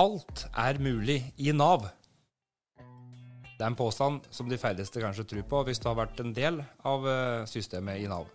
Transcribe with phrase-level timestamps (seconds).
[0.00, 1.84] alt er mulig i Nav.
[2.78, 6.32] Det er en påstand som de færreste kanskje tror på hvis du har vært en
[6.36, 8.30] del av eh, systemet i Nav.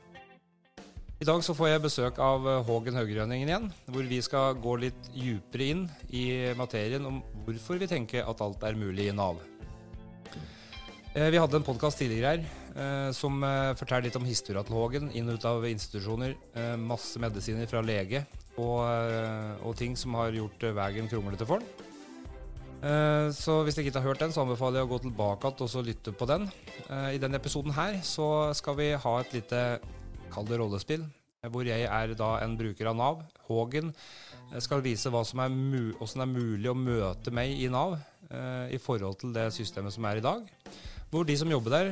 [1.15, 4.75] I dag så får jeg besøk av eh, Hågen Haugrønningen igjen, hvor vi skal gå
[4.83, 5.83] litt djupere inn
[6.13, 6.27] i
[6.59, 9.41] materien om hvorfor vi tenker at alt er mulig i Nav.
[11.15, 12.61] Eh, vi hadde en podkast tidligere her
[13.15, 13.39] som
[13.79, 16.33] forteller litt om historien til Hågen, inn og ut av institusjoner,
[16.75, 18.25] masse medisiner fra lege
[18.61, 18.81] og,
[19.65, 21.85] og ting som har gjort veien kronglete for han.
[22.85, 25.85] Eh, så hvis dere ikke har hørt den, så anbefaler jeg å gå tilbake og
[25.87, 26.47] lytte på den.
[26.85, 29.61] Eh, I denne episoden her så skal vi ha et lite,
[30.33, 31.05] kall det rollespill,
[31.41, 33.23] eh, hvor jeg er da en bruker av Nav.
[33.49, 33.93] Hågen
[34.61, 35.53] skal vise hva som er,
[35.97, 37.97] hvordan det er mulig å møte meg i Nav
[38.73, 40.45] i forhold til det systemet som er i dag.
[41.11, 41.89] Hvor de som jobber der,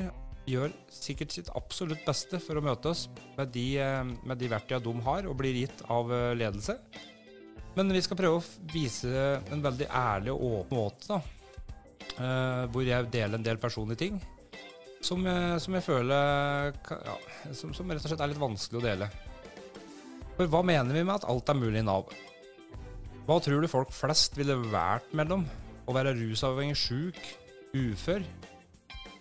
[0.49, 3.05] gjør sikkert sitt absolutt beste for å møte oss
[3.37, 3.67] med de,
[4.27, 6.77] med de verktøyene de har og blir gitt av ledelse.
[7.77, 11.21] Men vi skal prøve å vise en veldig ærlig og åpen måte, da.
[12.13, 14.19] Uh, hvor jeg deler en del personlige ting
[15.03, 15.23] som
[15.59, 17.15] som jeg føler ja,
[17.51, 19.09] som, som, rett og slett er litt vanskelig å dele.
[20.37, 22.11] For hva mener vi med at alt er mulig i Nav?
[23.27, 25.45] Hva tror du folk flest ville vært mellom
[25.87, 27.19] å være rusavhengig, sjuk,
[27.75, 28.23] ufør,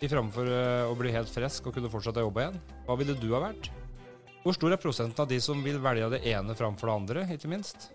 [0.03, 2.59] i framfor uh, å bli helt frisk og kunne fortsette å jobbe igjen?
[2.89, 3.71] Hva ville du ha vært?
[4.43, 7.51] Hvor stor er prosenten av de som vil velge det ene framfor det andre, ikke
[7.53, 7.93] minst?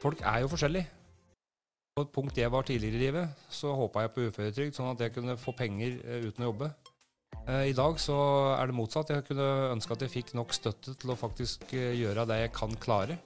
[0.00, 0.88] Folk er jo forskjellige.
[1.92, 5.02] På et punkt jeg var tidligere i livet, så håpa jeg på uføretrygd, sånn at
[5.04, 6.70] jeg kunne få penger eh, uten å jobbe.
[7.42, 8.16] Eh, I dag så
[8.54, 9.12] er det motsatt.
[9.12, 12.54] Jeg kunne ønske at jeg fikk nok støtte til å faktisk eh, gjøre det jeg
[12.56, 13.18] kan klare.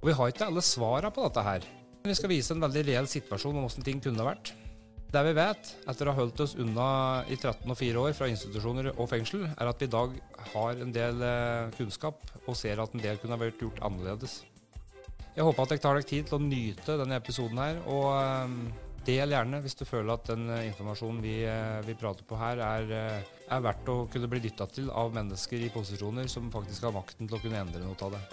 [0.00, 1.68] Og vi har ikke alle svara på dette her.
[2.00, 4.54] Men vi skal vise en veldig reell situasjon om hvordan ting kunne vært.
[5.10, 6.84] Det vi vet, etter å ha holdt oss unna
[7.26, 10.14] i 13 og 4 år fra institusjoner og fengsel, er at vi i dag
[10.52, 11.24] har en del
[11.74, 14.44] kunnskap og ser at en del kunne vært gjort annerledes.
[15.34, 17.80] Jeg håper at jeg tar deg tid til å nyte denne episoden her.
[17.90, 18.56] Og um,
[19.06, 21.34] del gjerne hvis du føler at den uh, informasjonen vi,
[21.86, 22.94] vi, prater på her, er,
[23.50, 27.30] er verdt å kunne bli dytta til av mennesker i posisjoner som faktisk har makten
[27.30, 28.24] til å kunne endre noe av det.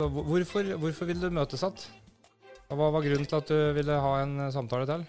[0.00, 1.99] Hvorfor, hvorfor vil du møtes igjen?
[2.70, 5.00] Hva var grunnen til at du ville ha en samtale til?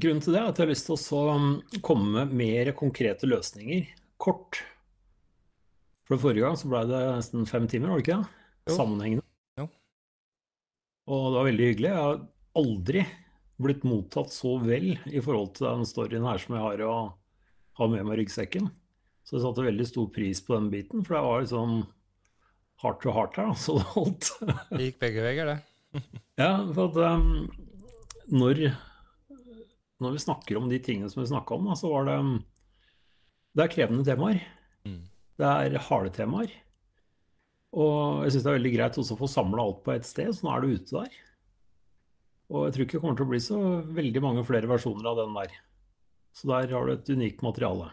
[0.00, 1.54] Grunnen til det er at jeg har lyst til å um,
[1.84, 3.86] komme med mer konkrete løsninger.
[4.20, 4.60] Kort
[6.10, 8.74] for forrige gang så ble det nesten fem timer, var det ikke det?
[8.76, 9.24] Sammenhengende.
[9.60, 9.66] Jo.
[11.08, 11.90] Og det var veldig hyggelig.
[11.94, 12.20] Jeg har
[12.60, 13.06] aldri
[13.60, 16.98] blitt mottatt så vel i forhold til den storyen her som jeg har å
[17.80, 18.68] ha med meg ryggsekken.
[19.24, 21.80] Så jeg satte veldig stor pris på den biten, for det var liksom
[22.84, 24.32] heart to heart her, så det holdt.
[24.74, 25.58] det gikk begge veier, det.
[26.40, 27.48] Ja, for at um,
[28.30, 28.62] når,
[30.02, 32.34] når vi snakker om de tingene som vi snakka om, da, så var det um,
[33.56, 34.42] Det er krevende temaer.
[34.86, 35.00] Mm.
[35.40, 36.52] Det er harde temaer.
[37.70, 40.30] Og jeg syns det er veldig greit også å få samla alt på ett sted,
[40.34, 41.18] så nå er du ute der.
[42.50, 43.58] Og jeg tror ikke det kommer til å bli så
[44.00, 45.52] veldig mange flere versjoner av den der.
[46.34, 47.92] Så der har du et unikt materiale.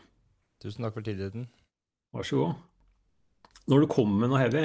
[0.62, 1.46] Tusen takk for tilliten.
[2.14, 2.64] Vær så god.
[3.70, 4.64] Når du kommer med noe heavy,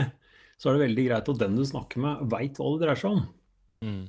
[0.62, 3.16] så er det veldig greit at den du snakker med, veit hva det dreier seg
[3.16, 3.22] om.
[3.82, 4.02] Mm.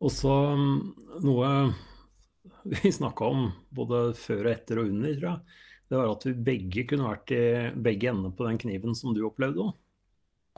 [0.00, 0.76] Og så mm,
[1.28, 1.50] noe
[2.80, 6.32] vi snakka om både før og etter og under, tror jeg det var at vi
[6.46, 7.44] begge kunne vært i
[7.74, 9.72] begge endene på den kniven som du opplevde òg.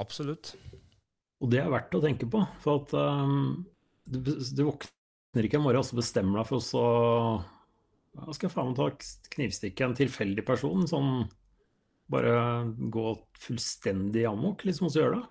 [0.02, 0.52] Absolutt.
[1.40, 2.42] Og det er verdt å tenke på.
[2.60, 3.62] For at um,
[4.04, 6.90] du, du, våkner ikke en morgen og så bestemmer deg for å
[8.12, 8.90] ja, skal jeg faen meg ta
[9.38, 10.84] knivstikke en tilfeldig person.
[10.90, 11.24] Sånn
[12.12, 12.34] bare
[12.92, 15.28] gå fullstendig amok, liksom, og så gjøre det.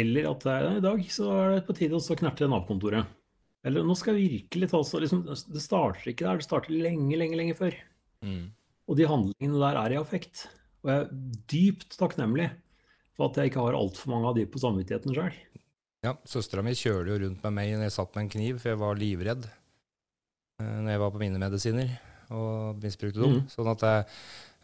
[0.00, 3.10] Eller at i dag så er det på tide å knerte Nav-kontoret.
[3.64, 7.16] Eller nå skal jeg virkelig ta så liksom, Det starter ikke der, det starter lenge,
[7.16, 7.76] lenge, lenge før.
[8.24, 8.52] Mm.
[8.88, 10.46] Og de handlingene der er i affekt.
[10.84, 11.12] Og jeg er
[11.52, 12.50] dypt takknemlig
[13.16, 15.36] for at jeg ikke har altfor mange av de på samvittigheten sjøl.
[16.04, 18.74] Ja, søstera mi kjører jo rundt med meg når jeg satt med en kniv, for
[18.74, 21.94] jeg var livredd uh, når jeg var på mine medisiner
[22.34, 23.38] og misbrukte dem.
[23.38, 23.46] Mm.
[23.52, 24.04] Sånn at jeg,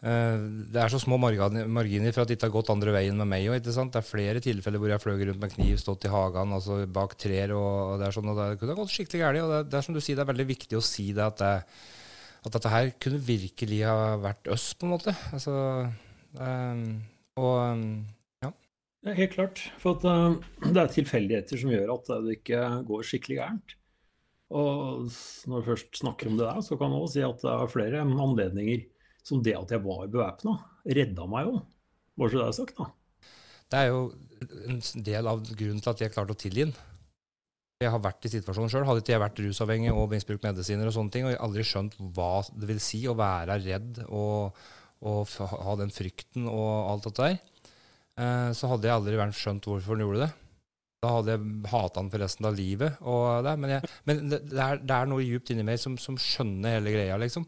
[0.01, 3.43] det er så små marginer for at det ikke har gått andre veien med meg
[3.53, 3.59] òg.
[3.61, 6.79] Det er flere tilfeller hvor jeg har fløyet rundt med kniv, stått i hagen, altså
[6.89, 9.41] bak trær, og, det er sånn, og det kunne gått skikkelig galt.
[9.51, 11.51] Det, det, er som du sier, det er veldig viktig å si det at det,
[12.41, 15.13] at dette her kunne virkelig ha vært oss, på en måte.
[15.37, 15.53] Altså,
[16.39, 16.87] um,
[17.37, 17.83] og um,
[18.41, 18.49] ja.
[19.05, 19.15] ja.
[19.19, 19.61] Helt klart.
[19.83, 23.77] For at, uh, det er tilfeldigheter som gjør at det ikke går skikkelig gærent.
[24.51, 25.13] Og
[25.47, 27.71] når vi først snakker om det der, så kan jeg også si at det er
[27.71, 28.81] flere anledninger
[29.25, 31.59] som det at jeg var bevæpna, redda meg jo.
[32.17, 32.89] Bare så det er sagt, da.
[33.71, 34.01] Det er jo
[34.67, 36.73] en del av grunnen til at jeg klarte å tilgi den.
[37.81, 38.85] Jeg har vært i situasjonen sjøl.
[38.85, 41.97] Hadde ikke jeg vært rusavhengig og misbrukt medisiner og sånne ting, og jeg aldri skjønt
[42.13, 44.59] hva det vil si å være redd og,
[45.07, 47.39] og ha den frykten og alt dette der.
[48.21, 50.31] eh, så hadde jeg aldri skjønt hvorfor han gjorde det.
[51.01, 52.99] Da hadde jeg hata han for resten av livet.
[53.01, 56.19] Det, men, jeg, men det, det, er, det, er, noe djupt inni meg som, som,
[56.21, 57.47] skjønner hele greia, liksom.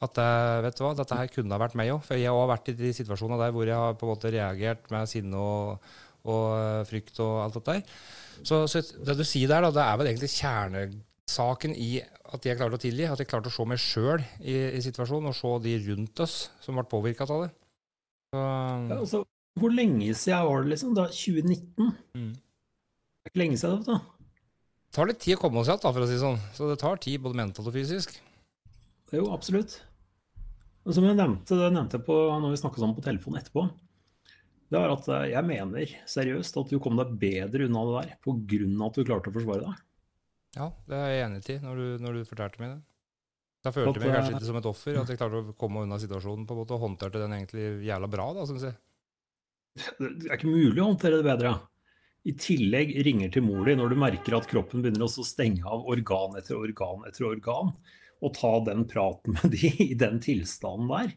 [0.00, 0.16] At
[0.64, 2.00] vet du hva, dette her kunne ha vært meg òg.
[2.06, 4.86] For jeg har vært i de situasjonene der hvor jeg har på en måte reagert
[4.92, 5.90] med sinne og,
[6.24, 7.98] og eh, frykt og alt dette der.
[8.40, 12.56] Så, så, det du sier der, da, det er vel egentlig kjernesaken i at jeg
[12.56, 13.08] klarte å tilgi.
[13.10, 16.38] At jeg klarte å se meg sjøl i, i, situasjonen, og se de rundt oss
[16.64, 17.50] som ble påvirka av det.
[18.32, 19.22] Så, ja, altså,
[19.60, 20.96] hvor lenge siden var det, liksom?
[20.96, 21.92] Da 2019?
[22.16, 22.32] Mm.
[22.32, 24.00] Det er ikke lenge siden, da.
[24.88, 26.40] Det tar litt tid å komme oss igjen, for å si det sånn.
[26.56, 28.16] Så det tar tid både mentalt og fysisk.
[29.12, 29.76] Jo, absolutt.
[30.90, 33.62] Og som jeg nevnte, det nevnte jeg på, når vi snakka sammen på telefonen etterpå,
[34.70, 38.12] det er at eh, jeg mener seriøst at du kom deg bedre unna det der
[38.26, 38.60] pga.
[38.88, 39.86] at du klarte å forsvare deg.
[40.58, 42.80] Ja, det er jeg enig i når du, når du fortalte meg det.
[43.60, 45.98] Da følte jeg meg kanskje ikke som et offer, at jeg klarte å komme unna
[46.00, 48.78] situasjonen på en måte, og håndterte den egentlig jævla bra, da, syns jeg.
[50.00, 51.54] Det er ikke mulig å håndtere det bedre
[52.28, 55.86] i tillegg ringer til mor di når du merker at kroppen begynner å stenge av
[55.88, 57.70] organ etter organ etter organ,
[58.20, 61.14] og ta den praten med de i den tilstanden der.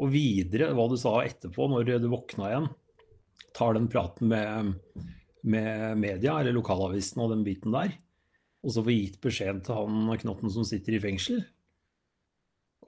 [0.00, 2.68] Og videre, hva du sa etterpå, når du våkna igjen,
[3.56, 4.72] tar den praten med,
[5.44, 7.92] med media eller lokalavisen og den biten der,
[8.62, 11.42] og så får gitt beskjed til han knotten som sitter i fengsel.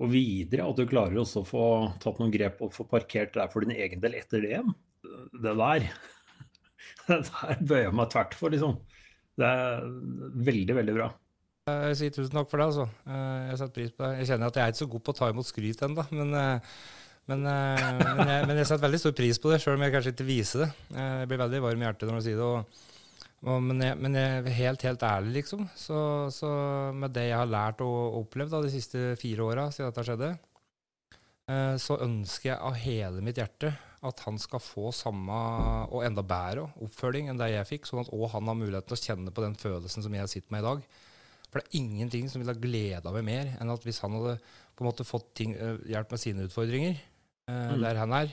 [0.03, 1.67] Og videre at du klarer også å få
[2.03, 4.75] tatt noen grep og få parkert der for din egen del etter det igjen.
[5.35, 5.89] Det der
[7.07, 8.79] Det Der bøyer jeg meg tvert for, liksom.
[9.37, 9.85] Det er
[10.47, 11.09] veldig, veldig bra.
[11.65, 12.85] Jeg sier tusen takk for det, altså.
[13.09, 14.17] Eh, jeg setter pris på det.
[14.19, 16.35] Jeg kjenner at jeg er ikke så god på å ta imot skryt ennå, men,
[16.37, 16.75] eh,
[17.33, 19.95] men, eh, men, jeg, men, jeg, setter veldig stor pris på det, sjøl om jeg
[19.95, 20.67] kanskje ikke viser det.
[20.99, 22.51] Jeg blir veldig varm i hjertet når du sier det.
[23.49, 25.63] Og, men, jeg, men, jeg, er helt, helt ærlig, liksom.
[25.81, 26.03] Så,
[26.37, 26.51] så,
[27.01, 30.31] med det jeg har lært og opplevd da, de siste fire åra siden dette skjedde,
[31.81, 33.73] så ønsker jeg av hele mitt hjerte
[34.05, 35.41] at han skal få samme,
[35.93, 38.97] og enda bedre, oppfølging enn det jeg fikk, sånn at òg han har muligheten til
[38.97, 40.87] å kjenne på den følelsen som jeg sitter med i dag.
[41.55, 44.33] For det er ingenting som ville ha gleda meg mer enn at hvis han hadde
[44.75, 47.85] på en måte fått ting, uh, hjelp med sine utfordringer uh, mm.
[47.85, 48.33] der han er,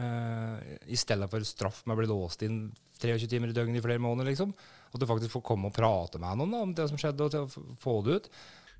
[0.00, 0.56] uh,
[0.88, 2.62] i stedet for straff med å bli låst inn
[2.96, 4.54] 23 timer i døgnet i flere måneder, liksom.
[4.88, 7.44] At du faktisk får komme og prate med noen om det som skjedde, og til
[7.44, 8.30] å få det ut.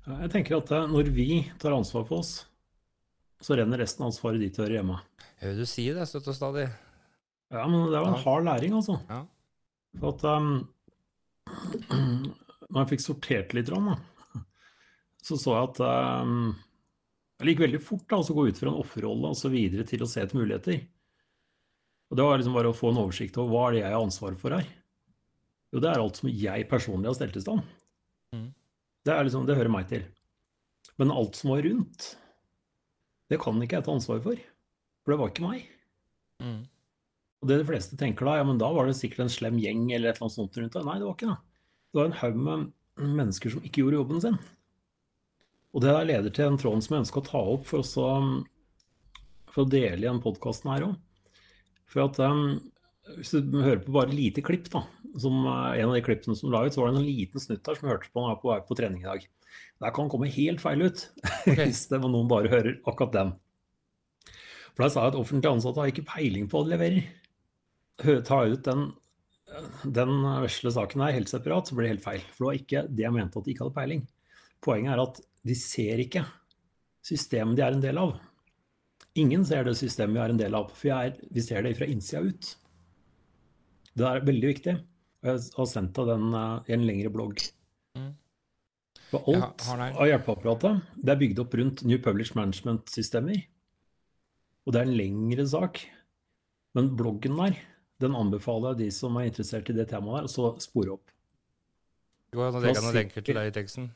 [0.07, 1.27] Jeg tenker at når vi
[1.61, 2.31] tar ansvar for oss,
[3.43, 4.97] så renner resten av ansvaret dit hører hjemme.
[5.35, 6.65] Jeg hører du si det støtt og stadig.
[7.53, 8.97] Ja, men det er jo en hard læring, altså.
[9.11, 9.19] Ja.
[9.99, 10.53] For at um,
[12.73, 13.69] Når jeg fikk sortert litt,
[15.23, 15.81] så så jeg at
[16.25, 16.53] um,
[17.43, 20.03] det gikk veldig fort da, å gå ut fra en offerrolle og så videre til
[20.03, 20.81] å se etter muligheter.
[22.09, 24.07] Og Det var liksom bare å få en oversikt over hva er det jeg har
[24.07, 24.67] ansvar for her.
[25.73, 27.63] Jo, det er alt som jeg personlig har stelt i stand.
[28.35, 28.49] Mm.
[29.03, 30.03] Det, liksom, det hører meg til.
[31.01, 32.11] Men alt som var rundt,
[33.33, 34.43] det kan ikke jeg ta ansvar for.
[35.03, 35.65] For det var ikke meg.
[36.43, 36.61] Mm.
[37.41, 39.87] Og det de fleste tenker da, ja, men da var det sikkert en slem gjeng
[39.89, 40.85] eller et eller annet sånt rundt deg.
[40.87, 41.39] Nei, det var ikke det.
[41.93, 44.37] Det var en haug med mennesker som ikke gjorde jobben sin.
[45.73, 48.07] Og det der leder til en tråd som jeg ønsker å ta opp for, også,
[49.53, 50.95] for å dele i den podkasten her òg.
[51.89, 52.57] For at um,
[53.19, 54.81] hvis du hører på bare lite klipp, da,
[55.21, 57.77] som en av de klippene som la ut, så var det en liten snutt der
[57.77, 59.27] som hørte på når jeg var på vei på trening i dag.
[59.85, 61.05] Der kan komme helt feil ut
[61.45, 61.67] okay.
[61.67, 63.35] hvis det var noen bare hører akkurat den.
[64.73, 67.11] For da sa jeg at offentlig ansatte har ikke peiling på hva de leverer.
[68.25, 68.87] Ta ut den,
[69.83, 70.13] den
[70.43, 72.23] vesle saken her helt separat, så blir det helt feil.
[72.33, 74.05] For det var ikke det jeg mente at de ikke hadde peiling.
[74.63, 76.23] Poenget er at de ser ikke
[77.03, 78.15] systemet de er en del av.
[79.19, 81.89] Ingen ser det systemet vi er en del av, for er, vi ser det fra
[81.89, 82.53] innsida ut.
[83.93, 84.75] Det er veldig viktig.
[85.23, 87.43] Jeg har sendt deg den uh, i en lengre blogg.
[87.99, 88.13] Mm.
[89.11, 93.43] For alt av hjelpeapparatet det er bygd opp rundt New Publish Management-systemer.
[94.65, 95.83] Og det er en lengre sak.
[96.73, 97.59] Men bloggen der,
[98.01, 101.11] den anbefaler jeg de som er interessert i det temaet der, å spore opp.
[102.33, 103.91] Jo, nå an jeg noen lenker til deg i teksten.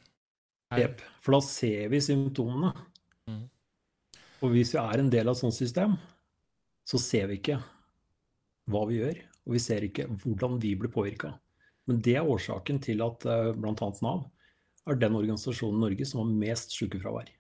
[0.78, 1.02] Jepp.
[1.24, 2.74] For da ser vi symptomene.
[3.28, 3.44] Mm.
[4.44, 5.96] Og hvis vi er en del av et sånt system,
[6.88, 7.58] så ser vi ikke
[8.72, 11.34] hva vi gjør, og vi ser ikke hvordan vi blir påvirka.
[11.88, 13.90] Men det er årsaken til at uh, bl.a.
[14.04, 14.28] Nav
[14.88, 17.32] er den organisasjonen i Norge som har mest sykefravær.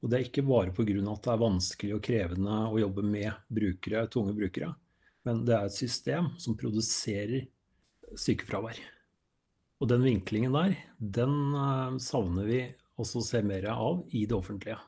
[0.00, 0.84] Og det er ikke bare pga.
[1.12, 4.70] at det er vanskelig og krevende å jobbe med brukere, tunge brukere,
[5.28, 7.46] men det er et system som produserer
[8.18, 8.78] sykefravær.
[9.80, 12.60] Og den vinklingen der, den uh, savner vi
[13.00, 14.78] også å se mer av i det offentlige.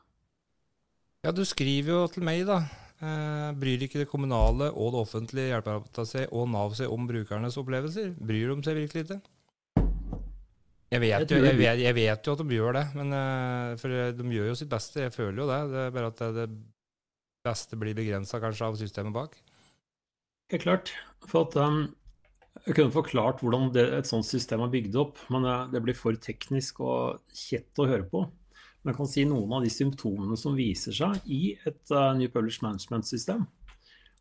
[1.23, 2.61] Ja, du skriver jo til meg, da.
[3.03, 7.57] Eh, bryr ikke det kommunale og det offentlige hjelpeapparatet seg og Nav seg om brukernes
[7.59, 8.13] opplevelser?
[8.15, 9.17] Bryr de seg virkelig ikke?
[10.93, 14.13] Jeg vet, jo, jeg, vet, jeg vet, jo, at de gjør det, men, eh, for
[14.19, 15.07] de gjør jo sitt beste.
[15.07, 15.59] Jeg føler jo det.
[15.71, 16.47] Det er bare at det,
[17.43, 19.33] beste blir begrensa kanskje av systemet bak.
[20.53, 20.93] Helt klart.
[21.25, 21.87] For at um,
[22.67, 25.97] Jeg kunne forklart hvordan det, et sånt system er bygd opp, men det, det blir
[25.97, 28.21] for teknisk og kjett å høre på.
[28.83, 32.29] Men jeg kan si noen av de symptomene som viser seg i et uh, New
[32.29, 33.47] Publish Management-system.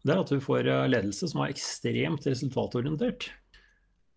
[0.03, 3.29] Det er at du får uh, ledelse som er ekstremt resultatorientert.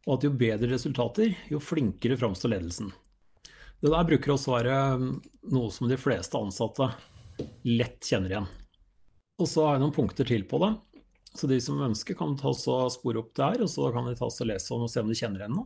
[0.08, 2.94] Og at jo bedre resultater, jo flinkere framstår ledelsen.
[3.84, 5.12] Det der bruker også være um,
[5.52, 6.88] noe som de fleste ansatte
[7.68, 8.52] lett kjenner igjen.
[9.36, 10.76] Og så har jeg noen punkter til på det.
[11.36, 14.28] Så de som ønsker, kan ta og spore opp der, og så kan de ta
[14.30, 15.66] og lese om og se om de kjenner henne.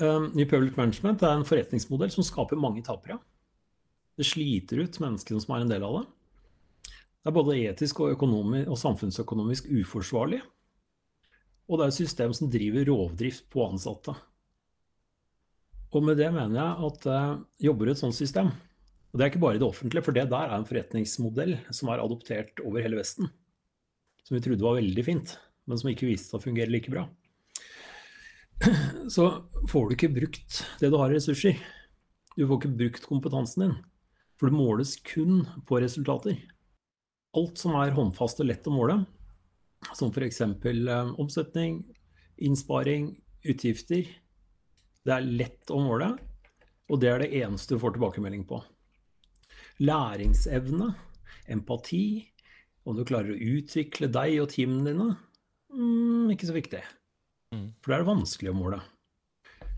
[0.00, 3.18] Um, New Public Management er en forretningsmodell som skaper mange tapere.
[4.16, 6.06] Det sliter ut menneskene som er en del av det.
[7.20, 10.40] Det er både etisk og, og samfunnsøkonomisk uforsvarlig.
[11.68, 14.14] Og det er et system som driver rovdrift på ansatte.
[15.90, 18.48] Og med det mener jeg at uh, jobber et sånt system,
[19.10, 21.90] og det er ikke bare i det offentlige, for det der er en forretningsmodell som
[21.90, 23.26] er adoptert over hele Vesten
[24.30, 25.32] som vi trodde var veldig fint,
[25.66, 27.08] men som ikke viste seg å fungere like bra.
[29.10, 29.24] Så
[29.66, 31.58] får du ikke brukt det du har i ressurser.
[32.36, 33.74] Du får ikke brukt kompetansen din.
[34.38, 36.38] For det måles kun på resultater.
[37.34, 39.00] Alt som er håndfast og lett å måle,
[39.98, 40.40] som f.eks.
[40.46, 41.82] Eh, omsetning,
[42.38, 43.10] innsparing,
[43.42, 44.06] utgifter,
[45.02, 46.12] det er lett å måle,
[46.86, 48.62] og det er det eneste du får tilbakemelding på.
[49.82, 50.92] Læringsevne,
[51.50, 52.29] empati,
[52.88, 55.10] om du klarer å utvikle deg og teamene dine,
[55.74, 56.80] mm, ikke så viktig.
[57.54, 57.68] Mm.
[57.82, 58.80] For det er vanskelig å måle.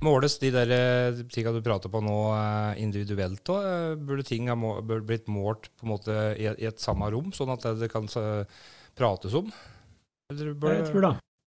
[0.03, 3.67] Måles de der eh, tinga du prater på nå eh, individuelt òg?
[3.71, 7.69] Eh, burde ting ha blitt målt på en måte i et samme rom, sånn at
[7.79, 8.09] det kan
[8.99, 9.53] prates om?
[10.33, 10.75] Burde...
[10.81, 11.13] Jeg tror det.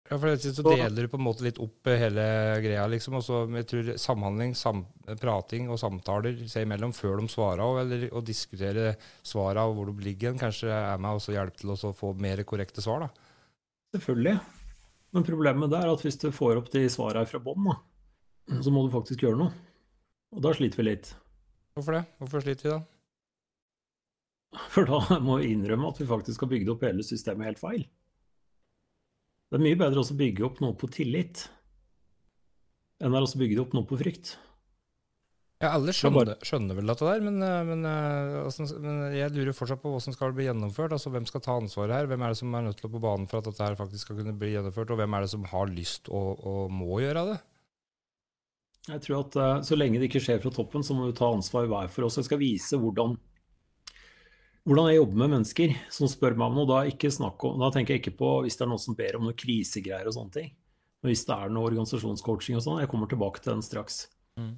[0.10, 2.24] Ja, for jeg synes Så deler du på en måte litt opp hele
[2.64, 3.20] greia, liksom.
[3.20, 4.82] Og så jeg tror samhandling, sam,
[5.22, 9.92] prating og samtaler seg imellom før de svarer, og, eller å diskutere svara og hvor
[9.92, 13.28] de ligger, kanskje er med og hjelper til å få mer korrekte svar, da.
[13.94, 14.40] Selvfølgelig.
[15.14, 17.70] Men problemet er at hvis du får opp de svara fra bånn,
[18.66, 19.54] så må du faktisk gjøre noe.
[20.34, 21.14] Og da sliter vi litt.
[21.78, 22.04] Hvorfor det?
[22.22, 22.82] Hvorfor sliter vi da?
[24.74, 27.86] For da må vi innrømme at vi faktisk har bygd opp hele systemet helt feil.
[29.50, 31.48] Det er mye bedre å bygge opp noe på tillit
[33.00, 34.36] enn å bygge opp noe på frykt.
[35.60, 39.82] Ja, alle skjønner, skjønner vel dette der, men, eh, men, eh, men, jeg lurer fortsatt
[39.82, 40.94] på hvordan skal bli gjennomført.
[40.96, 42.08] Altså, Hvem skal ta ansvaret her?
[42.08, 44.06] Hvem er det som er nødt til å på banen for at dette her faktisk
[44.06, 44.94] skal kunne bli gjennomført?
[44.96, 47.40] Og hvem er det som har lyst og, og må gjøre det?
[48.88, 51.28] Jeg tror at uh, Så lenge det ikke skjer fra toppen, så må vi ta
[51.28, 52.16] ansvar hver for oss.
[52.22, 53.18] Jeg skal vise hvordan
[54.68, 56.70] hvordan jeg jobber med mennesker som spør meg om noe.
[56.70, 56.80] Da,
[57.30, 60.10] om, da, tenker jeg ikke på hvis det er noen som ber om noe krisegreier
[60.10, 60.50] og sånne ting.
[61.00, 64.04] Men hvis det er noe organisasjonscoaching og sånn, jeg kommer tilbake til den straks.
[64.40, 64.58] Mm.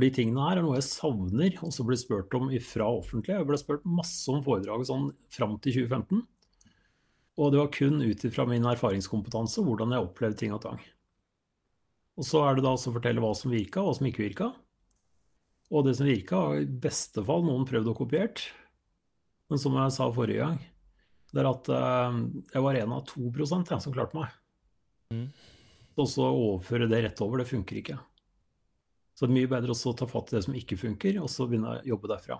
[0.00, 3.34] De tingene her er noe jeg savner, og så blir spurt om fra offentlig.
[3.36, 6.24] Jeg ble spurt masse om foredraget sånn fram til 2015.
[7.40, 10.80] Og det var kun ut ifra min erfaringskompetanse hvordan jeg opplevde ting og tang.
[12.20, 14.50] Og så er det da å fortelle hva som virka, og hva som ikke virka.
[15.72, 18.44] Og det som virka, har i beste fall noen prøvd og kopiert.
[19.52, 20.60] Men som jeg sa forrige gang,
[21.32, 22.20] det er at uh,
[22.54, 24.32] jeg var en av to prosent jeg, som klarte meg.
[25.12, 25.26] Mm.
[26.00, 27.98] Og så overføre det rett over, det funker ikke.
[29.12, 31.44] Så det er mye bedre å ta fatt i det som ikke funker, og så
[31.48, 32.38] begynne å jobbe derfra.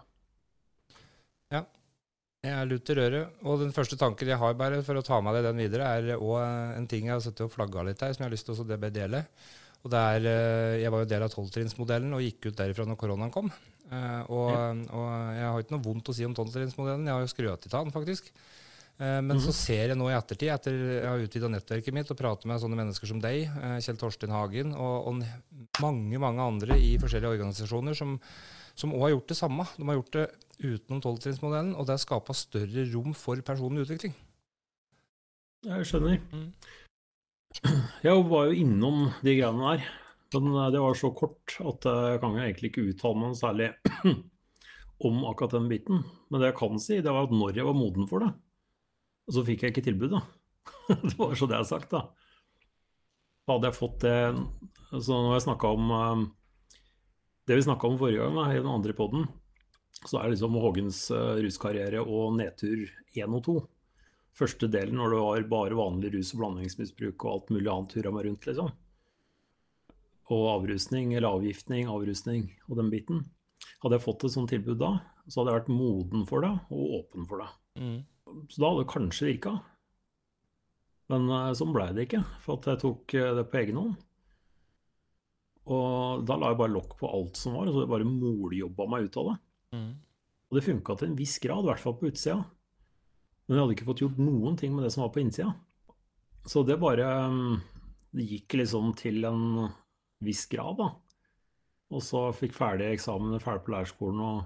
[1.52, 1.66] Ja.
[2.42, 3.42] Jeg er lut i røret.
[3.44, 6.16] Og den første tanken jeg har bare for å ta med deg den videre, er
[6.16, 6.40] òg
[6.78, 8.80] en ting jeg har sittet og flagga litt her, som jeg har lyst til å
[8.88, 9.20] dele.
[9.82, 12.96] Og det er, eh, Jeg var jo del av tolvtrinnsmodellen og gikk ut derifra når
[12.96, 13.52] koronaen kom.
[13.92, 14.50] Uh, og,
[14.88, 15.06] og,
[15.36, 17.92] jeg har ikke noe vondt å si om tolvtrinnsmodellen, jeg har jo skrøt av den,
[17.92, 18.32] faktisk.
[18.96, 19.44] Uh, men mm -hmm.
[19.44, 22.60] så ser jeg nå i ettertid, etter jeg har utvida nettverket mitt og prater med
[22.60, 25.24] sånne mennesker som deg, uh, Kjell Torstein Hagen, og, og,
[25.80, 28.20] mange mange andre i forskjellige organisasjoner som
[28.74, 29.66] som har gjort det samme.
[29.76, 30.26] De har gjort det
[30.62, 34.14] utenom tolvtrinnsmodellen, og det har skapa større rom for personlig utvikling.
[35.66, 36.18] Jeg skjønner.
[36.32, 36.52] Mm.
[38.02, 39.90] Jeg var jo innom de greiene der.
[40.34, 43.72] Men eh, det var så kort at jeg kan egentlig ikke uttale meg særlig
[45.06, 46.02] om akkurat den biten.
[46.30, 48.32] Men det jeg kan si, det var at når jeg var moden for det,
[49.32, 50.22] så fikk jeg ikke tilbud, da.
[51.08, 52.06] det var så det jeg har sagt, da.
[53.50, 56.20] Hadde jeg fått det Så når jeg snakka om eh,
[57.48, 59.24] Det vi snakka om forrige gang, i den andre poden,
[60.06, 62.84] så er det liksom Hågens eh, ruskarriere og nedtur
[63.18, 63.56] 1 og 2.
[64.38, 68.14] Første delen når det var bare vanlig rus- og blandingsmisbruk og alt mulig annet hurra
[68.14, 68.70] meg rundt, liksom
[70.32, 73.24] og avrusning eller avgiftning, avrusning og den biten.
[73.82, 74.94] Hadde jeg fått et sånt tilbud da,
[75.28, 77.50] så hadde jeg vært moden for det og åpen for det.
[77.78, 77.98] Mm.
[78.48, 79.56] Så da hadde det kanskje virka.
[81.12, 83.98] Men uh, sånn blei det ikke, for jeg tok uh, det på egen hånd.
[85.72, 88.88] Og da la jeg bare lokk på alt som var, og så jeg bare moljobba
[88.90, 89.36] meg ut av det.
[89.76, 89.90] Mm.
[90.48, 92.40] Og det funka til en viss grad, i hvert fall på utsida.
[93.46, 95.52] Men jeg hadde ikke fått gjort noen ting med det som var på innsida.
[96.46, 97.60] så det bare um,
[98.10, 99.70] Det gikk liksom til en
[100.24, 100.90] viss grad, da.
[101.92, 104.44] Og så fikk ferdig eksamen, ferdig på lærerskolen og,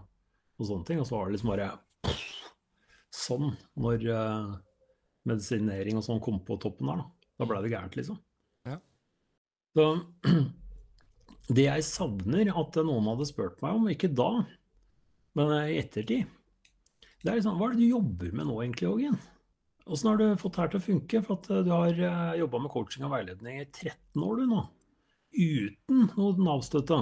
[0.58, 1.00] og, sånne ting.
[1.02, 1.68] Og så var det liksom bare
[3.16, 4.56] sånn når uh,
[5.28, 7.02] medisinering og sånn kom på toppen der.
[7.02, 8.18] Da, da blei det gærent, liksom.
[8.66, 8.80] Ja.
[9.76, 9.86] Så
[11.56, 14.30] det jeg savner at noen hadde spurt meg om, ikke da,
[15.38, 16.26] men i ettertid,
[17.22, 19.16] det er liksom Hva er det du jobber med nå egentlig, Ågen?
[19.86, 21.20] Åssen har du fått det her til å funke?
[21.26, 24.62] For at du har uh, jobba med coaching og veiledning i 13 år, du nå.
[25.36, 27.00] Uten noe Nav-støtte.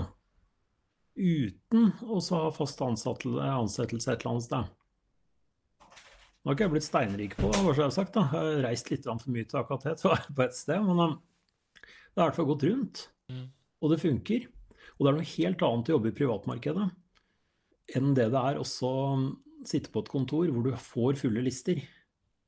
[1.14, 4.72] Uten å ha fast ansettelse et eller annet sted.
[6.44, 8.16] Nå har ikke jeg blitt steinrik på det, bare så jeg har sagt.
[8.16, 8.26] da.
[8.26, 9.94] Jeg har reist litt for mye til akkurat det
[10.36, 10.82] på et sted.
[10.84, 11.14] Men um,
[11.78, 13.04] det har i hvert fall gått rundt.
[13.32, 13.46] Mm.
[13.80, 14.50] Og det funker.
[14.98, 16.90] Og det er noe helt annet å jobbe i privatmarkedet
[17.98, 19.24] enn det det er også um,
[19.68, 21.82] sitte på et kontor hvor du får fulle lister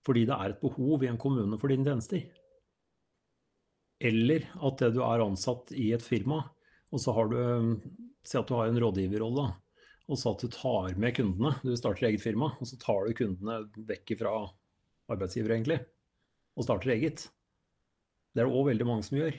[0.07, 2.23] fordi det er et behov i en kommune for dine tjenester.
[4.03, 6.43] Eller at du er ansatt i et firma,
[6.93, 7.39] og så har du
[8.27, 9.43] Si at du har en rådgiverrolle,
[10.11, 11.53] og så at du tar med kundene.
[11.63, 14.33] Du starter eget firma, og så tar du kundene vekk fra
[15.15, 15.77] arbeidsgiver, egentlig,
[16.59, 17.29] og starter eget.
[18.35, 19.39] Det er det òg veldig mange som gjør,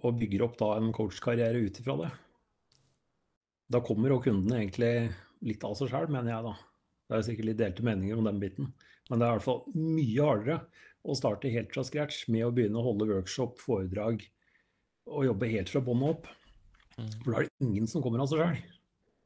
[0.00, 2.10] og bygger opp da en coachkarriere ut ifra det.
[3.76, 4.94] Da kommer òg kundene egentlig
[5.44, 6.54] litt av seg sjøl, mener jeg da.
[7.04, 8.72] Det er sikkert litt delte meninger om den biten.
[9.10, 10.58] Men det er i hvert fall mye hardere
[11.04, 14.24] å starte helt fra scratch med å begynne å holde workshop, foredrag
[15.10, 16.30] og jobbe helt fra bånn opp.
[16.96, 17.10] Mm.
[17.20, 18.62] For da er det ingen som kommer av seg sjøl.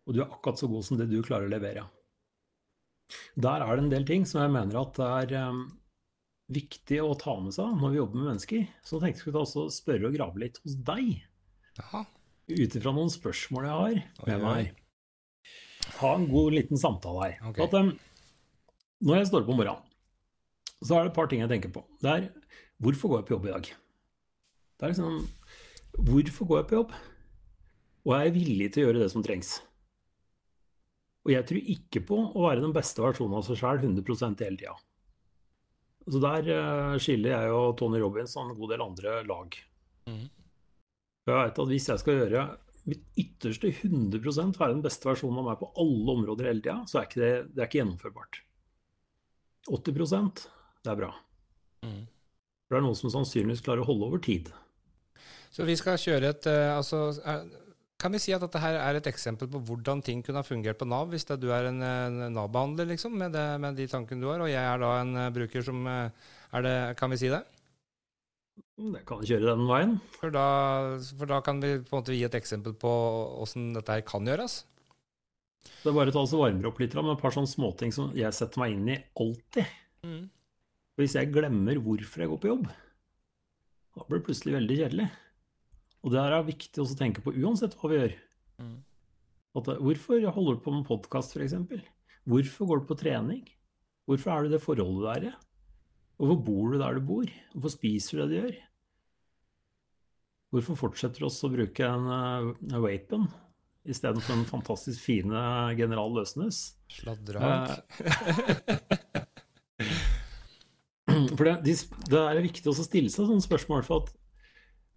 [0.08, 1.84] Og du er akkurat så god som det du klarer å levere.
[3.40, 5.08] Der er det en del ting som jeg mener at det
[5.38, 5.62] er um,
[6.52, 8.66] viktig å ta med seg når vi jobber med mennesker.
[8.82, 11.14] Så tenkte jeg skulle også spørre og grave litt hos deg.
[12.48, 14.84] Ut ifra noen spørsmål jeg har med meg.
[16.00, 17.38] Ha en god liten samtale her.
[17.50, 17.68] Okay.
[17.68, 17.92] At, um,
[19.04, 19.87] når jeg står opp om morgenen,
[20.84, 21.82] så er det et par ting jeg tenker på.
[22.02, 22.26] Det er
[22.82, 23.70] hvorfor går jeg på jobb i dag?
[24.78, 25.24] Det er liksom
[25.98, 26.92] Hvorfor går jeg på jobb?
[28.06, 29.56] Og er jeg villig til å gjøre det som trengs?
[31.26, 34.60] Og jeg tror ikke på å være den beste versjonen av seg sjøl 100 hele
[34.60, 34.76] tida.
[36.08, 39.58] Så der uh, skiller jeg og Tony Robins og en god del andre lag.
[40.08, 40.24] Mm.
[41.28, 42.44] Jeg vet at hvis jeg skal gjøre
[42.88, 47.02] mitt ytterste 100% være den beste versjonen av meg på alle områder hele tida, så
[47.02, 48.40] er ikke det, det er ikke gjennomførbart.
[49.68, 50.46] 80
[50.88, 51.10] det er bra.
[51.84, 52.00] Mm.
[52.64, 54.48] For det er noen som sannsynligvis klarer å holde over tid.
[55.52, 57.08] Så vi skal kjøre et uh, altså,
[57.98, 60.80] Kan vi si at dette her er et eksempel på hvordan ting kunne ha fungert
[60.80, 64.22] på Nav, hvis det, du er en, en Nav-behandler liksom, med, det, med, de tankene
[64.22, 67.32] du har, og jeg er da en uh, bruker som er det, Kan vi si
[67.32, 67.42] det?
[68.78, 69.96] Det kan vi kjøre den veien.
[70.20, 70.46] For da,
[71.18, 72.90] for da kan vi på en måte gi et eksempel på
[73.42, 74.60] åssen dette her kan gjøres?
[75.82, 77.94] Det er bare å ta oss og varme opp litt med et par sånne småting
[77.94, 79.74] som jeg setter meg inn i alltid.
[80.06, 80.22] Mm.
[80.98, 82.68] Hvis jeg glemmer hvorfor jeg går på jobb,
[83.94, 85.06] da blir det plutselig veldig kjedelig.
[86.02, 88.16] Og det er viktig å tenke på uansett hva vi gjør.
[88.62, 88.76] Mm.
[89.58, 91.54] At, hvorfor holder du på med podkast, f.eks.?
[92.28, 93.44] Hvorfor går du på trening?
[94.10, 95.34] Hvorfor er du det forholdet du er i?
[96.18, 97.30] Hvorfor bor du der du bor?
[97.54, 98.56] Hvorfor spiser du det du gjør?
[100.54, 103.28] Hvorfor fortsetter du også å bruke en, uh, vapen
[103.88, 105.40] istedenfor den fantastisk fine
[105.78, 106.74] general Løsnes.
[106.92, 107.84] Sladrehank.
[111.38, 111.74] For det,
[112.10, 114.14] det, er viktig å stille seg sånne spørsmål, for at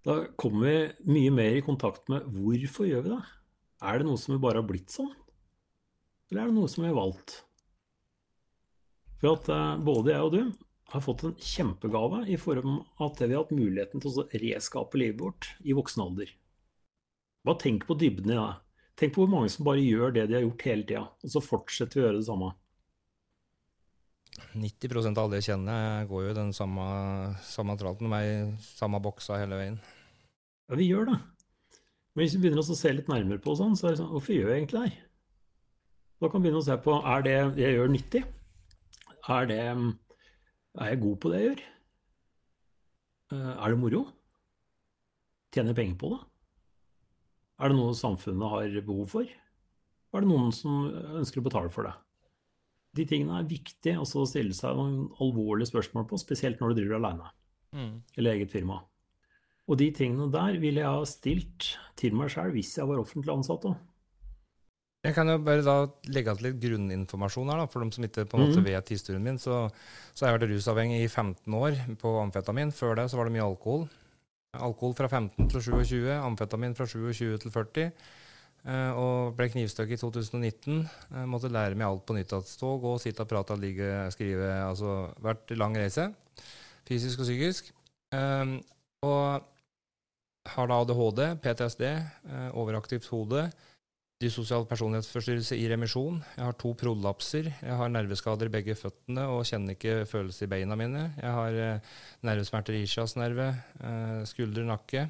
[0.08, 3.21] da kommer vi mye mer i kontakt med hvorfor gjør vi det?
[3.86, 5.12] Er det noe som vi bare har blitt sånn?
[6.32, 7.36] Eller er det noe som vi har valgt?
[9.21, 10.41] For at uh, både jeg og du
[10.91, 14.99] har fått en kjempegave i form av at vi har hatt muligheten til å reskape
[14.99, 16.34] livet vårt i voksen alder.
[17.45, 18.49] Bare tenk på dybden i det.
[18.97, 21.41] Tenk på hvor mange som bare gjør det de har gjort hele tida, og så
[21.45, 22.51] fortsetter vi å gjøre det samme.
[24.56, 26.86] 90 av alle jeg kjenner, går jo i den samme,
[27.46, 29.78] samme tralten med samme boksa hele veien.
[30.72, 31.17] Ja, vi gjør det.
[32.12, 34.36] Men hvis vi begynner å se litt nærmere på sånn, så er det sånn Hvorfor
[34.36, 34.98] gjør jeg egentlig det her?
[36.22, 38.24] Da kan vi begynne å se på er det jeg gjør, nyttig.
[39.32, 39.60] Er, det,
[40.78, 41.63] er jeg god på det jeg gjør?
[43.32, 44.04] Eh, er det moro?
[45.52, 46.22] Tjener jeg penger på det?
[47.62, 49.34] Er det noe samfunnet har behov for?
[50.12, 50.88] Er det noen som
[51.20, 51.96] ønsker å betale for det?
[52.97, 56.97] De tingene er viktige å stille seg noen alvorlige spørsmål på, spesielt når du driver
[56.99, 57.30] alene
[57.75, 57.93] mm.
[58.17, 58.82] eller eget firma.
[59.71, 63.34] Og de tingene der ville jeg ha stilt til meg sjøl hvis jeg var offentlig
[63.34, 63.80] ansatt òg.
[65.01, 65.75] Jeg kan jo bare da
[66.13, 68.67] legge til litt grunninformasjon her, da, for dem som ikke på en måte mm.
[68.67, 69.39] vet historien min.
[69.41, 69.63] Så,
[70.13, 72.73] så har jeg vært rusavhengig i 15 år på amfetamin.
[72.75, 73.88] Før det så var det mye alkohol.
[74.62, 77.88] Alkohol fra 15 til 27, amfetamin fra 27 til 40.
[78.62, 80.82] Uh, og ble knivstukket i 2019.
[81.10, 82.34] Uh, måtte lære meg alt på nytt.
[82.38, 84.52] At stå, gå, sitte, prate, ligge, skrive.
[84.67, 86.12] Altså vært lang reise.
[86.88, 87.74] Fysisk og psykisk.
[88.12, 88.60] Um,
[89.06, 89.47] og
[90.56, 93.45] har da ADHD, PTSD, eh, overaktivt hode,
[94.21, 96.19] dysosial personlighetsforstyrrelse i remisjon.
[96.38, 97.50] Jeg har to prolapser.
[97.62, 101.08] Jeg har nerveskader i begge føttene og kjenner ikke følelse i beina mine.
[101.17, 101.95] Jeg har eh,
[102.28, 103.50] nervesmerter i ischiasnerve,
[103.82, 105.08] eh, skulder, nakke.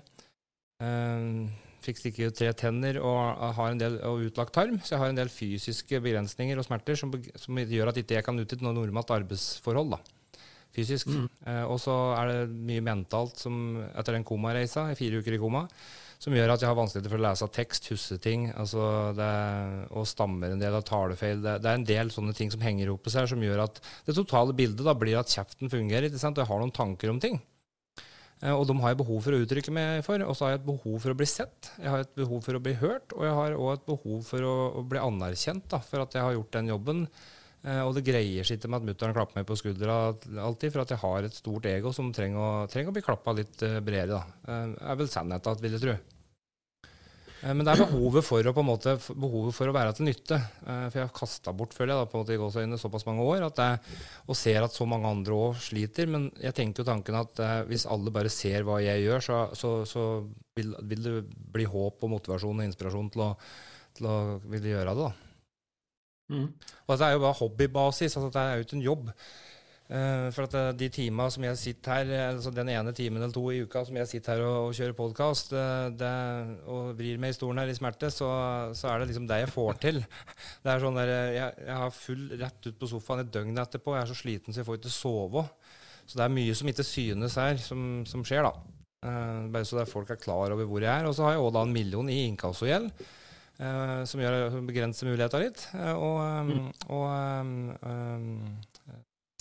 [1.82, 5.14] Fikk stikke ut tre tenner og har en del og utlagt tarm, så jeg har
[5.14, 8.78] en del fysiske begrensninger og smerter som, som gjør at ikke jeg kan utnytte noe
[8.78, 9.96] normalt arbeidsforhold.
[9.98, 10.02] da
[10.76, 11.12] fysisk.
[11.12, 11.28] Mm.
[11.48, 15.66] Eh, og så er det mye mentalt som etter den komareisa, fire uker i koma,
[16.22, 18.84] som gjør at jeg har vanskeligheter for å lese tekst, huske ting, altså
[19.18, 19.30] det,
[19.90, 21.42] og stammer en del av talefeil.
[21.42, 23.82] Det, det, er en del sånne ting som henger opp på seg, som gjør at
[24.06, 26.08] det totale bildet da blir at kjeften fungerer.
[26.08, 26.38] ikke sant?
[26.38, 27.42] Og jeg har noen tanker om ting.
[28.42, 30.24] Eh, og de har jeg behov for å uttrykke meg for.
[30.26, 32.58] Og så har jeg et behov for å bli sett, jeg har et behov for
[32.58, 35.82] å bli hørt, og jeg har òg et behov for å, å bli anerkjent da,
[35.86, 37.04] for at jeg har gjort den jobben.
[37.62, 40.00] Eh, og det greier seg ikke med at mutter'n klapper meg på skuldra
[40.48, 43.38] alltid, for at jeg har et stort ego som trenger å, trenger å bli klappa
[43.38, 44.24] litt eh, bredere.
[44.48, 46.00] Det er vel sannheten, vil jeg tro.
[47.42, 50.38] Men det er behovet for å, på en måte, behovet for å være til nytte.
[50.62, 53.26] For jeg har kasta bort føler jeg, da, på en måte i gåsøyne såpass mange
[53.26, 53.96] år at jeg,
[54.28, 56.12] og ser at så mange andre òg sliter.
[56.14, 59.74] Men jeg tenker jo tanken at hvis alle bare ser hva jeg gjør, så, så,
[59.90, 60.06] så
[60.58, 61.18] vil, vil, det
[61.56, 63.34] bli håp og motivasjon og inspirasjon til å,
[63.98, 65.10] til å ville gjøre det.
[65.10, 65.32] da.
[66.32, 66.48] Mm.
[66.88, 69.10] Og det er jo bare hobbybasis, altså det er jo ikke en jobb.
[69.92, 73.20] Uh, for at uh, de timene som jeg sitter her, eh, altså den ene timen
[73.20, 77.34] eller to i uka som jeg sitter her og, og kjører podkast og vrir meg
[77.34, 78.30] i stolen her i smerte, så,
[78.72, 80.00] så, er det liksom det jeg får til.
[80.64, 83.98] Det er sånn der, jeg, jeg har full rett ut på sofaen et døgn etterpå.
[83.98, 85.46] Jeg er så sliten så jeg får ikke sove.
[86.06, 88.54] Så det er mye som ikke synes her, som, som skjer, da.
[89.52, 91.10] bare så folk er klar over hvor jeg er.
[91.10, 92.94] Og så har jeg òg en million i inkassogjeld.
[94.08, 95.68] Som gjør begrenser muligheter litt.
[95.76, 98.30] Og, um, og um,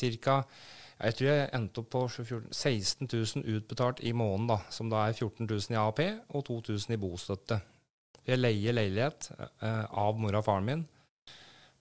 [0.01, 0.43] ca.
[1.01, 5.17] Jeg tror jeg endte opp på 16 000 utbetalt i måneden, da, som da er
[5.17, 6.01] 14 000 i AAP
[6.37, 7.61] og 2000 i bostøtte.
[8.29, 10.83] Jeg leier leilighet eh, av mora og faren min.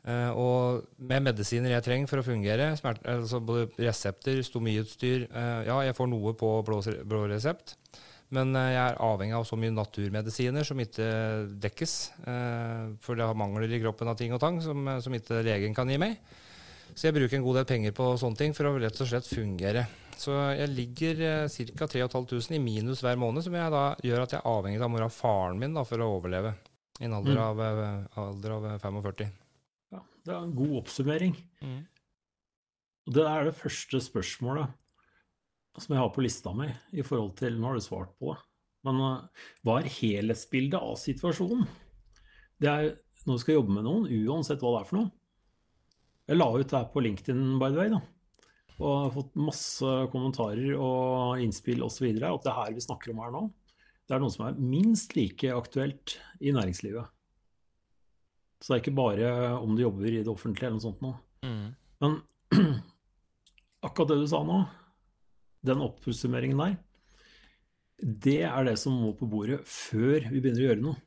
[0.08, 5.67] Eh, og med medisiner jeg trenger for å fungere, smert, altså både resepter, stomiutstyr eh,
[5.67, 7.75] Ja, jeg får noe på blå, blå resept.
[8.32, 11.10] Men eh, jeg er avhengig av så mye naturmedisiner som ikke
[11.60, 11.95] dekkes.
[12.23, 15.75] Eh, for det har mangler i kroppen av ting og tang som, som ikke legen
[15.75, 16.21] kan gi meg.
[16.95, 19.30] Så jeg bruker en god del penger på sånne ting for å rett og slett
[19.30, 19.86] fungere.
[20.19, 21.88] Så jeg ligger ca.
[21.88, 25.15] 3500 i minus hver måned, som da gjør at jeg er avhengig av mora og
[25.15, 26.58] faren min da, for å overleve
[26.99, 27.45] i en alder, mm.
[27.45, 29.32] av, alder av 45.
[29.95, 31.38] Ja, det er en god oppsummering.
[31.63, 31.80] Mm.
[33.08, 34.75] Og det er det første spørsmålet
[35.80, 38.41] som jeg har på lista mi i forhold til Nå har du svart på det.
[38.88, 41.63] Men uh, hva er helhetsbildet av situasjonen?
[42.60, 42.91] Det er
[43.28, 45.12] når du skal jobbe med noen, uansett hva det er for noe.
[46.29, 47.99] Jeg la ut det her på LinkedIn, by the way, da.
[48.79, 52.05] Og har fått masse kommentarer og innspill osv.
[52.13, 53.47] At det her vi snakker om her nå,
[54.05, 57.09] det er noe som er minst like aktuelt i næringslivet.
[58.59, 61.17] Så det er ikke bare om du jobber i det offentlige eller noe sånt noe.
[61.45, 61.67] Mm.
[62.03, 62.15] Men
[63.87, 64.61] akkurat det du sa nå,
[65.65, 66.77] den oppsummeringen der,
[67.99, 71.05] det er det som må på bordet før vi begynner å gjøre noe.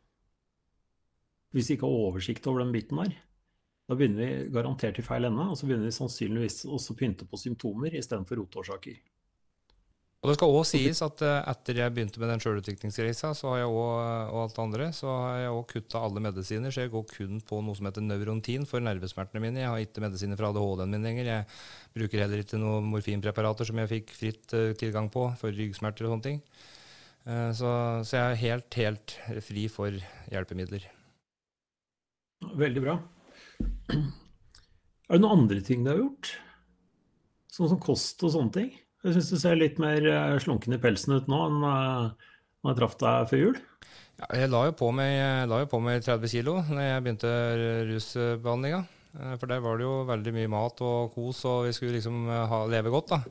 [1.53, 3.15] Hvis vi ikke har oversikt over den biten der,
[3.93, 7.29] da begynner vi garantert i feil ende, og så begynner vi sannsynligvis også å pynte
[7.29, 8.97] på symptomer istedenfor rotårsaker.
[10.23, 13.33] Og Det skal òg sies at uh, etter jeg begynte med den sjølutviklingsreisa,
[13.67, 16.71] og alt det andre, så har jeg òg kutta alle medisiner.
[16.71, 19.65] Så jeg går kun på noe som heter Neurontin for nervesmertene mine.
[19.65, 21.27] Jeg har ikke medisiner for ADHD-en min lenger.
[21.27, 21.49] Jeg
[21.99, 26.15] bruker heller ikke noen morfinpreparater som jeg fikk fritt uh, tilgang på for ryggsmerter og
[26.15, 26.45] sånne ting.
[27.23, 27.69] Så,
[28.03, 29.13] så, jeg er helt, helt
[29.47, 29.95] fri for
[30.33, 30.89] hjelpemidler.
[32.59, 32.97] Veldig bra.
[35.13, 36.31] Er det noen andre ting du har gjort?
[37.53, 38.71] Sånn som kost og sånne ting?
[39.03, 42.31] Jeg syns du ser litt mer eh, slunken i pelsen ut nå enn uh,
[42.63, 43.59] når jeg traff deg før jul.
[44.23, 45.17] Ja, jeg la jo, på meg,
[45.51, 47.33] la jo på meg 30 kg når jeg begynte
[47.91, 48.81] rusbehandlinga.
[49.19, 52.31] Eh, for der var det jo veldig mye mat og kos, og vi skulle liksom
[52.31, 53.17] ha, leve godt.
[53.17, 53.23] da.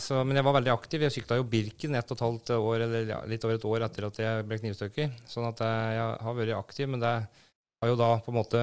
[0.00, 1.02] Så, men jeg var veldig aktiv.
[1.04, 3.84] Jeg sykla jo Birken et og et halvt år, eller ja, litt over et år
[3.84, 5.18] etter at jeg ble knivstukket.
[5.28, 8.62] Sånn at jeg har vært aktiv, men det har jo da på en måte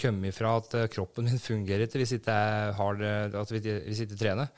[0.00, 4.08] kommet fra at kroppen min fungerer ikke hvis ikke jeg, har det, at hvis jeg
[4.08, 4.52] ikke trener.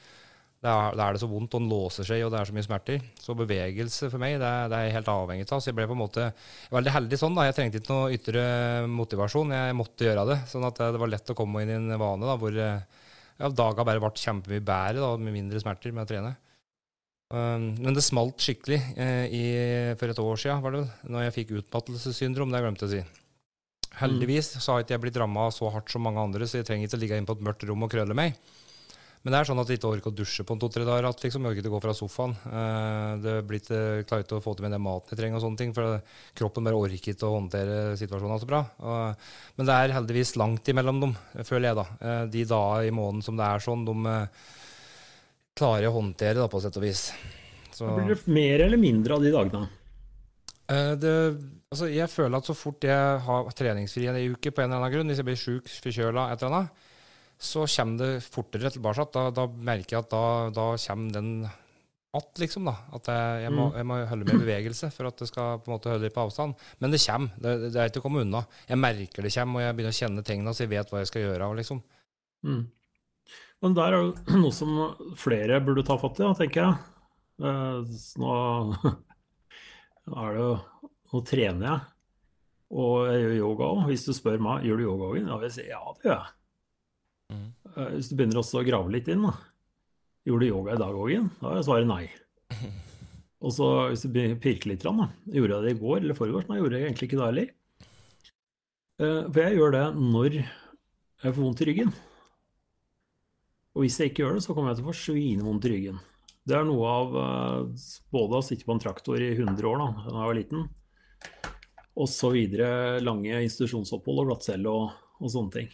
[0.62, 3.06] Da er, det så vondt, og den låser seg, og det er så mye smerter.
[3.18, 5.58] Så bevegelse for meg, det, det er jeg helt avhengig av.
[5.58, 6.28] Så jeg ble på en måte
[6.70, 7.34] veldig heldig sånn.
[7.34, 7.48] da.
[7.48, 8.44] Jeg trengte ikke noe ytre
[8.86, 10.36] motivasjon, jeg måtte gjøre det.
[10.52, 13.88] Sånn at det var lett å komme inn i en vane da, hvor ja, daga
[13.88, 16.32] bare ble kjempemye bedre, da, med mindre smerter med å trene.
[17.32, 19.44] Um, men det smalt skikkelig eh, i,
[19.98, 22.52] for et år siden, var det vel, når jeg fikk utmattelsessyndrom.
[22.52, 23.02] Det jeg glemte å si.
[24.00, 26.88] Heldigvis så har ikke jeg blitt ramma så hardt som mange andre, så jeg trenger
[26.88, 28.38] ikke ligge inne på et mørkt rom og krølle meg.
[29.22, 31.06] Men det er sånn at jeg ikke orker å dusje på to-tre dager.
[31.06, 32.32] At liksom orker ikke å gå fra sofaen.
[32.42, 35.60] Eh, det blir klarer ikke å få til meg den maten jeg trenger, og sånne
[35.60, 36.00] ting, for
[36.38, 38.64] kroppen bare orker ikke å håndtere situasjonen så bra.
[38.82, 41.14] Men det er heldigvis langt imellom dem,
[41.46, 41.78] føler jeg.
[41.78, 41.86] da.
[42.00, 44.50] Eh, de dager i måneden som det er sånn, de eh,
[45.62, 47.04] klarer jeg å håndtere, da, på sett og vis.
[47.70, 49.68] Så, blir det mer eller mindre av de dagene?
[50.70, 51.14] Eh, det,
[51.72, 54.94] altså jeg føler at så fort jeg har treningsfri en uke, på en eller annen
[54.94, 56.86] grunn, hvis jeg blir sjuk, forkjøla, et eller annet,
[57.42, 59.08] så kommer det fortere tilbake.
[59.14, 61.32] Da, da merker jeg at da, da kommer den
[62.12, 62.64] att, liksom.
[62.68, 63.76] da, At jeg, jeg, må, mm.
[63.80, 66.26] jeg, må, holde med bevegelse for at det skal på en måte holde litt på
[66.26, 66.60] avstand.
[66.78, 67.32] Men det kommer.
[67.40, 68.44] Det, det, er ikke å komme unna.
[68.68, 71.10] Jeg merker det kommer, og jeg begynner å kjenne tingene så jeg vet hva jeg
[71.10, 71.50] skal gjøre.
[71.58, 71.82] liksom.
[72.44, 72.62] Mm.
[73.64, 74.12] Men der er jo
[74.44, 76.76] noe som flere burde ta fatt i, tenker jeg.
[77.42, 78.36] Eh, nå
[80.10, 80.52] er det jo
[81.12, 81.80] Nå trener jeg,
[82.72, 83.80] og jeg gjør yoga òg.
[83.90, 86.14] Hvis du spør meg gjør du yoga òg, da vil jeg si ja, det gjør
[86.14, 86.30] jeg.
[87.32, 87.42] Mm.
[87.68, 89.34] Eh, hvis du begynner også å grave litt inn, da.
[90.24, 91.26] Gjorde du yoga i dag òg?
[91.42, 92.06] Da er svaret nei.
[93.44, 95.10] Og så hvis du pirker litt, da.
[95.36, 96.48] Gjorde jeg det i går eller foregårs?
[96.48, 97.52] Nei, gjorde jeg egentlig ikke det heller.
[99.02, 101.92] Eh, for jeg gjør det når jeg får vondt i ryggen.
[103.72, 106.00] Og hvis jeg ikke gjør det, så kommer jeg til å få svinevondt i ryggen.
[106.42, 109.88] Det er noe av eh, både å sitte på en traktor i 100 år da
[110.08, 110.64] da jeg var liten,
[111.92, 115.68] og så videre lange institusjonsopphold og glattcelle og, og, sånne ting.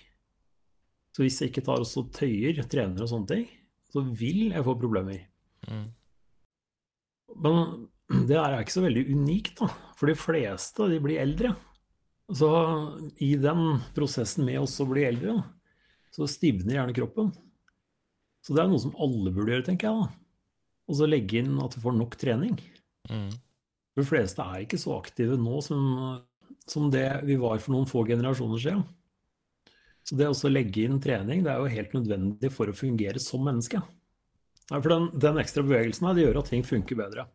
[1.15, 3.47] Så hvis jeg ikke tar og tøyer, trener og sånne ting,
[3.89, 5.23] så vil jeg få problemer.
[5.69, 5.87] Mm.
[7.39, 9.71] Men det er ikke så veldig unikt, da.
[9.99, 11.55] For de fleste de blir eldre.
[12.29, 12.49] Så
[13.25, 15.39] i den prosessen med også å bli eldre,
[16.13, 17.33] så stivner gjerne kroppen.
[18.45, 20.03] Så det er noe som alle burde gjøre, tenker jeg.
[20.03, 20.28] da.
[20.89, 22.57] Og så legge inn at du får nok trening.
[23.11, 23.31] Mm.
[23.99, 25.83] De fleste er ikke så aktive nå som,
[26.69, 28.85] som, det vi var for noen få generasjoner siden.
[30.07, 33.45] Så det å legge inn trening det er jo helt nødvendig for å fungere som
[33.45, 33.83] menneske.
[34.69, 37.27] For den, den ekstra bevegelsen her, det gjør at ting funker bedre.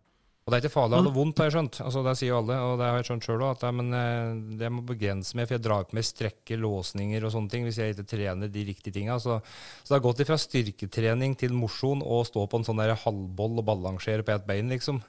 [0.43, 1.77] Og det er ikke farlig å ha det vondt, har jeg skjønt.
[1.85, 3.61] Altså, det sier jo alle, og det har jeg skjønt sjøl òg.
[3.77, 7.53] Men eh, det må begrense meg, for jeg drar på meg strekker, låsninger og sånne
[7.53, 9.15] ting hvis jeg ikke trener de riktige tinga.
[9.23, 12.91] Så, så, det har gått ifra styrketrening til mosjon og stå på en sånn der
[13.05, 14.99] halvboll og balansere på ett bein, liksom.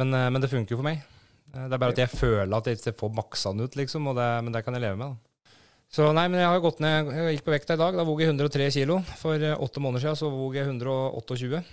[0.00, 1.04] Men, eh, men, det funker jo for meg.
[1.52, 4.08] Eh, det er bare at jeg føler at jeg ikke får maksa den ut, liksom.
[4.16, 5.12] Det, men det kan jeg leve med.
[5.12, 5.52] da.
[5.92, 8.00] Så nei, men jeg har gått ned, jeg gikk på vekta i dag.
[8.00, 9.02] Da våg jeg 103 kilo.
[9.20, 11.66] For åtte måneder siden så våg jeg 128.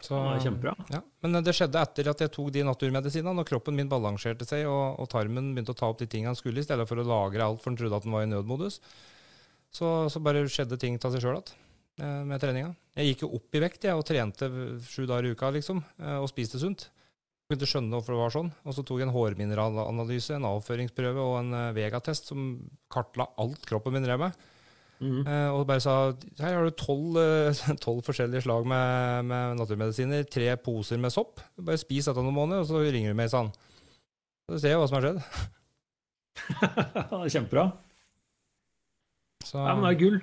[0.00, 0.72] Så, kjempebra.
[0.88, 4.64] Ja, men det skjedde etter at jeg tok de naturmedisinene, og kroppen min balanserte seg,
[4.70, 7.06] og, og, tarmen begynte å ta opp de tingene han skulle, i stedet for å
[7.06, 8.80] lagre alt, for han trodde at han var i nødmodus.
[9.70, 11.52] Så, så bare skjedde ting av seg sjøl igjen
[12.02, 12.72] eh, med treninga.
[12.96, 14.48] Jeg gikk jo opp i vekt jeg, og trente
[14.88, 16.88] sju dager i uka, liksom, eh, og spiste sunt.
[17.50, 18.50] Jeg kunne skjønne hvorfor det var sånn.
[18.64, 22.54] Og så tok jeg en hårmineralanalyse, en avføringsprøve og en eh, vegatest som
[22.92, 24.48] kartla alt kroppen min drev med.
[25.00, 25.22] Mm.
[25.24, 25.94] Uh, og bare sa
[26.42, 31.40] her har du tolv uh, forskjellige slag med, med, naturmedisiner, tre poser med sopp.
[31.56, 33.54] Bare spis dette noen måneder, og så ringer du meg, sa han.
[34.50, 35.20] Så ser jeg hva som har skjedd.
[37.34, 37.70] kjempebra.
[39.46, 39.56] Så.
[39.56, 40.20] Ja, men det er gull.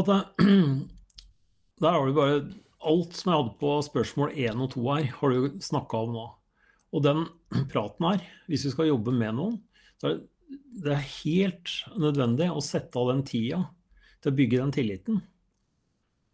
[0.00, 0.08] At
[1.82, 2.44] Der har du bare
[2.82, 6.26] alt som jeg hadde på spørsmål 1 og 2 her, har du snakka om nå.
[6.92, 7.24] Og den
[7.72, 9.58] praten her, hvis vi skal jobbe med noen,
[10.00, 10.31] så er det
[10.82, 13.62] det er helt nødvendig å sette av den tida
[14.22, 15.22] til å bygge den tilliten.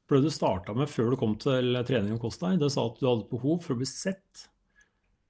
[0.09, 2.87] For det du starta med før du kom til trening og kost deg, det sa
[2.89, 4.47] at du hadde behov for å bli sett,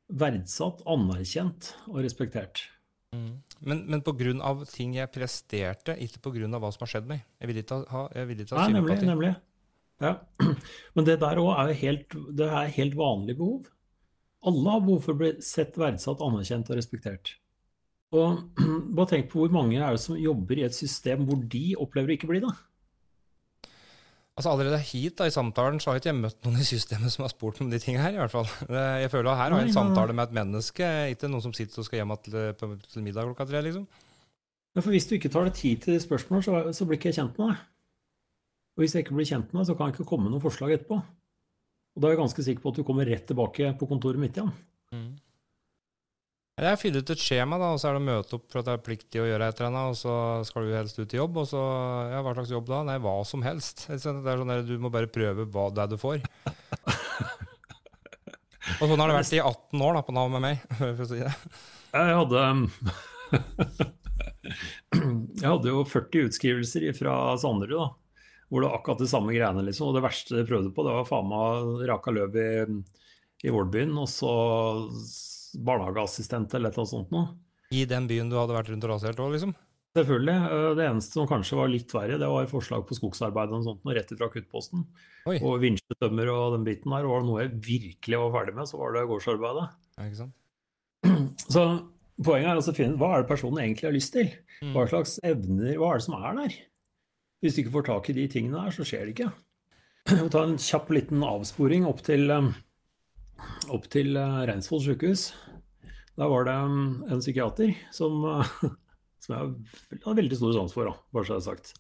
[0.09, 2.63] verdsatt, anerkjent og respektert.
[3.17, 3.41] Mm.
[3.65, 4.53] Men, men pga.
[4.71, 6.61] ting jeg presterte, ikke pga.
[6.61, 7.25] hva som har skjedd meg.
[7.41, 9.35] Jeg vil ikke ha, jeg vil ikke ha Nei, nemlig, nemlig.
[9.99, 10.15] Ja.
[10.95, 13.67] Men det der òg er jo helt, det er helt vanlig behov.
[14.47, 17.35] Alle har behov for å bli sett, verdsatt, anerkjent og respektert.
[18.17, 18.41] Og
[18.97, 22.15] bare tenk på hvor mange er det som jobber i et system hvor de opplever
[22.15, 22.55] å ikke bli det.
[24.39, 27.33] Altså Allerede hit da, i samtalen så har ikke møtt noen i systemet som har
[27.33, 28.15] spurt om de tingene her.
[28.15, 28.47] i hvert fall.
[29.03, 31.83] Jeg føler at her har jeg en samtale med et menneske, ikke noen som sitter
[31.83, 33.65] og skal hjem til, til middag klokka tre.
[33.67, 33.89] liksom.
[34.77, 37.11] Ja, for Hvis du ikke tar deg tid til de spørsmålene, så, så, blir ikke
[37.11, 37.67] jeg kjent med deg.
[38.79, 40.45] Og hvis jeg ikke blir kjent med deg, så kan jeg ikke komme med noen
[40.45, 41.01] forslag etterpå.
[41.03, 44.39] Og da er jeg ganske sikker på at du kommer rett tilbake på kontoret mitt
[44.39, 44.55] igjen.
[46.59, 46.65] Mm.
[46.67, 48.67] Jeg fylt ut et skjema, da, og så er det å møte opp for at
[48.67, 50.15] det er pliktig å gjøre et eller annet, og så
[50.49, 51.37] skal du helst ut i jobb.
[51.39, 51.61] Og så
[52.11, 52.81] Ja, hva slags jobb da?
[52.89, 53.85] Nei, hva som helst.
[53.87, 56.19] Det er sånn der, Du må bare prøve hva det er du får.
[58.81, 61.09] og sånn har det vært i 18 år da, på Nav med meg, for å
[61.13, 61.33] si det.
[61.95, 62.43] Jeg hadde
[65.39, 67.89] Jeg hadde jo 40 utskrivelser fra Sanderud, da.
[68.49, 69.91] Hvor det var akkurat de samme greiene, liksom.
[69.91, 72.51] Og det verste de prøvde på, det var faen meg raka løv i,
[73.45, 73.93] i Vålbyen.
[74.01, 74.33] Og så
[75.55, 77.33] barnehageassistent eller noe sånt noe.
[77.75, 79.53] I den byen du hadde vært rundt og rasert òg, liksom?
[79.97, 80.37] Selvfølgelig.
[80.55, 83.93] Eh, det eneste som kanskje var litt verre, det var forslag på skogsarbeid og sånt,
[83.97, 84.85] rett fra akuttposten.
[85.29, 85.39] Oi.
[85.43, 87.09] Og vinsjetømmer og den biten der.
[87.09, 89.67] Var det noe jeg virkelig var ferdig med, så var det gårdsarbeidet.
[89.99, 90.37] Ja, ikke sant?
[91.55, 91.65] Så
[92.27, 94.33] poenget er altså å finne hva er det personen egentlig har lyst til?
[94.59, 94.73] Mm.
[94.75, 96.57] Hva slags evner, hva er det som er der?
[97.39, 99.29] Hvis du ikke får tak i de tingene der, så skjer det ikke.
[100.35, 102.51] Ta en kjapp liten avsporing opp til, um,
[103.73, 105.31] opp til uh, Reinsvoll sykehus.
[106.19, 108.25] Der var det um, en psykiater som,
[109.25, 111.75] som jeg har veldig stor sans for, bare så det er sagt.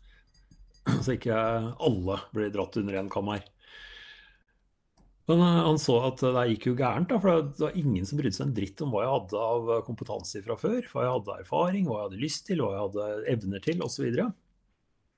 [1.05, 3.45] Så ikke alle blir dratt under én kam her.
[5.29, 8.21] Men uh, han så at det gikk jo gærent, da, for det var ingen som
[8.21, 11.41] brydde seg en dritt om hva jeg hadde av kompetanse fra før, hva jeg hadde
[11.45, 14.23] erfaring, hva jeg hadde lyst til, hva jeg hadde evner til, osv.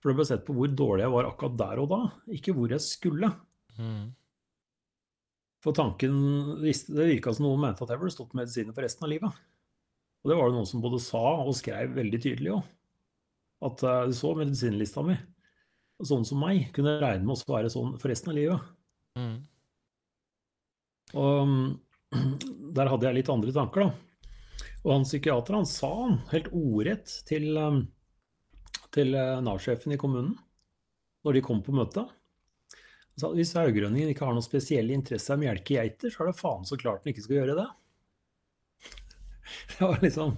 [0.01, 2.01] For det ble sett på hvor dårlig jeg var akkurat der og da,
[2.33, 3.31] ikke hvor jeg skulle.
[3.77, 4.09] Mm.
[5.61, 6.15] For tanken
[6.63, 9.41] Det virka som noen mente at jeg burde stått med medisiner for resten av livet.
[10.21, 12.65] Og det var det noen som både sa og skrev veldig tydelig òg.
[13.69, 15.17] At uh, du så medisinlista mi.
[16.01, 18.69] Og sånn som meg kunne regne med å være sånn for resten av livet.
[19.21, 19.35] Mm.
[21.21, 21.55] Og
[22.77, 24.69] der hadde jeg litt andre tanker, da.
[24.81, 27.83] Og han psykiater han sa han helt ordrett til, um,
[28.97, 30.39] til uh, Nav-sjefen i kommunen
[31.27, 32.07] når de kom på møte.
[33.21, 36.39] At hvis Haugrønningen ikke har noen spesiell interesse av å melke geiter, så er det
[36.39, 37.69] faen så klart den ikke skal gjøre det.
[39.71, 40.37] Det var liksom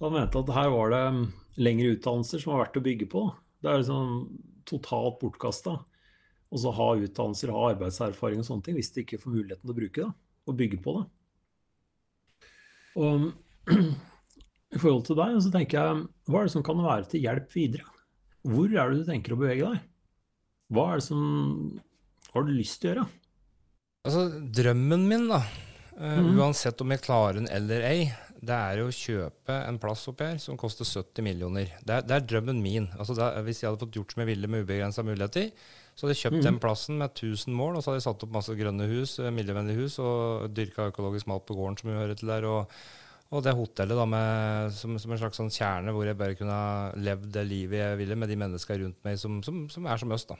[0.00, 1.18] Han mente at her var det um,
[1.60, 3.22] lengre utdannelser som var verdt å bygge på.
[3.62, 4.16] Det er liksom
[4.68, 5.76] totalt bortkasta.
[6.52, 9.72] Og så ha utdannelser, ha arbeidserfaring og sånne ting, hvis de ikke får muligheten til
[9.72, 10.12] å bruke det
[10.46, 11.06] og bygge på det.
[13.02, 13.26] Og
[14.76, 17.56] i forhold til deg, så tenker jeg, hva er det som kan være til hjelp
[17.56, 17.88] videre?
[18.46, 19.88] Hvor er det du tenker å bevege deg?
[20.72, 21.22] Hva er det som
[22.34, 23.06] har du lyst til å gjøre?
[24.06, 25.42] Altså, drømmen min, da,
[25.96, 26.36] Mhm.
[26.38, 30.26] uansett om jeg klarer den eller ei, det er jo å kjøpe en plass oppi
[30.28, 31.70] her som koster 70 millioner.
[31.82, 32.86] Det er, det er drømmen min.
[32.98, 35.48] Altså, er, hvis jeg hadde fått gjort som jeg ville med ubegrensa muligheter,
[35.96, 36.44] så hadde jeg kjøpt mm.
[36.44, 39.32] den plassen med 1000 mål, og så hadde jeg satt opp masse grønne hus, eh,
[39.32, 42.44] miljøvennlige hus, og dyrka økologisk mat på gården som vi hører til der.
[42.44, 42.70] og
[43.34, 46.54] og det hotellet da med, som, som en slags sånn kjerne hvor jeg bare kunne
[46.54, 49.98] ha levd det livet jeg ville med de menneska rundt meg som, som, som er
[49.98, 50.28] som oss.
[50.30, 50.36] da.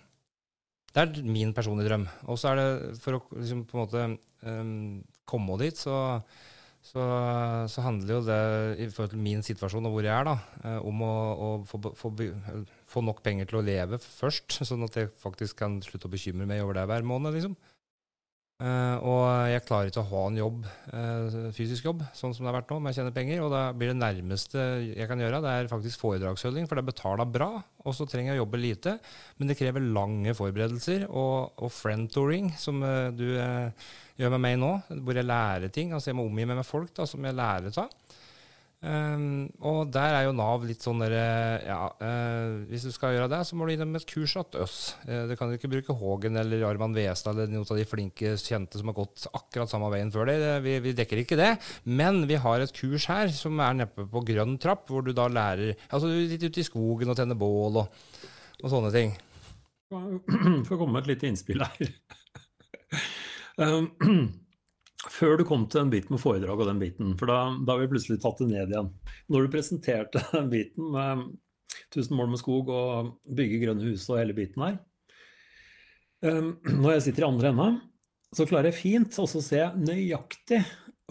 [0.97, 2.07] Det er min personlige drøm.
[2.25, 2.69] Og så er det
[3.03, 4.05] for å liksom, på en måte
[4.49, 6.23] um, komme dit, så,
[6.81, 7.05] så,
[7.69, 8.39] så handler jo det
[8.81, 11.83] i forhold til min situasjon og hvor jeg er, da, eh, om å, å få,
[11.99, 12.13] få,
[12.89, 16.49] få nok penger til å leve først, sånn at jeg faktisk kan slutte å bekymre
[16.49, 17.37] meg over det hver måned.
[17.37, 17.59] liksom.
[18.57, 22.49] Eh, og jeg klarer ikke å ha en jobb, uh, fysisk jobb, sånn som det
[22.49, 23.43] har vært nå, om jeg tjener penger.
[23.45, 24.63] Og da blir det nærmeste
[24.95, 27.51] jeg kan gjøre, det er faktisk foredragsholdning, for det betaler bra.
[27.85, 28.97] Og så trenger jeg å jobbe lite,
[29.37, 31.05] men det krever lange forberedelser.
[31.11, 33.27] Og, og friendtouring, som uh, du
[34.17, 34.73] gjør med meg nå,
[35.05, 35.93] hvor jeg lærer ting.
[35.93, 37.93] Altså jeg må omgi meg med folk da, som jeg lærer av.
[38.85, 41.23] Um, og der er jo Nav litt sånn derre
[41.65, 44.77] Ja, uh, hvis du skal gjøre det, så må du innom et kurs hos oss.
[45.09, 48.79] Uh, du kan ikke bruke Hågen eller Arman Westad eller noen av de flinke kjente
[48.79, 50.45] som har gått akkurat samme veien før deg.
[50.67, 51.55] Vi, vi dekker ikke det.
[51.89, 55.27] Men vi har et kurs her som er neppe på grønn trapp, hvor du da
[55.33, 58.01] lærer Altså litt ute i skogen og tenner bål og,
[58.61, 59.17] og sånne ting.
[59.91, 61.95] Får komme med et lite innspill her.
[63.57, 63.89] Um,
[65.13, 67.85] Før du kom til den biten med foredrag og den biten, for da, da har
[67.85, 68.89] vi plutselig tatt det ned igjen.
[69.33, 71.27] Når du presenterte den biten med
[71.93, 74.79] 1000 mål med skog og bygge grønne hus og hele biten her
[76.25, 77.79] um, Når jeg sitter i andre enden,
[78.35, 80.65] så klarer jeg fint også å se nøyaktig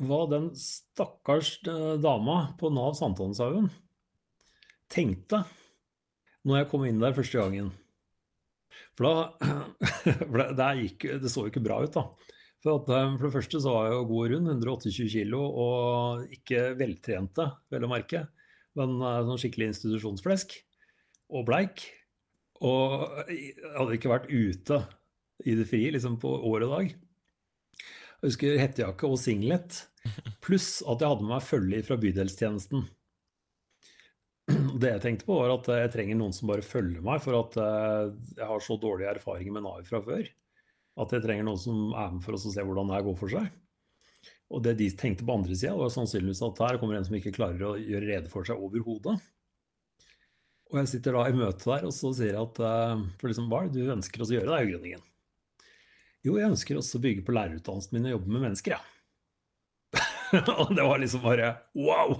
[0.03, 3.69] hva den stakkars eh, dama på Nav Sankthanshaugen
[4.91, 5.45] tenkte
[6.45, 7.71] når jeg kom inn der første gangen.
[8.99, 9.55] For da
[10.29, 12.34] for det, gikk, det så jo ikke bra ut, da.
[12.65, 16.31] For, at, eh, for det første så var jeg jo god rund, 128 kilo, og
[16.33, 18.23] ikke veltrente, vel å merke.
[18.79, 20.55] Men eh, sånn skikkelig institusjonsflesk.
[21.37, 21.83] Og bleik.
[22.65, 24.79] Og jeg hadde ikke vært ute
[25.45, 26.95] i det frie liksom på år og dag.
[26.95, 29.83] Jeg husker hettejakke og singlet.
[30.45, 32.87] Pluss at jeg hadde med meg følge fra bydelstjenesten.
[34.81, 37.59] Det jeg tenkte på, var at jeg trenger noen som bare følger meg, for at
[37.61, 38.09] eh,
[38.39, 40.25] jeg har så dårlige erfaringer med Nav fra før.
[40.95, 43.17] At jeg trenger noen som er med for oss å se hvordan det her går
[43.19, 43.49] for seg.
[44.53, 47.33] Og det de tenkte på andre sida, var sannsynligvis at her kommer en som ikke
[47.35, 49.17] klarer å gjøre rede for seg overhodet.
[50.71, 53.49] Og jeg sitter da i møte der og så sier jeg at eh, for liksom,
[53.51, 55.03] hva er det du ønsker oss å gjøre, da, Grønningen?
[56.25, 58.75] Jo, jeg ønsker også å bygge på lærerutdannelsen min og jobbe med mennesker.
[58.75, 58.81] Ja.
[60.61, 62.17] og det var liksom bare wow!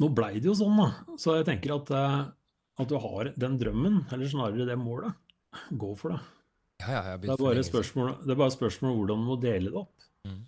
[0.00, 1.16] Nå blei det jo sånn, da.
[1.20, 2.22] Så jeg tenker at, eh,
[2.82, 5.21] at du har den drømmen, eller snarere det målet.
[5.70, 6.22] Gå for det.
[6.82, 9.70] Ja, ja, Det er bare spørsmål, det er bare spørsmål om hvordan du må dele
[9.70, 10.06] det opp.
[10.26, 10.40] Mm.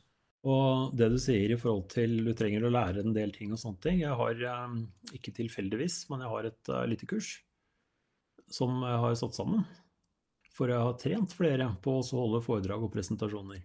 [0.51, 3.61] Og det du sier i forhold til du trenger å lære en del ting og
[3.61, 4.75] sånne ting Jeg har, eh,
[5.17, 7.39] ikke tilfeldigvis, men jeg har et uh, lite kurs
[8.53, 9.65] som jeg har satt sammen.
[10.55, 13.65] For jeg har trent flere på å holde foredrag og presentasjoner.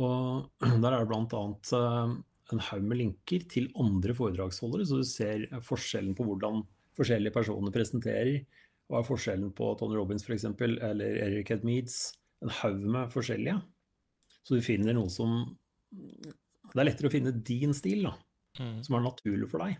[0.00, 0.48] Og
[0.82, 1.44] der er det bl.a.
[1.74, 2.16] Uh,
[2.50, 6.64] en haug med linker til andre foredragsholdere, så du ser forskjellen på hvordan
[6.98, 8.40] forskjellige personer presenterer.
[8.90, 11.98] Hva er forskjellen på Tony Robins f.eks., eller Eric Ed Meads?
[12.42, 13.60] En haug med forskjellige.
[14.42, 15.42] Så du finner noe som
[15.90, 18.16] Det er lettere å finne din stil, da.
[18.58, 18.80] Mm.
[18.86, 19.78] Som er naturlig for deg.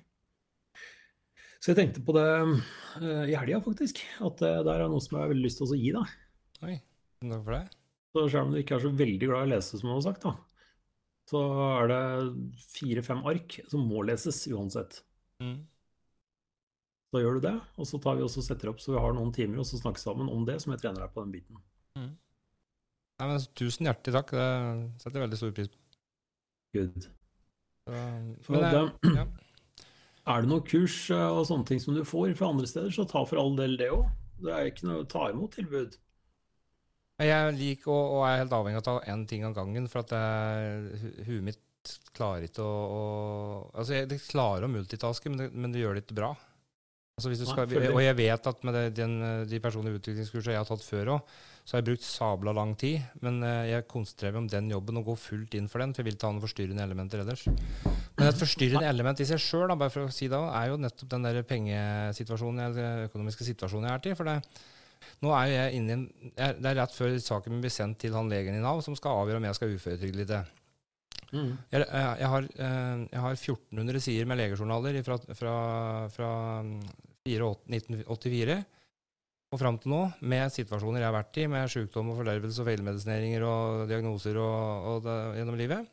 [1.60, 4.00] Så jeg tenkte på det uh, i helga, faktisk.
[4.22, 6.14] At uh, det er noe som jeg har veldig lyst til å gi deg.
[6.68, 6.76] Oi,
[7.24, 7.64] takk for det.
[8.10, 10.06] Så selv om du ikke er så veldig glad i å lese, som du har
[10.06, 10.32] sagt, da,
[11.30, 12.00] så er det
[12.74, 15.02] fire-fem ark som må leses uansett.
[15.42, 15.60] Mm.
[17.10, 19.32] Da gjør du det, og så tar vi også setter opp så vi har noen
[19.34, 21.62] timer og så snakker sammen om det, som jeg trener deg på den biten.
[21.98, 22.12] Mm.
[23.20, 24.30] Nei, men, tusen hjertelig takk.
[24.32, 25.80] Det setter jeg veldig stor pris på.
[26.76, 27.08] Good.
[27.90, 29.26] Så, men, det, ja.
[30.30, 33.06] Er det noen kurs eh, og sånne ting som du får fra andre steder, så
[33.08, 34.04] ta for all del det òg.
[34.44, 35.96] Det er ikke noe å ta imot tilbud.
[37.20, 40.04] Jeg liker og, og er helt avhengig av å ta én ting av gangen, for
[40.04, 43.02] at jeg, huet mitt klarer ikke å, å
[43.74, 46.30] Altså, jeg, det klarer å multitaske, men det, men det gjør det ikke bra.
[47.20, 51.14] Altså skal, og jeg vet at med den, de personlige utviklingskursene jeg har tatt før
[51.18, 53.04] òg, så har jeg brukt sabla lang tid.
[53.22, 56.02] Men uh, jeg konsentrerer meg om den jobben og går fullt inn for den, for
[56.02, 57.44] jeg vil ta noen forstyrrende elementer ellers.
[57.46, 59.76] Men et forstyrrende element i seg sjøl,
[60.10, 64.18] si er jo nettopp den der pengesituasjonen, eller økonomiske situasjonen jeg er til.
[64.18, 64.40] for det
[65.24, 68.30] nå er jeg inne i Det er rett før saken min blir sendt til han
[68.32, 70.32] legen i Nav, som skal avgjøre om jeg skal uføretrygde litt.
[71.30, 71.52] Mm.
[71.70, 75.54] Jeg, jeg, jeg, har, eh, jeg, har, 1400 sider med legejournaler fra, fra,
[76.10, 76.30] fra
[77.28, 78.60] 1984
[79.50, 80.00] og fram til nå,
[80.30, 84.86] med situasjoner jeg har vært i, med sykdom og fordervelse og feilmedisineringer og diagnoser og,
[84.92, 85.90] og det, gjennom livet.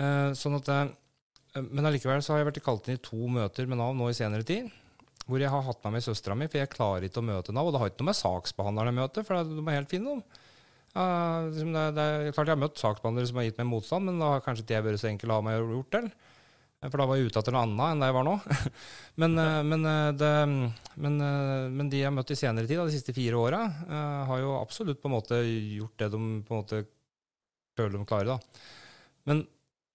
[0.00, 3.82] Eh, sånn at, eh, men allikevel har jeg vært kalt inn i to møter med
[3.82, 4.70] Nav nå i senere tid
[5.30, 7.68] hvor jeg har hatt med meg søstera mi, for jeg klarer ikke å møte Nav.
[7.68, 10.16] Og det har ikke noe med saksbehandlerne å møte, for de er helt fine.
[10.90, 14.18] Uh, det, det, er klart Jeg har møtt saksbehandlere som har gitt meg motstand, men
[14.18, 16.02] da har kanskje ikke jeg vært så enkel å ha meg gjort det.
[16.86, 18.36] For da var jeg ute etter noe annet enn det jeg var nå.
[19.20, 20.32] men, uh, men, uh, det,
[20.96, 21.20] men,
[21.76, 23.60] men, de jeg har møtt i senere tid, de siste fire åra,
[24.30, 26.84] har jo absolutt på en måte gjort det de på en måte
[27.76, 28.34] føler de klarer.
[28.36, 28.68] da.
[29.28, 29.44] Men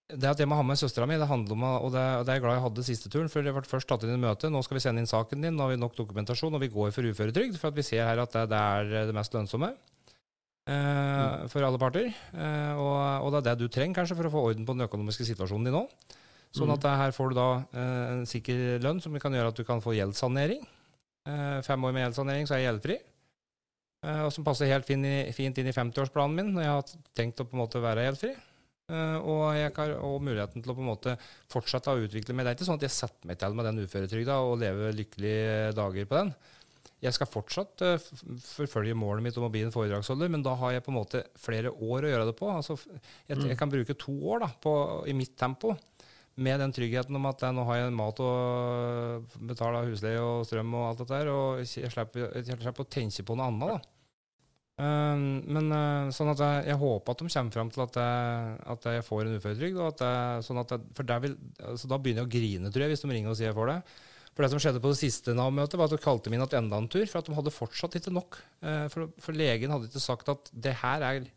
[0.06, 2.30] det at jeg må ha med søstera mi, det handler om, og det, og det
[2.30, 3.30] er jeg glad jeg hadde siste turen.
[3.30, 4.50] for Det ble først tatt inn i møte.
[4.52, 6.92] Nå skal vi sende inn saken din, nå har vi nok dokumentasjon, og vi går
[6.94, 7.58] for uføretrygd.
[7.58, 11.50] For at vi ser her at det, det er det mest lønnsomme eh, mm.
[11.50, 12.06] for alle parter.
[12.12, 12.94] Eh, og,
[13.26, 15.66] og, det er det du trenger kanskje for å få orden på den økonomiske situasjonen
[15.66, 15.82] din nå.
[16.56, 16.96] Sånn at mm.
[17.00, 19.94] her får du da eh, en sikker lønn som kan gjøre at du kan få
[19.96, 20.64] gjeldssanering.
[21.26, 22.98] Eh, fem år med gjeldssanering, så er jeg gjeldfri.
[24.06, 27.42] Eh, og som passer helt fint, fint inn i 50-årsplanen min når jeg har tenkt
[27.42, 28.34] å på en måte være gjeldfri.
[28.86, 31.16] Og jeg har og muligheten til å på en måte
[31.50, 32.46] fortsette å utvikle meg.
[32.46, 35.72] Det er ikke sånn at jeg setter meg til med den uføretrygda og lever lykkelige
[35.74, 36.30] dager på den.
[37.02, 37.82] Jeg skal fortsatt
[38.46, 41.24] forfølge målet mitt om å bli en foredragsholder, men da har jeg på en måte
[41.42, 42.52] flere år å gjøre det på.
[42.52, 42.78] Altså,
[43.26, 44.76] jeg, jeg kan bruke to år da, på,
[45.10, 45.74] i mitt tempo
[46.36, 50.74] med den tryggheten om at jeg, nå har jeg mat og betaler husleie og strøm
[50.76, 53.76] og alt dette der, og jeg slipper, jeg slipper å tenke på noe annet.
[53.76, 53.92] da.
[54.76, 55.16] Uh,
[55.48, 58.88] men uh, sånn at jeg, jeg, håper at de kommer fram til at jeg, at
[58.92, 60.04] jeg får en uføretrygd.
[60.44, 60.60] Sånn
[60.98, 61.38] for vil,
[61.70, 63.72] altså da begynner jeg å grine, tror jeg, hvis de ringer og sier jeg får
[63.72, 63.78] det.
[64.36, 66.82] For det som skjedde på det siste Nav-møtet, var at de kalte min igjen enda
[66.82, 68.36] en tur, for at de hadde fortsatt ikke nok.
[68.60, 71.30] Uh, for, for, legen hadde ikke sagt at det her er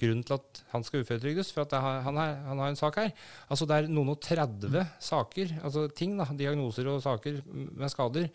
[0.00, 3.00] grunnen til at han skal uføretrygdes, for at har, han, er, han, har en sak
[3.00, 3.10] her.
[3.48, 8.30] Altså Det er noen og 30 saker, altså ting, da, diagnoser og saker med skader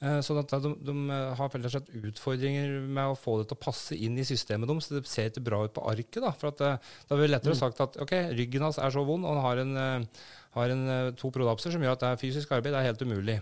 [0.00, 3.60] Eh, sånn at de, de eh, har slett utfordringer med å få det til å
[3.66, 4.88] passe inn i systemet deres.
[4.88, 6.22] Så det ser ikke bra ut på arket.
[6.24, 7.60] Da for at, eh, da er det lettere mm.
[7.60, 10.06] sagt at ok, ryggen hans er så vond, og han har, en,
[10.56, 10.86] har en,
[11.20, 13.36] to prolapser som gjør at det er fysisk arbeid det er helt umulig.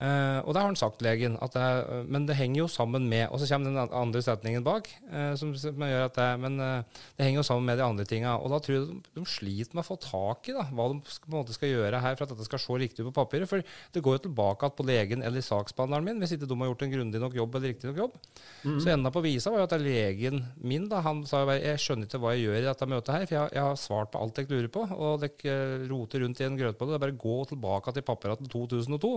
[0.00, 1.34] Uh, og det har han sagt, legen.
[1.52, 4.86] Det er, men det henger jo sammen med Og så kommer den andre setningen bak,
[5.12, 8.06] uh, som, som, gjør at det, men uh, det henger jo sammen med de andre
[8.08, 8.38] tinga.
[8.40, 11.02] Og da tror jeg de, de, sliter med å få tak i da, hva de
[11.04, 13.16] skal, på en måte skal gjøre her for at dette skal se riktig ut på
[13.20, 13.50] papiret.
[13.50, 16.86] For det går jo tilbake på legen eller saksbehandleren min, hvis ikke de har gjort
[16.88, 18.16] en grundig nok jobb eller riktig nok jobb.
[18.64, 18.80] Mm.
[18.80, 21.60] Så enda på visa var jo at det er legen min da, han sa jo
[21.60, 24.14] jeg skjønner ikke hva jeg gjør i dette møtet her, for jeg, jeg har svart
[24.14, 25.60] på alt jeg lurer på, og dere
[25.92, 26.94] roter rundt i en grøtbolle.
[26.94, 29.16] Det er bare å gå tilbake til papirene til 2002.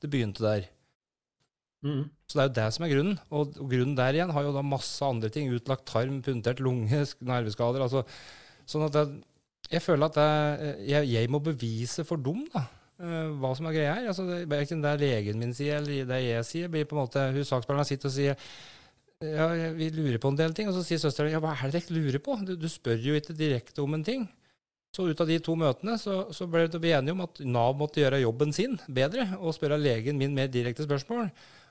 [0.00, 0.68] Det begynte der.
[1.84, 2.08] Mm.
[2.28, 3.20] Så det er jo det som er grunnen.
[3.32, 5.50] Og, grunnen der igjen har jo da masse andre ting.
[5.54, 7.84] Utlagt tarm, puntert lunge, nerveskader.
[7.84, 8.04] Altså,
[8.68, 9.22] sånn at jeg,
[9.70, 10.20] jeg føler at
[10.86, 12.66] jeg, jeg, må bevise for dem da,
[13.00, 14.10] eh, hva som er greia her.
[14.12, 17.46] Altså, Verken det legen min sier eller det jeg sier, blir på en måte Hun
[17.46, 18.38] saksbehandleren sitter og sier
[19.20, 20.70] ja, vi lurer på en del ting.
[20.70, 22.38] Og så sier søsteren ja, hva er det dere lurer på?
[22.46, 24.28] Du, du, spør jo ikke direkte om en ting.
[24.96, 28.02] Så ut av de to møtene så, så ble vi enige om at Nav måtte
[28.02, 31.30] gjøre jobben sin bedre og spørre legen min mer direkte spørsmål.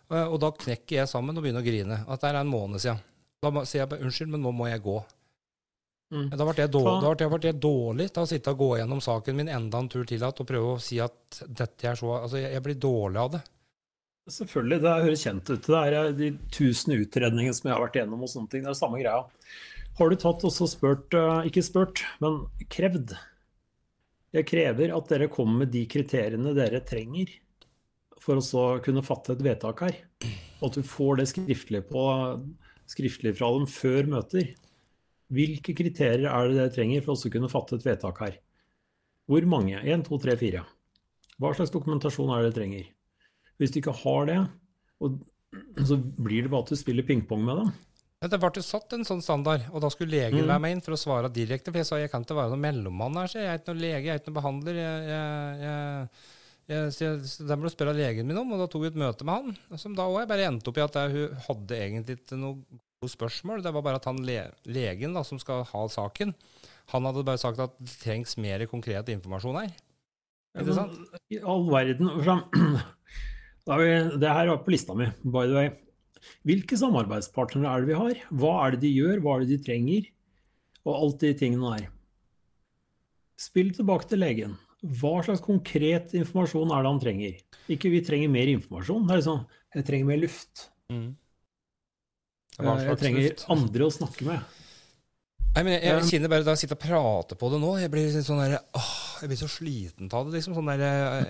[0.09, 1.97] Og da knekker jeg sammen og begynner å grine.
[2.07, 3.01] At det er en måned siden.
[3.43, 4.97] Da sier jeg bare unnskyld, men nå må jeg gå.
[6.09, 6.31] Mm.
[6.33, 9.35] Da ble jeg, dårlig, da ble jeg dårlig til å sitte og gå gjennom saken
[9.37, 12.39] min enda en tur til at, og prøve å si at dette er så Altså,
[12.41, 13.41] jeg, jeg blir dårlig av det.
[14.33, 15.67] Selvfølgelig, det høres kjent ut.
[15.67, 18.65] Det er eh, de tusen utredningene som jeg har vært gjennom og sånne ting.
[18.65, 19.21] Det er samme greia.
[19.99, 23.17] Har du tatt også spurt, eh, ikke spurt, men krevd?
[24.31, 27.33] Jeg krever at dere kommer med de kriteriene dere trenger
[28.15, 29.97] for å kunne fatte et vedtak her.
[30.61, 32.03] Og at du får det skriftlig, på,
[32.87, 34.53] skriftlig fra dem før møter.
[35.35, 38.39] Hvilke kriterier er det dere trenger for å kunne fatte et vedtak her?
[39.27, 39.83] Hvor mange?
[39.83, 40.63] 1, 2, 3, 4.
[41.43, 42.87] Hva slags dokumentasjon er det dere trenger?
[43.59, 44.39] Hvis du ikke har det,
[45.83, 47.75] så blir det bare at du spiller pingpong med dem.
[48.19, 50.49] Det ble satt en sånn standard, og da skulle legen mm.
[50.49, 51.71] være med inn for å svare direkte.
[51.71, 53.83] For jeg sa jeg kan ikke være noen mellommann her, så jeg er ikke noen
[53.85, 54.79] lege, jeg er ikke noen behandler.
[54.81, 56.09] Jeg, jeg,
[56.67, 59.23] jeg, jeg, så den du spørre legen min om, og da tok vi et møte
[59.23, 59.79] med han.
[59.79, 62.59] Som da òg bare endte opp i at hun hadde egentlig ikke noe
[62.99, 63.63] gode spørsmål.
[63.63, 66.35] Det var bare at han le, legen da, som skal ha saken,
[66.91, 69.71] han hadde bare sagt at det trengs mer konkret informasjon her.
[70.59, 70.99] Ikke sant?
[71.31, 72.09] I all verden
[73.69, 75.77] Det her var på lista mi, by the way.
[76.47, 78.23] Hvilke samarbeidspartnere er det vi har?
[78.41, 79.21] Hva er det de gjør?
[79.23, 80.09] Hva er det de trenger?
[80.85, 81.87] Og alt de tingene der.
[83.39, 84.57] Spill tilbake til legen.
[84.79, 87.39] Hva slags konkret informasjon er det han trenger?
[87.71, 89.07] Ikke vi trenger mer informasjon.
[89.07, 89.41] Det er liksom
[89.75, 90.63] Jeg trenger mer luft.
[90.89, 91.09] Mm.
[92.59, 93.45] Eh, jeg trenger luft?
[93.53, 94.55] andre å snakke med.
[95.49, 97.89] Nei, men jeg, jeg, kjenner bare da jeg sitter og prater på det nå Jeg
[97.89, 98.91] blir sånn der, åh,
[99.23, 100.37] jeg blir så sliten av det.
[100.37, 100.83] liksom, sånn der,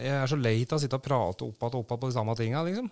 [0.03, 2.09] Jeg er så lei av å sitte og prate opp igjen og opp igjen på
[2.09, 2.63] de samme tinga.
[2.67, 2.89] Liksom.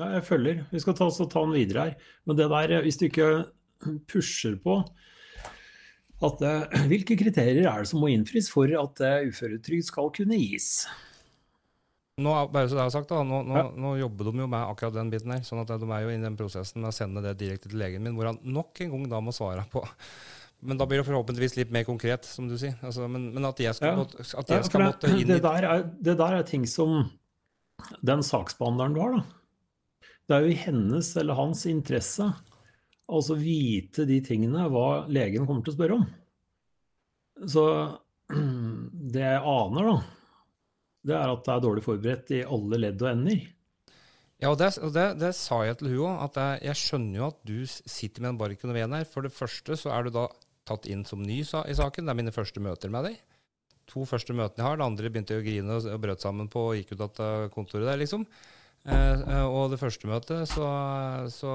[0.00, 0.64] Ja, jeg følger.
[0.72, 2.10] Vi skal ta, ta den videre her.
[2.26, 3.30] Men det der, hvis du ikke
[4.08, 4.80] pusher på
[6.22, 10.38] at uh, Hvilke kriterier er det som må innfris for at uh, uføretrygd skal kunne
[10.38, 10.84] gis?
[12.22, 13.64] Nå, bare så det er sagt da, nå, nå, ja.
[13.72, 15.42] nå, jobber de jo med akkurat den biten her.
[15.46, 18.04] sånn at De er jo i den prosessen med å sende det direkte til legen
[18.04, 19.82] min, hvor han nok en gang da må svare på
[20.62, 22.76] men da blir det forhåpentligvis litt mer konkret, som du sier.
[22.86, 23.98] Altså, men, men, at jeg skal, ja.
[23.98, 27.00] måtte, at jeg skal ja, måtte inn det der, er, det der er ting som
[28.06, 29.41] den saksbehandleren du har, da.
[30.28, 32.28] Det er jo i hennes eller hans interesse
[33.12, 36.04] altså vite de tingene hva legen kommer til å spørre om.
[37.50, 37.64] Så
[39.14, 39.96] det jeg aner, da,
[41.10, 43.42] det er at det er dårlig forberedt i alle ledd og ender.
[44.42, 47.26] Ja, og det, det, det sa jeg til hun òg, at jeg, jeg, skjønner jo
[47.28, 49.04] at du sitter med en barken og ven her.
[49.06, 50.24] For det første så er du da
[50.66, 52.08] tatt inn som ny i saken.
[52.08, 53.20] Det er mine første møter med deg.
[53.92, 54.80] To første møtene jeg har.
[54.80, 57.86] Det andre begynte jeg å grine og, brøt sammen på og gikk ut av kontoret
[57.86, 58.26] der, liksom.
[58.82, 60.66] Eh, eh, og det første møtet så,
[61.30, 61.52] så,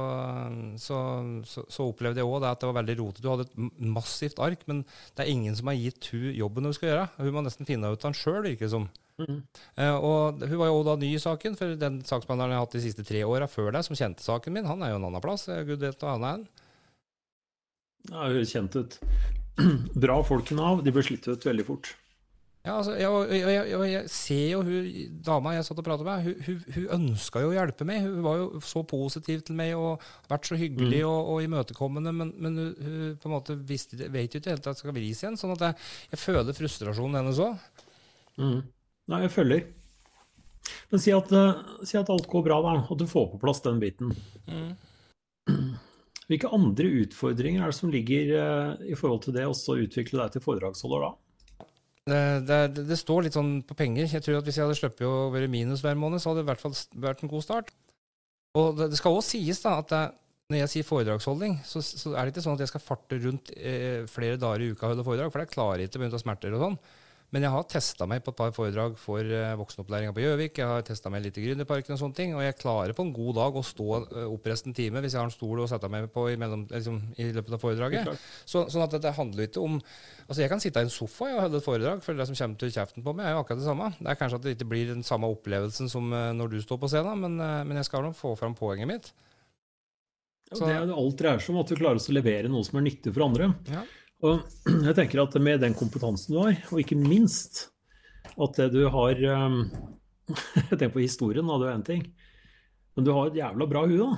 [0.79, 0.99] så,
[1.43, 3.23] så opplevde jeg òg at det var veldig rotete.
[3.25, 4.85] Du hadde et massivt ark, men
[5.17, 7.09] det er ingen som har gitt hun jobben hun skal gjøre.
[7.19, 8.87] Hun må nesten finne ut av den sjøl, virker det som.
[9.17, 9.41] Mm.
[9.81, 12.79] Eh, og hun var jo da ny i saken, for den saksbehandleren jeg har hatt
[12.79, 15.25] de siste tre åra før deg, som kjente saken min, han er jo en annen
[15.25, 15.49] plass.
[15.67, 16.47] Gud vet hva han er.
[18.07, 18.99] Ja, hun kjent ut.
[20.05, 21.91] Bra folk i Nav, de blir slitt ut veldig fort.
[22.67, 26.25] Ja, altså, jeg, jeg, jeg, jeg, ser jo hun dama jeg satt og pratet med,
[26.25, 28.03] hun, hun, hun ønska jo å hjelpe meg.
[28.03, 31.07] Hun var jo så positiv til meg og vært så hyggelig mm.
[31.07, 34.67] og, og, imøtekommende, men, men hun, hun, på en måte visste, vet jo ikke helt
[34.67, 35.39] at det skal vris igjen.
[35.39, 37.85] sånn at jeg, føler frustrasjonen hennes òg.
[38.41, 38.59] Mm.
[39.13, 39.63] Nei, jeg følger.
[40.91, 43.63] Men si at, uh, si at, alt går bra, da, og du får på plass
[43.63, 44.11] den biten.
[44.51, 44.73] Mm.
[46.27, 50.35] Hvilke andre utfordringer er det som ligger uh, i forhold til det å utvikle deg
[50.35, 51.13] til foredragsholder da?
[52.07, 54.07] Det, det, det, står litt sånn på penger.
[54.07, 56.47] Jeg tror at Hvis jeg hadde sluppet å være minus hver måned, så hadde det
[56.47, 57.73] i hvert fall vært en god start.
[58.57, 60.15] Og Det, det skal også sies da, at
[60.47, 63.51] når jeg sier foredragsholdning, så, så, er det ikke sånn at jeg skal farte rundt
[63.59, 66.21] eh, flere dager i uka og holde foredrag, for det klarer jeg ikke pga.
[66.21, 66.77] smerter og sånn.
[67.35, 70.61] Men jeg har testa meg på et par foredrag for uh, voksenopplæringa på Gjøvik.
[70.61, 72.35] Jeg har testa meg litt i Gründerparken og sånne ting.
[72.37, 75.19] Og jeg klarer på en god dag å stå opp oppreist en time hvis jeg
[75.19, 78.23] har en stol å sette meg på i, mellom, liksom, i løpet av foredraget.
[78.47, 79.75] Så, sånn at det handler ikke om
[80.27, 82.59] Altså Jeg kan sitte i en sofa og holde et foredrag, for det som kommer
[82.59, 83.85] til kjeften på meg, er jo akkurat det samme.
[83.95, 86.81] Det er kanskje at det ikke blir den samme opplevelsen som uh, når du står
[86.81, 89.07] på scenen, men, men jeg skal nå få fram poenget mitt.
[90.51, 92.79] Ja, det er det alt dreier seg om, at du klarer å levere noe som
[92.79, 93.49] er nyttig for andre.
[93.71, 93.85] Ja.
[94.25, 97.67] Og jeg tenker at med den kompetansen du har, og ikke minst
[98.37, 99.59] at det du har um,
[100.71, 102.07] Jeg tenker på historien, da, det er én ting.
[102.97, 104.17] Men du har et jævla bra hue, da.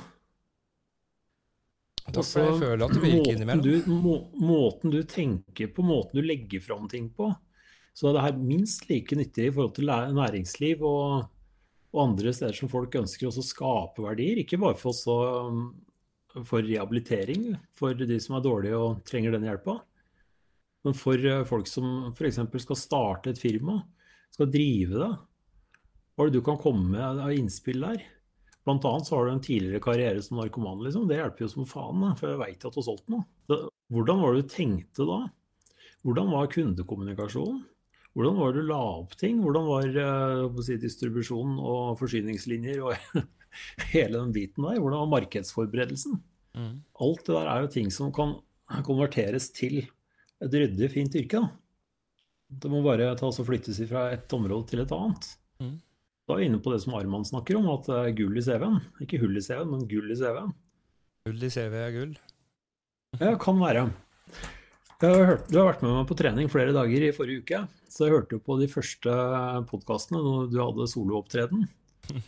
[2.10, 3.62] Takk for jeg føler at du virker innimellom.
[3.62, 7.28] Du, må, måten du tenker på, måten du legger fram ting på.
[7.93, 11.28] Så det er minst like nyttig i forhold til næringsliv og,
[11.91, 14.41] og andre steder som folk ønsker å skape verdier.
[14.41, 15.20] Ikke bare for så,
[16.39, 19.82] for rehabilitering for de som er dårlige og trenger den hjelpa.
[20.88, 22.40] Men for eh, folk som f.eks.
[22.64, 23.82] skal starte et firma,
[24.34, 25.12] skal drive det,
[26.16, 28.02] hva er det du kan komme med av innspill der?
[28.68, 31.08] Blant annet så har du en tidligere karriere som narkoman, liksom.
[31.08, 33.24] Det hjelper jo som faen, for jeg veit at du har solgt noe.
[33.90, 35.20] Hvordan var det du tenkte da?
[36.04, 37.62] Hvordan var kundekommunikasjonen?
[38.18, 39.40] Hvordan var det du la opp ting?
[39.44, 43.24] Hvordan var uh, si, distribusjonen og forsyningslinjer og
[43.94, 44.80] hele den biten der?
[44.82, 46.20] Hvordan var markedsforberedelsen?
[46.58, 46.76] Mm.
[47.06, 48.36] Alt det der er jo ting som kan
[48.86, 49.86] konverteres til
[50.46, 51.42] et ryddig, fint yrke.
[51.42, 51.50] Da.
[52.64, 55.30] Det må bare tas og flyttes fra et område til et annet.
[55.62, 55.76] Mm.
[56.30, 58.46] Da er vi inne på det som Arman snakker om, at det er gull i
[58.46, 58.80] CV-en.
[59.04, 60.54] Ikke hull i CV-en, men gull i CV-en.
[61.28, 62.16] Gull i CV er gull?
[63.18, 63.88] Ja, kan være.
[65.00, 68.06] Har hørt, du har vært med meg på trening flere dager i forrige uke, så
[68.06, 69.14] jeg hørte på de første
[69.70, 71.64] podkastene når du hadde soloopptreden.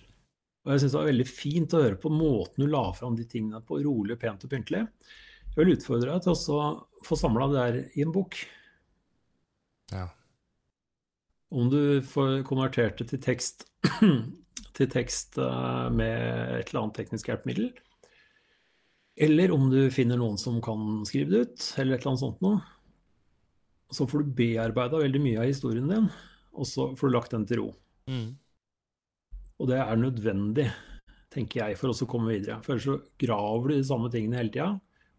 [0.62, 3.26] Og jeg syns det var veldig fint å høre på måten du la fram de
[3.28, 4.86] tingene på, rolig, pent og pyntelig.
[5.52, 6.66] Jeg vil utfordre deg til å
[7.04, 8.38] få samla det der i en bok.
[9.92, 10.08] Ja.
[11.52, 13.66] Om du får konvertert det til tekst,
[14.78, 17.74] til tekst eh, med et eller annet teknisk hjelpemiddel,
[19.22, 22.46] eller om du finner noen som kan skrive det ut, eller et eller annet sånt
[22.46, 22.62] noe,
[23.92, 26.08] så får du bearbeida veldig mye av historien din,
[26.56, 27.68] og så får du lagt den til ro.
[28.08, 28.30] Mm.
[29.60, 30.70] Og det er nødvendig,
[31.32, 32.62] tenker jeg, for oss å komme videre.
[32.64, 34.72] For ellers så graver du de samme tingene hele tida,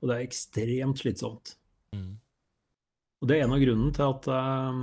[0.02, 1.54] og det er ekstremt slitsomt.
[1.94, 2.18] Mm.
[3.22, 4.80] Og det er en av grunnene til at eh,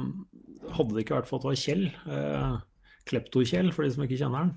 [0.78, 2.54] hadde det ikke vært for at det var Kjell, eh,
[3.10, 4.52] Klepto-Kjell for de som ikke kjenner han,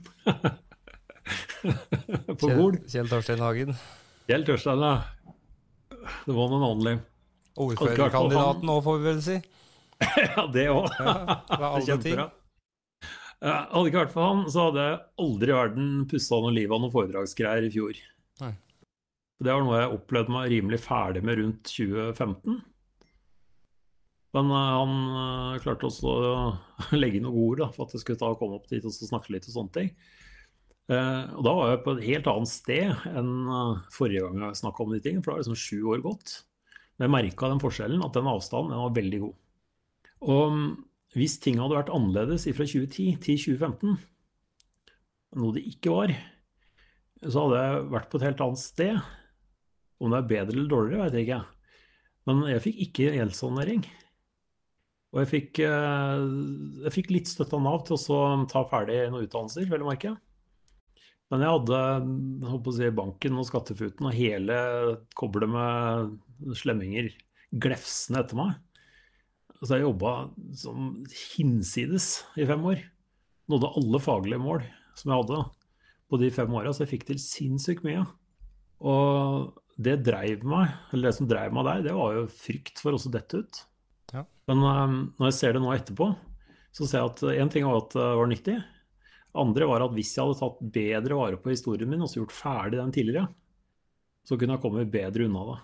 [2.40, 3.74] på Gol Kjell Torstein Hagen.
[4.30, 4.94] Kjell Torstein, ja.
[6.26, 6.94] Det var noen only.
[7.62, 9.36] Ordførerkandidaten òg, får vi vel si.
[10.28, 10.86] ja, det òg.
[11.02, 11.66] ja,
[13.42, 16.82] hadde ikke vært for han, så hadde jeg aldri i verden pussa noe liv av
[16.82, 17.98] noen foredragsgreier i fjor.
[18.42, 18.54] Nei.
[19.42, 22.60] Det var noe jeg opplevde meg rimelig ferdig med rundt 2015.
[24.32, 26.36] Men uh, han uh, klarte også å
[27.00, 28.94] legge inn noen ord da, for at jeg skulle ta og komme opp dit og
[28.94, 29.90] snakke litt og sånne ting.
[30.90, 33.34] Uh, og da var jeg på et helt annet sted enn
[33.94, 36.38] forrige gang jeg snakka om de tingene, for da det liksom sju år gått.
[36.96, 39.38] Men jeg merka den forskjellen, at den avstanden den var veldig god.
[40.22, 40.66] Og um,
[41.18, 43.98] hvis ting hadde vært annerledes fra 2010 til 2015,
[45.42, 46.12] noe det ikke var,
[47.22, 49.10] så hadde jeg vært på et helt annet sted.
[50.02, 51.42] Om det er bedre eller dårligere, vet jeg ikke.
[52.28, 53.84] Men jeg fikk ikke gjeldssanering.
[55.12, 56.26] Og jeg fikk, eh,
[56.86, 60.14] jeg fikk, litt støtte av Nav til å ta ferdig noen utdannelser, vel å merke.
[61.32, 61.80] Men jeg hadde
[62.60, 64.56] å si, banken og skattefuten og hele
[65.16, 67.12] koblet med slemminger
[67.52, 68.56] glefsende etter meg.
[69.62, 70.12] Så jeg jobba
[70.58, 70.94] som
[71.36, 72.82] hinsides i fem år.
[73.52, 74.64] Nådde alle faglige mål
[74.98, 75.42] som jeg hadde
[76.12, 78.02] på de fem åra, så jeg fikk til sinnssykt mye.
[78.82, 79.52] Og
[79.84, 83.12] det dreiv meg, eller det som dreiv meg der, det var jo frykt for også
[83.14, 83.62] dette ut.
[84.12, 84.24] Ja.
[84.50, 86.08] Men um, når jeg ser det nå etterpå,
[86.72, 88.56] så ser jeg at én ting var at det var nyttig.
[89.42, 92.34] Andre var at hvis jeg hadde tatt bedre vare på historien min og så gjort
[92.36, 93.28] ferdig den tidligere,
[94.28, 95.60] så kunne jeg kommet bedre unna det.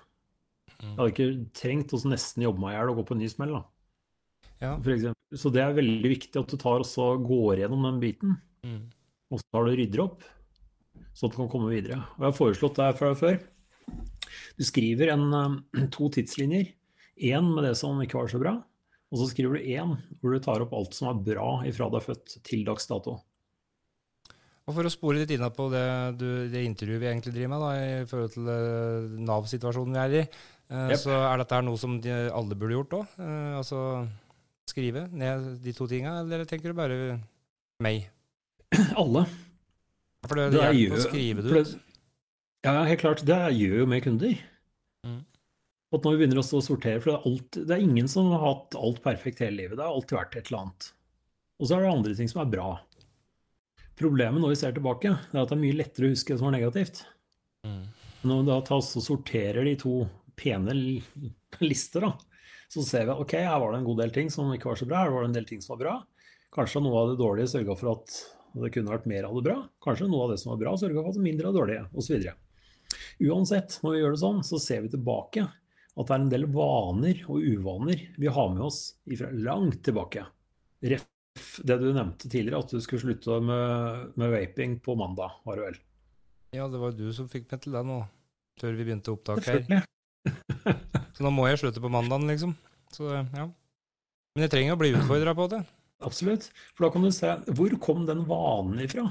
[0.79, 0.87] Mm.
[0.87, 3.29] Jeg hadde ikke trengt å nesten jobbe meg i hjel og gå på en ny
[3.33, 3.59] smell.
[4.63, 4.73] Ja.
[5.37, 8.35] Så det er veldig viktig at du tar og går gjennom den biten.
[8.67, 8.89] Mm.
[9.29, 10.25] Og så tar du rydder opp,
[11.13, 12.01] så du kan komme videre.
[12.17, 13.41] Og jeg har foreslått det her før.
[14.59, 16.75] Du skriver en, eh, to tidslinjer.
[17.29, 18.53] Én med det som ikke var så bra,
[19.09, 21.97] og så skriver du én hvor du tar opp alt som er bra ifra du
[21.99, 23.17] er født til dags dato.
[24.69, 25.89] Og For å spore litt inna på det,
[26.21, 27.71] du, det, intervjuet vi egentlig driver med, da,
[28.05, 30.23] i forhold til uh, Nav-situasjonen vi er i,
[30.93, 31.01] yep.
[31.01, 33.15] så er dette noe som de alle burde gjort òg?
[33.57, 33.81] Altså
[34.69, 37.19] skrive ned de to tinga, eller tenker du bare
[37.83, 38.09] meg?
[39.01, 39.25] Alle.
[40.27, 41.77] For det, det hjelper å skrive det ut.
[42.67, 43.25] Ja, helt klart.
[43.27, 44.39] Det gjør jo med kunder.
[45.07, 45.21] Mm.
[45.95, 48.43] At når vi begynner å sortere, for det er, alt, det er, ingen som har
[48.45, 49.79] hatt alt perfekt hele livet.
[49.79, 50.89] Det har alltid vært et eller annet.
[51.59, 52.69] Og så er det andre ting som er bra.
[53.99, 56.51] Problemet når vi ser tilbake, er at det er mye lettere å huske det som
[56.51, 57.03] var negativt.
[57.67, 57.85] Mm.
[58.29, 59.95] Når vi da tas og sorterer de to
[60.39, 60.75] pene
[61.65, 62.13] lister, da,
[62.71, 64.79] så ser vi at ok, her var det en god del ting som ikke var
[64.79, 65.95] så bra, her var det en del ting som var bra.
[66.55, 68.19] Kanskje noe av det dårlige sørga for at
[68.59, 69.57] det kunne vært mer av det bra.
[69.85, 71.63] Kanskje noe av det som var bra, sørga for at det var mindre av det
[71.63, 72.29] dårlige, osv.
[73.29, 75.45] Uansett, når vi gjør det sånn, så ser vi tilbake
[75.99, 78.83] at det er en del vaner og uvaner vi har med oss
[79.19, 80.25] fra langt tilbake.
[80.87, 81.07] Ref
[81.63, 85.67] det du nevnte tidligere, at du skulle slutte med, med vaping på mandag, var det
[85.69, 85.79] vel?
[86.57, 88.01] Ja, det var du som fikk meg til det nå,
[88.59, 89.87] før vi begynte opptaket her.
[91.15, 92.55] så nå må jeg slutte på mandagen, liksom.
[92.95, 93.47] Så, ja.
[94.35, 95.63] Men jeg trenger å bli utfordra på det.
[96.07, 96.49] Absolutt.
[96.75, 99.09] For da kan du se hvor kom den vanen ifra?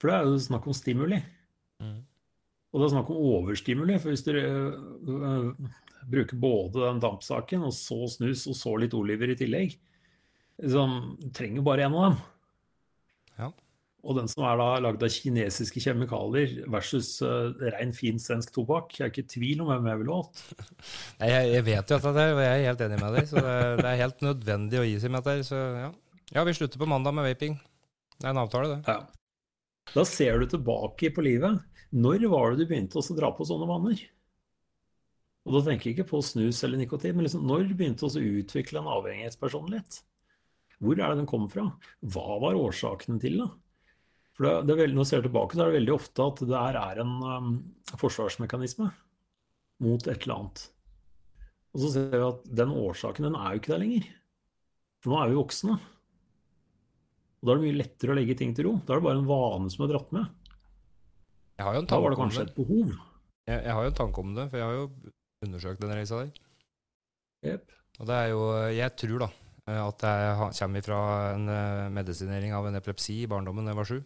[0.00, 1.20] For det er jo snakk om stimuli.
[1.82, 2.00] Mm.
[2.72, 3.98] Og det er snakk om overstimuli.
[4.00, 5.48] For hvis dere øh,
[6.08, 9.74] bruker både den dampsaken og så snus og så litt oliver i tillegg,
[10.62, 10.96] liksom,
[11.36, 12.22] trenger bare én av dem.
[13.38, 13.50] Ja.
[14.02, 18.96] Og den som er da lagd av kinesiske kjemikalier versus uh, rein, fin svensk tobakk,
[18.98, 20.42] jeg er ikke i tvil om hvem jeg ville valgt.
[21.20, 23.28] Nei, jeg, jeg, vet jo at det er, og jeg er helt enig med deg.
[23.30, 25.48] Så det, det er helt nødvendig å gi seg med dette.
[25.52, 25.90] Så ja.
[26.32, 27.60] ja, vi slutter på mandag med vaping.
[28.16, 28.96] Det er en avtale, det.
[28.96, 29.02] Ja.
[29.92, 31.62] Da ser du tilbake på livet.
[31.92, 34.00] Når var det du begynte å dra på sånne vaner?
[35.42, 38.38] Og da tenker jeg ikke på snus eller nikotin, men liksom, når begynte du å
[38.42, 39.98] utvikle en avhengighetspersonlighet?
[40.82, 41.66] Hvor er det den kommer fra?
[42.14, 43.48] Hva var årsakene til det?
[44.32, 46.58] For det, det veldig, Når jeg ser tilbake, så er det veldig ofte at det
[46.58, 47.50] her er en um,
[48.00, 48.88] forsvarsmekanisme
[49.82, 50.64] mot et eller annet.
[51.72, 54.08] Og så ser vi at den årsaken den er jo ikke der lenger.
[55.02, 55.76] For nå er vi voksne.
[57.42, 58.74] Og da er det mye lettere å legge ting til ro.
[58.86, 60.41] Da er det bare en vane som er dratt med.
[61.90, 62.94] Da var det kanskje et behov.
[63.48, 65.12] Jeg, jeg, har jo en tanke om det, for jeg har jo
[65.46, 66.42] undersøkt den reisa der.
[67.42, 67.78] Yep.
[68.00, 68.42] Og det er jo
[68.72, 69.28] Jeg tror, da,
[69.82, 71.00] at jeg kommer fra
[71.34, 74.00] en eh, medisinering av en epilepsi i barndommen da jeg var sju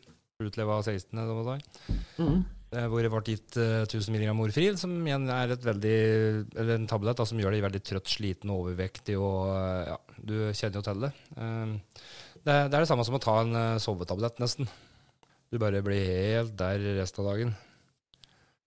[0.45, 1.17] utleva 16.
[1.17, 1.97] Da var det.
[2.19, 2.45] mm.
[2.91, 5.99] Hvor det ble gitt uh, 1000 mg morfril, som igjen er et veldig,
[6.59, 9.15] eller en tablett da, som gjør deg veldig trøtt, sliten og overvektig.
[9.17, 11.13] og uh, ja, Du kjenner jo til det.
[12.43, 14.69] Det, er det samme som å ta en sovetablett, nesten.
[15.51, 17.55] Du bare blir helt der resten av dagen.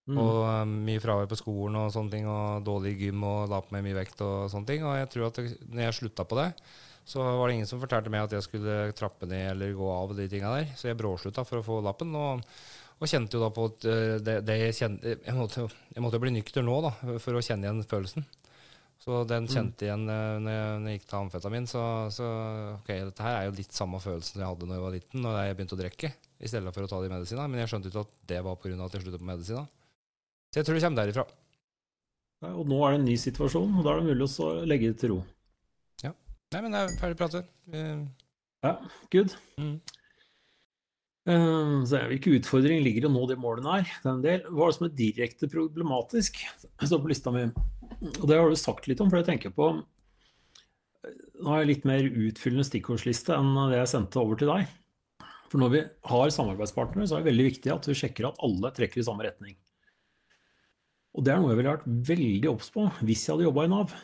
[0.09, 0.17] Mm.
[0.17, 3.85] Og mye fravær på skolen og sånne ting, og dårlig gym og la på meg
[3.85, 4.85] mye vekt og sånne ting.
[4.87, 6.49] Og jeg tror at det, når jeg slutta på det,
[7.09, 10.15] så var det ingen som fortalte meg at jeg skulle trappe ned eller gå av
[10.17, 10.73] de tinga der.
[10.77, 12.15] Så jeg bråslutta for å få lappen.
[12.17, 12.41] Og,
[12.99, 16.21] og kjente jo da på at eh, det, det jeg, kjente, jeg, måtte, jeg måtte
[16.21, 18.25] bli nykter nå da, for å kjenne igjen følelsen.
[18.99, 19.51] Så den mm.
[19.53, 21.69] kjente igjen uh, når, jeg, når jeg gikk til amfetamin.
[21.71, 22.31] Så, så
[22.75, 25.39] ok, dette her er jo litt samme følelsen jeg hadde da jeg var liten, når
[25.39, 27.47] jeg begynte å drikke, i stedet for å ta de medisina.
[27.47, 28.77] Men jeg skjønte ikke at det var pga.
[28.85, 29.67] at jeg sluttet på medisiner.
[30.49, 31.27] Så jeg tror det kommer derifra.
[32.39, 34.93] Ja, og nå er det en ny situasjon, og da er det mulig å legge
[34.93, 35.19] det til ro.
[36.49, 37.49] Nei, men det er ferdig pratet.
[37.69, 38.05] Uh,
[38.65, 38.71] ja,
[39.13, 39.35] good.
[39.61, 39.75] Mm.
[41.29, 43.91] Uh, så Hvilken utfordring ligger i å nå de målene her?
[44.01, 44.47] Det er en del.
[44.49, 46.41] Hva er det som er direkte problematisk?
[46.81, 47.45] står på lista mi.
[48.09, 49.71] Og det har du sagt litt om, for jeg tenker på
[51.39, 54.65] Nå har jeg litt mer utfyllende stikkordsliste enn det jeg sendte over til deg.
[55.49, 55.81] For når vi
[56.11, 59.25] har samarbeidspartnere, så er det veldig viktig at vi sjekker at alle trekker i samme
[59.25, 59.57] retning.
[61.17, 63.71] Og det er noe jeg ville vært veldig obs på hvis jeg hadde jobba i
[63.71, 63.95] Nav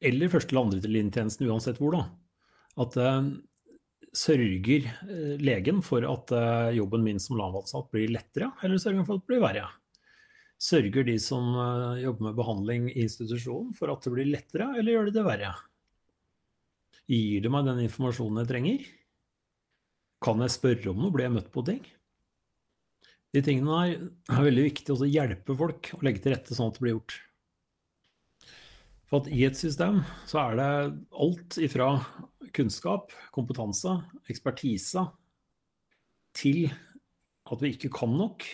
[0.00, 2.06] eller første eller andre linjetjenesten, uansett hvor, da,
[2.80, 3.26] at eh,
[4.16, 9.18] sørger uh, legen for at eh, jobben min som Nav-ansatt blir lettere, eller sørger for
[9.18, 9.66] at det blir verre?
[10.60, 11.54] Sørger de som
[11.96, 15.52] jobber med behandling i institusjonen for at det blir lettere, eller gjør de det verre?
[17.08, 18.88] Gir de meg den informasjonen jeg trenger?
[20.20, 21.12] Kan jeg spørre om noe?
[21.14, 21.80] Blir jeg møtt på ting?
[23.30, 23.92] De tingene her
[24.34, 27.16] er veldig viktig å hjelpe folk å legge til rette sånn at det blir gjort.
[29.10, 30.72] For at i et system så er det
[31.24, 31.92] alt ifra
[32.54, 33.96] kunnskap, kompetanse,
[34.30, 35.06] ekspertise,
[36.36, 36.68] til
[37.50, 38.46] at vi ikke kan nok,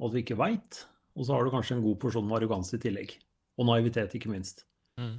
[0.00, 0.84] og at vi ikke veit.
[1.16, 3.12] Og så har du kanskje en god porsjon med arroganse i tillegg.
[3.60, 4.64] Og naivitet, ikke minst.
[5.00, 5.18] Mm.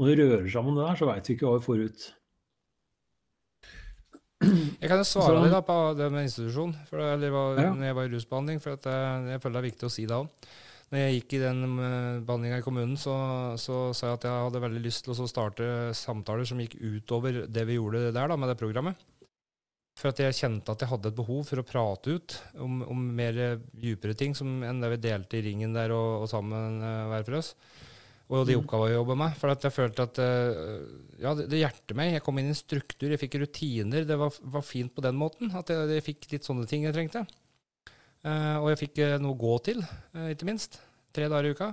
[0.00, 2.06] Når vi rører sammen det der, så veit vi ikke hva vi får ut.
[4.80, 7.70] Jeg kan jo svare litt på det med institusjon, for det, var, ja.
[7.76, 8.60] når jeg var i rusbehandling.
[8.64, 10.50] For jeg, jeg føler det er viktig å si det òg
[10.90, 13.14] når jeg gikk i den eh, behandlinga i kommunen, så,
[13.62, 17.44] så, sa jeg at jeg hadde veldig lyst til å starte samtaler som gikk utover
[17.46, 19.06] det vi gjorde der da, med det programmet.
[20.00, 23.04] For at jeg kjente at jeg hadde et behov for å prate ut om, om
[23.14, 23.38] mer
[23.70, 26.80] djupere ting som, enn det vi delte i ringen der og, og sammen
[27.12, 27.52] hver for oss.
[28.30, 28.62] Og de mm.
[28.62, 29.36] oppgavene jeg jobba med.
[29.40, 30.84] For at jeg følte at uh,
[31.18, 32.14] ja, det, det hjertet meg.
[32.14, 34.06] Jeg kom inn i en struktur, jeg fikk rutiner.
[34.06, 35.50] Det var, var fint på den måten.
[35.58, 37.24] At jeg, jeg fikk litt sånne ting jeg trengte.
[38.20, 39.78] Uh, og jeg fikk uh, noe å gå til,
[40.14, 40.76] uh, ikke minst.
[41.16, 41.72] Tre dager i uka.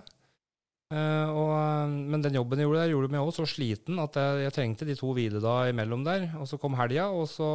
[0.88, 1.50] Og,
[2.08, 4.86] men den jobben jeg gjorde der, gjorde meg også så sliten at jeg, jeg trengte
[4.88, 6.30] de to hviledager imellom der.
[6.40, 7.50] Og så kom helga, og så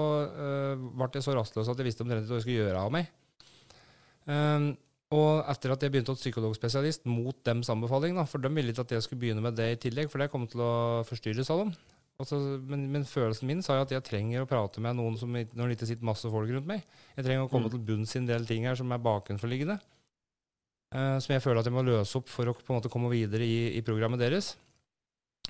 [0.77, 3.09] ble jeg så rastløs at jeg visste omtrent ikke hva jeg skulle gjøre av meg.
[5.13, 8.87] Og etter at jeg begynte hos psykologspesialist mot dems anbefaling, da, for de ville ikke
[8.87, 10.73] at jeg skulle begynne med det i tillegg, for det kom til å
[11.09, 11.75] forstyrres av dem.
[12.21, 12.39] Altså,
[12.69, 15.69] men, men, følelsen min sa jo at jeg trenger å prate med noen som, når
[15.69, 16.85] det ikke sitter masse folk rundt meg.
[17.17, 17.75] Jeg trenger å komme mm.
[17.75, 19.79] til bunns i en del ting her som er bakenforliggende.
[20.93, 23.11] Uh, som jeg føler at jeg må løse opp for å på en måte komme
[23.13, 24.53] videre i, i programmet deres.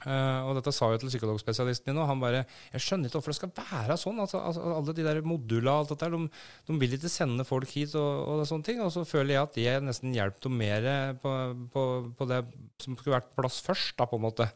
[0.02, 2.08] Uh, og dette sa jeg til psykologspesialisten min, òg.
[2.10, 2.40] han bare
[2.72, 4.18] Jeg skjønner ikke hvorfor det skal være sånn.
[4.24, 6.20] Altså, altså, alle de der modula alt dette de,
[6.66, 8.82] de, vil ikke sende folk hit og, og sånne ting.
[8.82, 10.88] Og så føler jeg at jeg nesten hjelper dem mer
[11.22, 11.34] på,
[11.74, 11.84] på,
[12.18, 12.42] på, det
[12.82, 14.48] som skulle vært plass først, da, på en måte.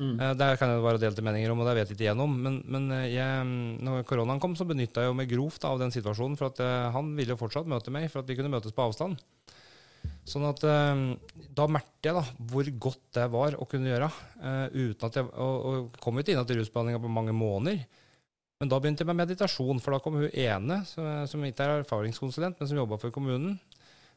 [0.00, 0.16] Mm.
[0.16, 2.40] Uh, der kan jeg være delte meninger om, og det vet jeg ikke igjennom.
[2.46, 3.52] Men, men jeg,
[3.84, 6.40] når koronaen kom, så benytta jeg meg grovt av den situasjonen.
[6.40, 8.88] For at uh, han ville jo fortsatt møte meg, for at vi kunne møtes på
[8.88, 9.20] avstand.
[10.30, 12.22] Sånn at Da merket jeg da
[12.52, 14.10] hvor godt det var å kunne gjøre.
[14.72, 17.80] uten at jeg, og, og kom ikke inn til rusbehandlinga på mange måneder.
[18.60, 21.80] Men da begynte jeg med meditasjon, for da kom hun ene, som, som ikke er
[21.80, 23.54] erfaringskonsulent, men som jobba for kommunen,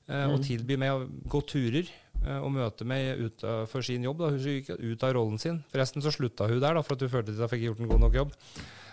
[0.10, 4.20] eh, og tilby tilbyr meg å gå turer eh, og møte meg utenfor sin jobb.
[4.20, 4.34] Da.
[4.34, 5.62] Hun gikk ut av rollen sin.
[5.72, 7.94] Forresten så slutta hun der, da, for at hun følte at hun fikk gjort en
[7.94, 8.36] god nok jobb.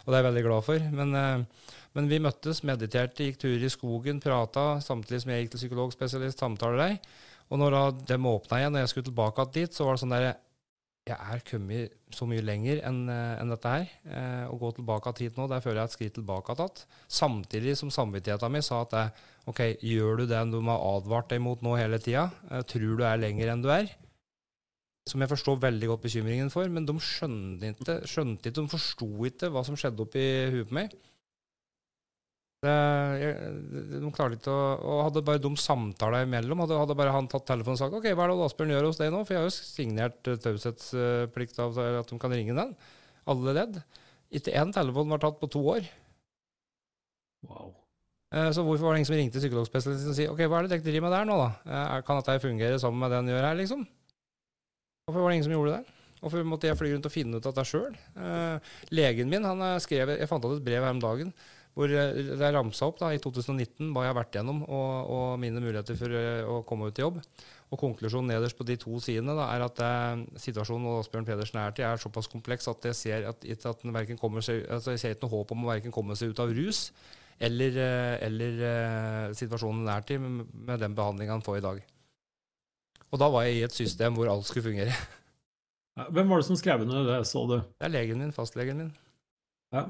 [0.04, 0.86] Og det er jeg veldig glad for.
[1.00, 5.54] Men, eh, men vi møttes, mediterte, gikk turer i skogen, prata, samtidig som jeg gikk
[5.54, 7.10] til psykologspesialist, samtaler deg.
[7.50, 7.82] Og når da
[8.12, 10.36] dem åpna igjen, og jeg skulle tilbake dit, så var det sånn derre
[11.08, 13.88] jeg er kommet så mye lenger enn eh, en dette her.
[14.04, 16.84] Eh, å gå tilbake hit nå, der føler jeg et skritt tilbake tatt.
[17.10, 21.42] Samtidig som samvittigheten min sa at jeg, OK, gjør du det du har advart deg
[21.42, 22.28] mot nå hele tida?
[22.50, 23.90] Eh, tror du er lenger enn du er?
[25.08, 29.08] Som jeg forstår veldig godt bekymringen for, men de skjønte ikke, skjønte ikke de forsto
[29.30, 30.94] ikke hva som skjedde oppi huet på meg.
[32.60, 36.60] De klarte ikke å og Hadde bare dum samtale imellom.
[36.66, 39.00] Hadde, hadde bare han tatt telefonen og sagt OK, hva er det Asbjørn gjør hos
[39.00, 39.22] deg nå?
[39.24, 42.74] For jeg har jo signert uh, taushetsplikt av at de kan ringe den.
[43.30, 43.78] Alle ledd.
[44.36, 45.88] Ikke én telefon var tatt på to år.
[47.48, 47.70] Wow.
[48.30, 50.74] Uh, så hvorfor var det ingen som ringte psykologspesialisten og sa OK, hva er det
[50.76, 51.48] dere driver med der nå, da?
[51.64, 53.86] Uh, kan dette fungere sammen med det den gjør her, liksom?
[55.08, 55.96] Hvorfor var det ingen som gjorde det?
[56.20, 57.94] Hvorfor måtte jeg fly rundt og finne ut av det sjøl?
[58.92, 61.30] legen min han skrev Jeg fant ut et brev her om dagen
[61.78, 64.90] hvor eh, det er ramsa opp da, i 2019 hva jeg har vært gjennom, og,
[65.14, 67.20] og, mine muligheter for eh, å komme ut i jobb.
[67.70, 71.76] Og Konklusjonen nederst på de to sidene da, er at eh, situasjonen Asbjørn Pedersen er
[71.76, 75.36] til, er såpass kompleks at jeg ser at, at seg, altså jeg ser ikke noe
[75.38, 76.88] håp om å verken komme seg ut av rus
[77.40, 81.80] eller, eh, eller uh, situasjonen er til med, med den behandlinga han får i dag.
[83.10, 84.94] Og da var jeg i et system hvor alt skulle fungere.
[86.14, 87.56] Hvem var det som skrev under det, så du?
[87.56, 88.92] Det er legen min, fastlegen min.
[89.74, 89.88] Ja.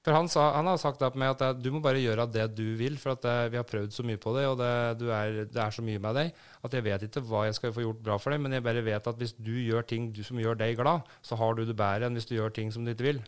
[0.00, 2.46] For han, sa, han har sagt det på meg at du må bare gjøre det
[2.56, 4.68] du vil, for at vi har prøvd så mye på det, og det,
[5.12, 6.30] er, det, er, så mye med deg
[6.64, 8.84] at jeg vet ikke hva jeg skal få gjort bra for deg, men jeg bare
[8.86, 12.08] vet at hvis du gjør ting som gjør deg glad, så har du det bedre
[12.08, 13.20] enn hvis du gjør ting som du ikke vil.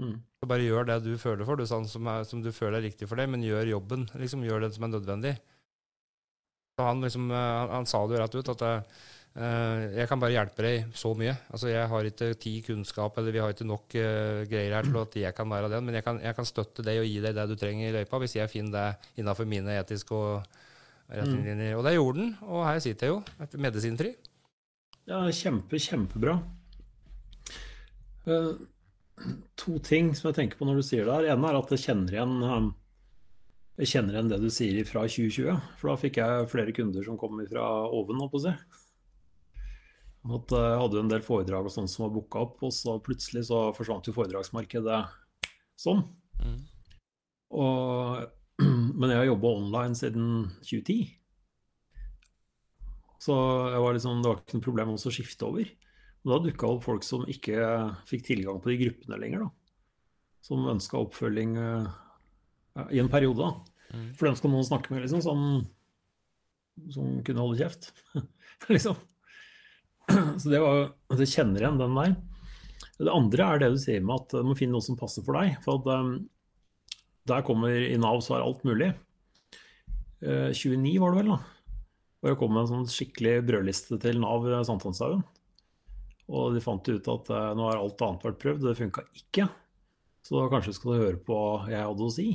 [0.00, 0.18] Mm.
[0.20, 2.90] Så bare gjør det du føler for, du, sånn som, er, som, du føler er
[2.90, 4.04] riktig for deg, men gjør jobben.
[4.20, 5.34] liksom Gjør det som er nødvendig.
[6.76, 9.00] Så han, liksom, han, han sa det jo rett ut at Eh,
[9.30, 11.32] jeg kan bare hjelpe deg så mye.
[11.54, 14.98] Altså, jeg har ikke tid, kunnskap, eller vi har ikke nok uh, greier her til
[14.98, 17.36] at jeg kan være den, men jeg kan, jeg kan, støtte deg og gi deg
[17.38, 20.42] det du trenger i løypa, hvis jeg finner det innenfor mine etiske og
[21.06, 21.70] retningslinjer.
[21.70, 21.78] Mm.
[21.78, 24.12] Og det gjorde den, og her sitter jeg jo, medisinfri.
[25.10, 26.36] Ja, kjempe, kjempebra.
[28.26, 28.52] Uh,
[29.58, 31.32] to ting som jeg tenker på når du sier det her.
[31.36, 32.70] ene er at jeg kjenner igjen um,
[33.80, 35.56] jeg kjenner igjen det du sier fra 2020.
[35.80, 38.79] For da fikk jeg flere kunder som kom fra oven, holdt på å si.
[40.20, 42.98] At jeg hadde jo en del foredrag og sånn som var booka opp, og så
[43.00, 44.98] plutselig så forsvant jo foredragsmarkedet
[45.80, 46.02] sånn.
[46.44, 46.58] Mm.
[47.56, 48.26] Og,
[49.00, 50.28] men jeg har jobba online siden
[50.60, 51.16] 2010.
[53.20, 53.34] Så
[53.92, 55.72] liksom, det var ikke noe problem å skifte over.
[56.20, 57.56] Men da dukka opp folk som ikke
[58.08, 59.44] fikk tilgang på de gruppene lenger.
[59.44, 59.50] da.
[60.44, 61.90] Som ønska oppfølging uh,
[62.92, 63.44] i en periode.
[63.44, 63.96] da.
[63.96, 64.08] Mm.
[64.16, 65.46] For dem skal noen snakke med, liksom, som,
[66.92, 67.90] som kunne holde kjeft.
[68.72, 69.00] liksom.
[70.40, 72.16] Så det, var, det kjenner igjen den der.
[73.00, 75.38] Det andre er det du sier med at du må finne noe som passer for
[75.38, 75.56] deg.
[75.64, 76.12] For at um,
[77.30, 78.92] der kommer i Nav så er alt mulig.
[80.20, 81.40] Uh, 29 var det vel, da.
[82.20, 85.24] Og jeg kom med en sånn skikkelig brødliste til Nav Sankthanshaugen.
[86.30, 89.48] Og de fant ut at uh, nå har alt annet vært prøvd, det funka ikke.
[90.26, 92.28] Så kanskje skal du høre på hva jeg hadde å si.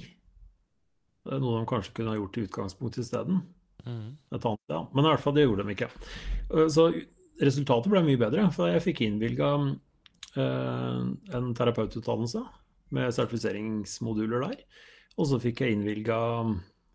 [1.26, 3.44] Det er noe de kanskje kunne ha gjort i utgangspunktet isteden.
[3.86, 4.18] Mm.
[4.34, 4.82] Ja.
[4.94, 5.90] Men i hvert fall, det gjorde de ikke.
[6.74, 6.90] Så
[7.42, 11.02] resultatet ble mye bedre, for jeg fikk innvilga uh,
[11.36, 12.44] en terapeututdannelse
[12.96, 14.62] med sertifiseringsmoduler der.
[15.16, 16.18] Og så fikk jeg innvilga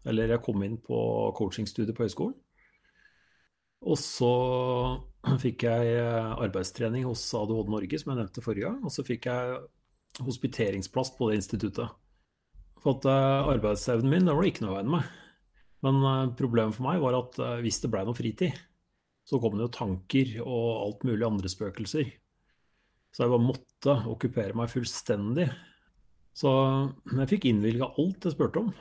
[0.08, 0.96] Eller jeg kom inn på
[1.36, 2.36] coachingstudiet på høyskolen.
[3.84, 4.30] Og så
[5.42, 8.78] fikk jeg eh, arbeidstrening hos ADHD Norge, som jeg nevnte forrige gang.
[8.80, 9.58] Og så fikk jeg
[10.24, 11.92] hospiteringsplass på det instituttet.
[12.80, 15.12] For at uh, arbeidsevnen min, det var det ikke noe i veien med.
[15.84, 18.56] Men uh, problemet for meg var at hvis det blei noe fritid,
[19.30, 22.08] så kom det jo tanker og alt mulig andre spøkelser.
[23.14, 25.46] Så jeg bare måtte okkupere meg fullstendig.
[26.34, 26.50] Så
[27.14, 28.72] jeg fikk innvilga alt jeg spurte om.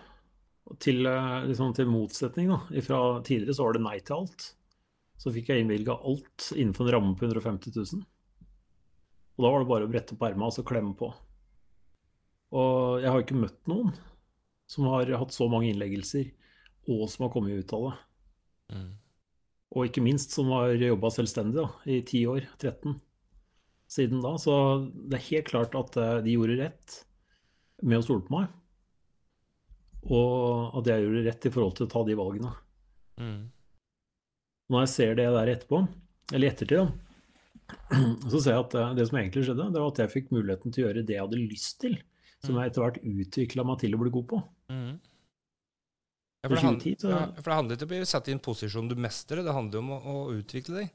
[0.82, 2.50] Til, eh, liksom, til motsetning.
[2.50, 2.82] da.
[2.82, 4.54] Fra tidligere så var det nei til alt.
[5.22, 8.06] Så fikk jeg innvilga alt innenfor en ramme på 150 000.
[9.38, 11.14] Og da var det bare å brette opp erma og klemme på.
[12.58, 13.93] Og jeg har ikke møtt noen
[14.70, 16.30] som har hatt så mange innleggelser,
[16.89, 17.93] og som har kommet ut av det.
[18.74, 18.89] Mm.
[19.76, 22.95] Og ikke minst som har jobba selvstendig da, i 10 år, 13.
[23.89, 24.55] siden da, så
[24.89, 26.97] det er helt klart at eh, de gjorde rett
[27.86, 28.49] med å stole på meg.
[30.09, 32.53] Og at jeg gjorde rett i forhold til å ta de valgene.
[33.20, 33.39] Mm.
[34.70, 35.84] Når jeg ser det der etterpå,
[36.34, 37.09] eller ettertid, da,
[38.32, 40.74] så ser jeg at eh, det som egentlig skjedde, det var at jeg fikk muligheten
[40.74, 41.99] til å gjøre det jeg hadde lyst til.
[42.39, 44.38] Som jeg etter hvert utvikla meg til å bli god på.
[44.72, 44.91] Mm.
[46.39, 48.39] Ja, For det handler, ja, for det handler ikke om å bli satt i en
[48.43, 50.93] posisjon du mestrer, det handler om å, å utvikle deg.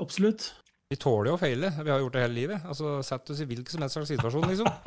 [0.00, 0.50] Absolutt.
[0.92, 2.66] Vi tåler jo å feile, vi har gjort det hele livet.
[2.68, 4.68] Altså, Sett oss i hvilken som helst slags situasjon, liksom.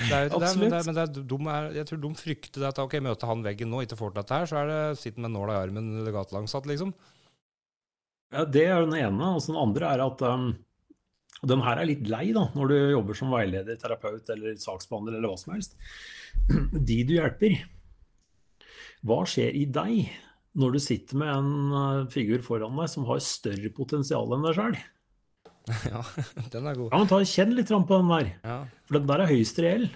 [0.00, 0.70] Det er Absolutt.
[0.70, 3.42] det, men, det, men de er, jeg tror de frykter det at ok, møter han
[3.44, 5.90] veggen nå, ikke får til dette her, så er det sitter med nåla i armen
[6.00, 6.94] eller gatelangsatt, liksom.
[8.32, 9.34] Ja, det er den ene.
[9.34, 10.46] Og så den andre er at um,
[11.52, 15.34] den her er litt lei, da, når du jobber som veileder, terapeut eller saksbehandler eller
[15.34, 15.76] hva som helst.
[16.88, 17.58] De du hjelper,
[19.06, 20.10] hva skjer i deg
[20.60, 24.58] når du sitter med en uh, figur foran deg som har større potensial enn deg
[24.58, 24.78] sjøl?
[25.92, 26.04] ja,
[26.50, 26.88] den er god.
[26.90, 28.60] Ja, men ta Kjenn litt på den der, Ja.
[28.88, 29.90] for den der er høyst reell.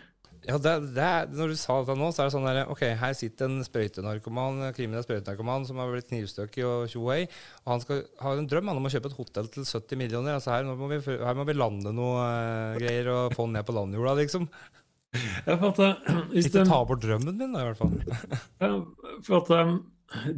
[0.44, 3.14] Ja, det, det Når du sa det nå, så er det sånn der, ok, her
[3.16, 7.22] sitter en sprøytenarkoman, kriminell sprøytenarkoman som har blitt knivstukket og tjohei,
[7.64, 10.36] og han skal har en drøm han, om å kjøpe et hotell til 70 millioner.
[10.36, 13.66] altså Her, må, vi, her må vi lande noe uh, greier og få den ned
[13.68, 14.50] på landjorda, liksom.
[15.46, 17.92] At, uh, hvis Ikke ta bort drømmen min, da, i hvert fall.
[19.26, 19.76] For at um,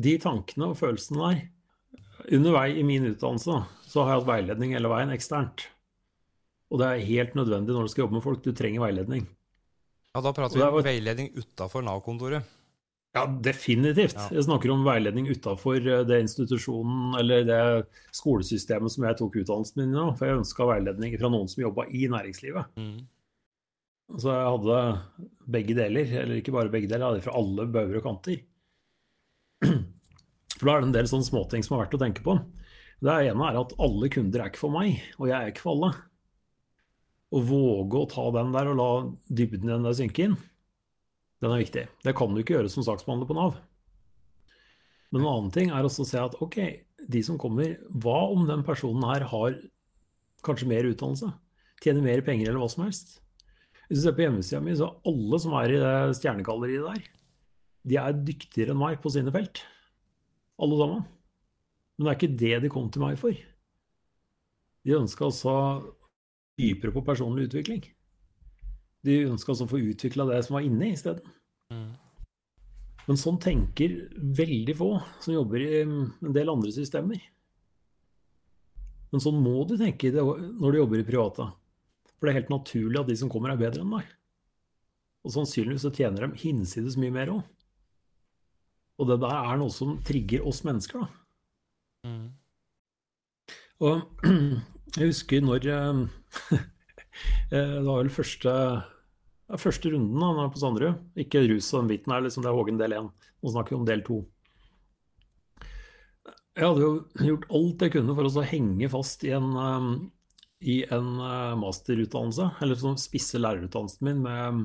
[0.03, 1.45] de tankene og følelsene der
[2.37, 5.69] Underveis i min utdannelse så har jeg hatt veiledning hele veien eksternt.
[6.73, 8.41] Og det er helt nødvendig når du skal jobbe med folk.
[8.43, 9.27] Du trenger veiledning.
[10.17, 12.43] Ja, Da prater vi om var- veiledning utafor Nav-kontoret.
[13.15, 14.17] Ja, definitivt.
[14.19, 14.27] Ja.
[14.35, 17.61] Jeg snakker om veiledning utafor det institusjonen eller det
[18.13, 20.09] skolesystemet som jeg tok utdannelsen min i nå.
[20.19, 22.67] For jeg ønska veiledning fra noen som jobba i næringslivet.
[22.77, 23.07] Mm.
[24.15, 24.77] Så jeg hadde
[25.51, 28.45] begge deler, eller ikke bare begge deler, jeg hadde fra alle bauger og kanter.
[30.57, 32.37] For da er det en del sånne småting som er verdt å tenke på.
[33.03, 35.75] Det ene er at alle kunder er ikke for meg, og jeg er ikke for
[35.75, 35.91] alle.
[37.35, 38.91] Å våge å ta den der og la
[39.27, 40.37] dybden i den der synke inn,
[41.43, 41.85] den er viktig.
[42.07, 43.59] Det kan du ikke gjøre som saksbehandler på Nav.
[45.13, 46.57] Men en annen ting er også å se at ok,
[47.07, 49.59] de som kommer, hva om den personen her har
[50.47, 51.29] kanskje mer utdannelse?
[51.83, 53.19] Tjener mer penger eller hva som helst?
[53.87, 57.11] Hvis du ser på hjemmesida mi, så alle som er i det stjernegalleriet der,
[57.87, 59.63] de er dyktigere enn meg på sine felt.
[60.63, 61.05] Alle sammen.
[61.97, 63.37] Men det er ikke det de kom til meg for.
[64.87, 65.55] De ønska altså
[66.59, 67.85] dypere på personlig utvikling.
[69.07, 71.31] De ønska altså å få utvikla det som var inne isteden.
[71.71, 71.95] Mm.
[73.07, 73.95] Men sånn tenker
[74.35, 74.91] veldig få
[75.23, 77.23] som jobber i en del andre systemer.
[79.13, 81.47] Men sånn må du tenke når du jobber i private.
[82.17, 84.09] For det er helt naturlig at de som kommer, er bedre enn deg.
[85.27, 87.45] Og sannsynligvis så tjener de hinsides mye mer òg.
[88.97, 91.09] Og det der er noe som trigger oss mennesker, da.
[92.07, 92.27] Mm.
[93.85, 94.27] Og
[94.97, 96.63] jeg husker når eh,
[97.51, 101.05] Det var vel første, ja, første runden da når jeg på Sanderud.
[101.27, 103.13] Ikke rus og den biten her, liksom, det er Hågen del én.
[103.43, 104.23] Nå snakker vi om del to.
[106.57, 109.91] Jeg hadde jo gjort alt jeg kunne for å så henge fast i en, eh,
[110.61, 114.65] i en eh, masterutdannelse, eller som spisse lærerutdannelsen min med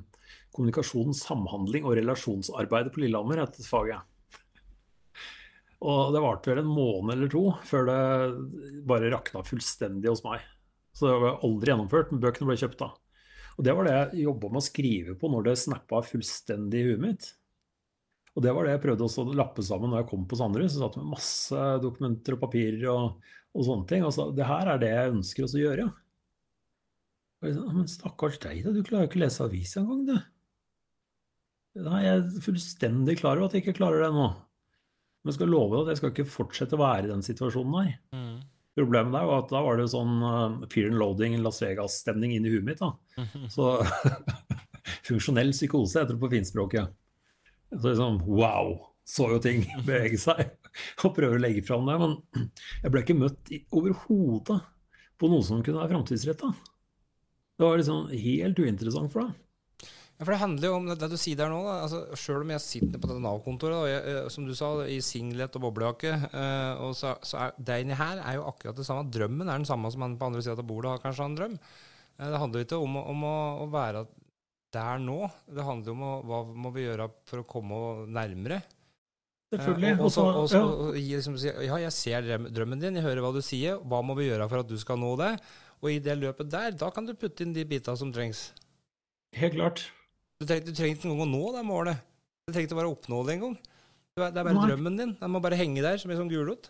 [0.56, 4.08] kommunikasjon, samhandling og relasjonsarbeid på Lillehammer, het faget.
[5.82, 8.02] Og det varte vel en måned eller to før det
[8.88, 10.44] bare rakna fullstendig hos meg.
[10.94, 12.92] Så det var aldri gjennomført, men bøkene ble kjøpt da.
[13.58, 16.92] Og det var det jeg jobba med å skrive på når det snappa fullstendig i
[16.92, 17.32] huet mitt.
[18.32, 20.72] Og det var det jeg prøvde også å lappe sammen når jeg kom på Sanderud.
[20.72, 24.06] Så satt med masse dokumenter og papirer og, og sånne ting.
[24.08, 25.88] Og sa det her er det jeg ønsker oss å gjøre.
[27.42, 28.76] Og jeg sa, Men stakkars deg, da.
[28.76, 30.16] Du klarer jo ikke å lese avis engang, du.
[31.82, 34.30] Nei, jeg er fullstendig klar over at jeg ikke klarer det nå.
[35.22, 37.78] Men jeg skal love deg at jeg skal ikke fortsette å være i den situasjonen
[37.78, 37.94] her.
[38.16, 38.40] Mm.
[38.80, 42.52] Problemet der var at da var det sånn uh, fear and loading, Las Vegas-stemning inni
[42.54, 42.80] huet mitt.
[42.80, 42.96] da.
[43.56, 43.74] Så
[45.10, 46.96] funksjonell psykose heter det på finspråket.
[47.72, 48.74] Så liksom, wow,
[49.08, 50.44] så jo ting bevege seg.
[51.04, 51.98] Og prøver å legge fram det.
[52.02, 52.50] Men
[52.84, 54.60] jeg ble ikke møtt overhodet
[55.22, 56.52] på noe som kunne være framtidsretta.
[57.58, 59.40] Det var liksom helt uinteressant for deg.
[60.22, 61.60] Ja, for Det handler jo om det, du sier der nå.
[61.66, 65.56] da, altså Sjøl om jeg sitter på det Nav-kontoret, eh, som du sa, i singlet
[65.58, 69.10] og boblejakke, eh, og så, så er det inni her er jo akkurat det samme.
[69.10, 71.56] Drømmen er den samme som han på andre sida av bordet har kanskje en drøm.
[71.58, 74.06] Eh, det handler ikke om, om å, å være
[74.72, 75.18] der nå.
[75.52, 77.80] Det handler om å, hva må vi gjøre for å komme
[78.12, 78.62] nærmere.
[79.52, 79.90] Selvfølgelig.
[79.92, 81.18] Eh, og, og, så- og, så- ja.
[81.18, 83.80] liksom, si, ja, jeg ser drømmen din, jeg hører hva du sier.
[83.84, 85.34] Hva må vi gjøre for at du skal nå det?
[85.82, 88.52] Og i det løpet der, da kan du putte inn de bitene som trengs.
[89.36, 89.84] Helt klart.
[90.40, 91.98] Du trenger ikke engang å nå det målet.
[92.48, 93.58] Du trenger ikke bare å oppnå det engang.
[94.16, 94.68] Det er, det er bare Nei.
[94.70, 95.14] drømmen din.
[95.20, 96.70] Den må bare henge der som en sånn gulrot.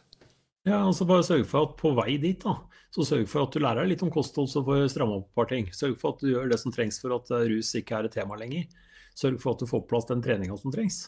[0.68, 2.60] Ja, altså bare sørg for at på vei dit, da,
[2.94, 5.32] så sørg for at du lærer deg litt om kosthold, så får du stramme opp
[5.32, 5.72] et par ting.
[5.74, 8.14] Sørg for at du gjør det som trengs for at eh, rus ikke er et
[8.14, 8.68] tema lenger.
[9.18, 11.08] Sørg for at du får på plass den treninga som trengs.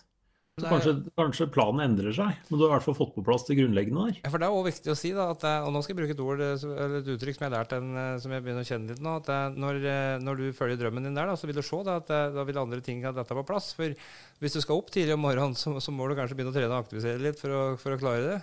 [0.62, 3.45] Så kanskje, kanskje, planen endrer seg, men du har i hvert fall fått på plass
[3.47, 4.20] det grunnleggende der.
[4.22, 6.14] Ja, for Det er også viktig å si, da, at, og nå skal jeg bruke
[6.14, 7.88] et ord, eller et uttrykk som jeg har lært en,
[8.22, 9.16] som jeg begynner å kjenne litt nå.
[9.18, 9.80] at når,
[10.22, 12.62] når, du følger drømmen din der, da, så vil du se da, at da vil
[12.62, 13.72] andre ting ha dette på plass.
[13.74, 13.97] For
[14.45, 16.70] hvis du skal opp tidlig om morgenen, så, så må du kanskje begynne å trene
[16.70, 18.38] og aktivisere litt for å, for å klare det.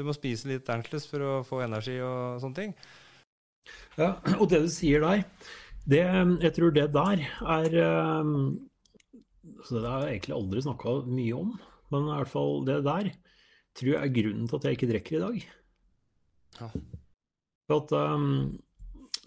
[0.00, 2.70] Du må spise litt Ernstles for å få energi og sånne ting.
[4.00, 5.26] Ja, og det du sier der,
[5.90, 6.02] det,
[6.46, 7.74] jeg tror det der er
[8.20, 8.32] um,
[9.66, 11.52] så Det har jeg egentlig aldri snakka mye om,
[11.92, 13.10] men i hvert fall det der
[13.76, 15.38] tror jeg er grunnen til at jeg ikke drikker i dag.
[16.60, 16.68] Ja.
[17.68, 18.30] For at um,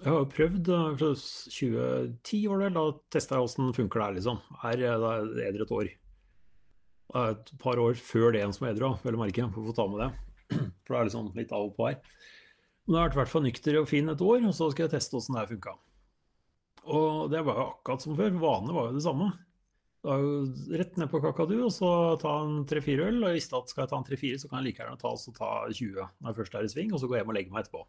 [0.03, 4.15] jeg har jo prøvd fra 2010 var det, da testa jeg åssen funker det her,
[4.17, 4.41] liksom.
[4.67, 5.91] Er det edru et år.
[7.23, 9.75] Et par år før det en som er edru, vel å merke, for å få
[9.77, 10.32] ta med det.
[10.83, 11.97] For det er liksom litt av og på her.
[12.83, 14.87] Men jeg har vært i hvert fall nykter og fin et år, og så skal
[14.87, 15.77] jeg teste åssen det her funka.
[16.83, 18.35] Og det var jo akkurat som før.
[18.41, 19.29] Vanene var jo det samme.
[20.03, 20.17] Da
[20.75, 21.89] rett ned på Kakadu og så
[22.19, 23.21] ta en tre-fire øl.
[23.23, 25.51] Og visste at skal jeg ta en tre-fire, så kan jeg like gjerne ta, ta
[25.71, 27.85] 20 når jeg først er i sving, og så jeg hjem og legger meg etterpå.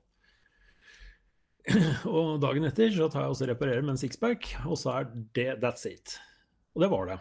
[2.12, 5.46] Og dagen etter så tar jeg også reparerer med en sixpack, og så er det
[5.62, 6.18] that's it.
[6.76, 7.16] Og det var det.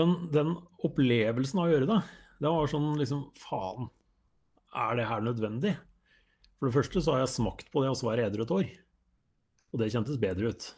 [0.00, 0.54] Men den
[0.88, 1.98] opplevelsen av å gjøre det,
[2.40, 3.90] det var sånn liksom Faen,
[4.76, 5.76] er det her nødvendig?
[6.56, 8.66] For det første så har jeg smakt på det å være edru et år,
[9.72, 10.68] og det kjentes bedre ut.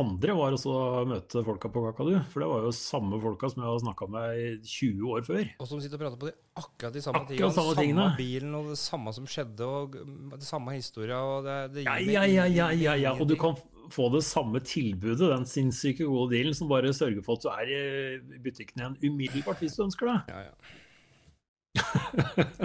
[0.00, 3.60] Andre var også å møte folka på Kakadu, for det var jo samme folka som
[3.60, 5.42] jeg har snakka med i 20 år før.
[5.60, 6.32] Og som sitter og prater på de
[6.62, 7.50] akkurat de samme tingene.
[7.52, 8.06] Samme, tingene.
[8.06, 9.98] samme bilen og det samme som skjedde, og
[10.32, 11.18] det samme historia.
[11.20, 13.58] Og det, det ja, ja, ja, ja, ja, ja, og du kan
[13.92, 17.74] få det samme tilbudet, den sinnssyke gode dealen som bare sørger for at du er
[17.76, 20.16] i butikken igjen umiddelbart hvis du ønsker det.
[20.32, 20.54] Ja, ja.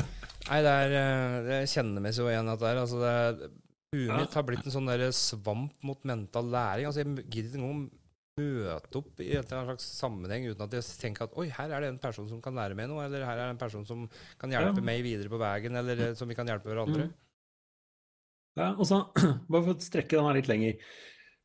[0.47, 3.15] Nei, det er eh, Jeg kjenner meg så igjen at det er altså det
[3.95, 6.89] Huet mitt har blitt en sånn der svamp mot mental læring.
[6.89, 7.85] Altså, Jeg gidder ikke engang
[8.37, 11.93] møte opp i en slags sammenheng uten at jeg tenker at oi, her er det
[11.93, 14.03] en person som kan lære meg noe, eller her er det en person som
[14.37, 14.85] kan hjelpe ja.
[14.91, 17.07] meg videre på veien, eller eh, som vi kan hjelpe hverandre.
[17.07, 17.15] Mm.
[18.57, 19.01] Ja, og så,
[19.49, 20.77] Bare for å strekke den her litt lenger.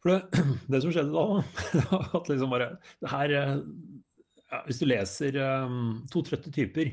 [0.03, 0.44] For det,
[0.74, 2.68] det som skjedde da, at liksom bare
[3.00, 3.57] det her, eh,
[4.42, 6.90] ja, Hvis du leser um, To trøtte typer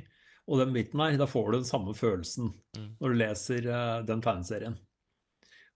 [0.50, 2.88] og den biten her, da får du den samme følelsen mm.
[2.98, 4.78] når du leser uh, den tegneserien.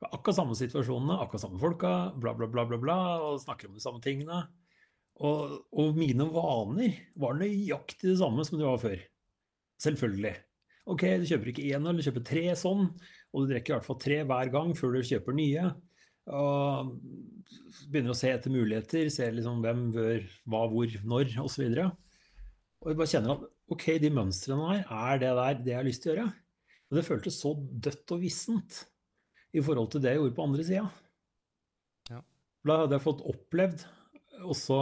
[0.03, 3.83] Akkurat samme situasjonene, akkurat samme folka, bla, bla, bla, bla, bla, og snakker om de
[3.83, 4.41] samme tingene.
[5.23, 8.97] Og, og mine vaner var nøyaktig det samme som de var før.
[9.83, 10.33] Selvfølgelig.
[10.89, 12.89] Ok, du kjøper ikke én øl, du kjøper tre sånn,
[13.31, 15.69] og du drikker i hvert fall tre hver gang før du kjøper nye.
[16.33, 16.95] Og
[17.91, 21.69] begynner å se etter muligheter, se liksom hvem bør, hva, hvor, når, osv.
[21.69, 21.91] Og, så
[22.83, 25.87] og jeg bare kjenner at OK, de mønstrene her, er det der det jeg har
[25.87, 26.31] lyst til å gjøre?
[26.91, 28.83] Og det føltes så dødt og vissent
[29.53, 30.83] i forhold til det jeg gjorde på andre sida.
[32.11, 32.19] Ja.
[32.67, 33.85] Da hadde jeg fått opplevd
[34.43, 34.79] også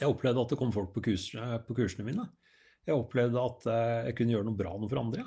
[0.00, 1.28] Jeg opplevde at det kom folk på, kurs,
[1.66, 2.24] på kursene mine.
[2.84, 5.26] Jeg opplevde at eh, jeg kunne gjøre noe bra noe for andre.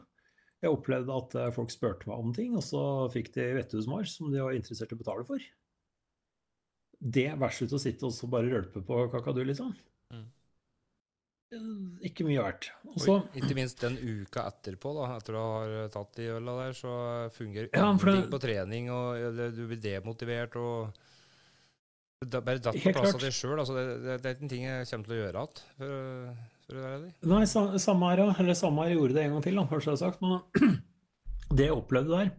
[0.60, 2.82] Jeg opplevde at eh, folk spurte meg om ting, og så
[3.14, 5.46] fikk de vettuhusmar som de var interessert i å betale for.
[7.00, 9.72] Det versus å sitte og bare rølpe på kakadu, liksom.
[9.72, 9.97] Mm
[12.08, 12.70] ikke mye verdt.
[12.92, 16.74] Også, og ikke minst den uka etterpå, da, etter du har tatt de øla der,
[16.76, 16.94] så
[17.36, 20.58] fungerer ja, ingenting på trening, og du blir demotivert.
[20.60, 20.92] og
[22.26, 23.56] da, Bare datt på plass av deg sjøl.
[23.62, 25.64] Altså, det, det, det, er ikke en ting jeg kommer til å gjøre igjen.
[25.78, 27.14] For, for å være ærlig.
[27.32, 30.26] Nei, samme her, eller samme her gjorde det en gang til, da, først jeg sagt.
[30.26, 30.76] Men
[31.58, 32.36] det jeg opplevde der,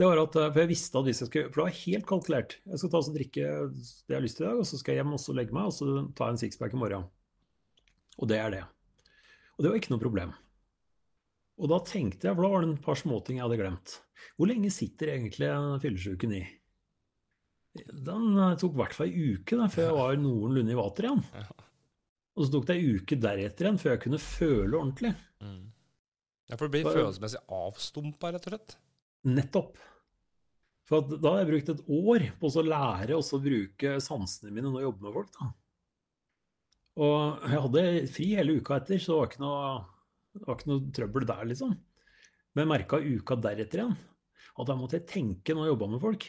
[0.00, 2.54] det var at For jeg visste at hvis jeg skulle For det var helt kalkulert.
[2.64, 4.94] Jeg skal ta og drikke det jeg har lyst til i dag, og så skal
[4.94, 7.10] jeg hjem og legge meg og så ta en sixpack i morgen.
[8.20, 8.62] Og det er det.
[9.56, 10.32] Og det var ikke noe problem.
[11.60, 13.96] Og da tenkte jeg, for da var det en par småting jeg hadde glemt.
[14.36, 15.50] Hvor lenge sitter egentlig
[15.82, 16.44] fyllesyken i?
[17.76, 21.20] Den tok i hvert fall ei uke da, før jeg var noenlunde i vater igjen.
[22.36, 25.12] Og så tok det ei uke deretter igjen før jeg kunne føle ordentlig.
[25.44, 25.60] Mm.
[26.50, 28.76] Ja, For det blir følelsesmessig avstumpa, rett og slett?
[29.28, 29.78] Nettopp.
[30.90, 34.80] For da har jeg brukt et år på å lære å bruke sansene mine når
[34.80, 35.36] jeg jobber med folk.
[35.36, 35.50] da.
[36.98, 39.70] Og jeg hadde fri hele uka etter, så det var ikke noe,
[40.46, 41.74] var ikke noe trøbbel der, liksom.
[42.54, 43.98] Men jeg merka uka deretter igjen
[44.60, 46.26] at da måtte jeg tenke når jeg jobba med folk,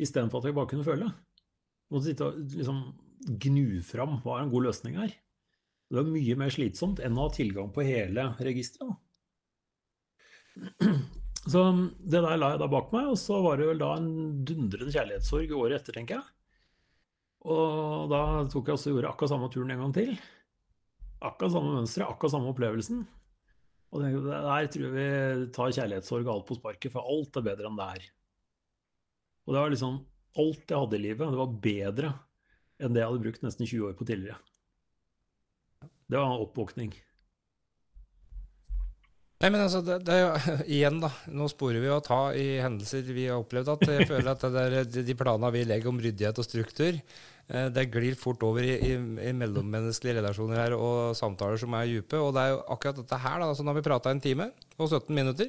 [0.00, 1.06] istedenfor at jeg bare kunne føle.
[1.06, 2.80] Jeg måtte sitte og liksom
[3.46, 5.14] gnu fram hva er en god løsning her.
[5.90, 8.98] Det var mye mer slitsomt enn å ha tilgang på hele registeret.
[11.50, 11.62] Så
[12.04, 14.10] det der la jeg da bak meg, og så var det vel da en
[14.44, 16.26] dundrende kjærlighetssorg året etter, tenker jeg.
[17.48, 18.20] Og da
[18.52, 20.12] tok jeg også gjorde akkurat samme turen en gang til.
[21.24, 23.02] Akkurat samme mønsteret, akkurat samme opplevelsen.
[23.90, 27.70] Og tenkte, der tror jeg vi tar kjærlighetssorg alt på sparket, for alt er bedre
[27.70, 28.08] enn det er.
[29.46, 30.00] Og det var liksom
[30.38, 32.10] Alt jeg hadde i livet, det var bedre
[32.78, 34.36] enn det jeg hadde brukt nesten 20 år på tidligere.
[36.06, 36.92] Det var en oppvåkning.
[39.40, 41.10] Nei, men altså, det, det er jo igjen, da.
[41.32, 43.72] Nå sporer vi å ta i hendelser vi har opplevd.
[43.72, 46.98] at Jeg føler at der, de, planene vi legger om ryddighet og struktur,
[47.48, 51.88] eh, det glir fort over i, i, i, mellommenneskelige relasjoner her og samtaler som er
[51.88, 52.20] dype.
[52.20, 53.48] Og det er jo akkurat dette her, da.
[53.48, 55.48] Altså, nå har vi prata en time og 17 minutter.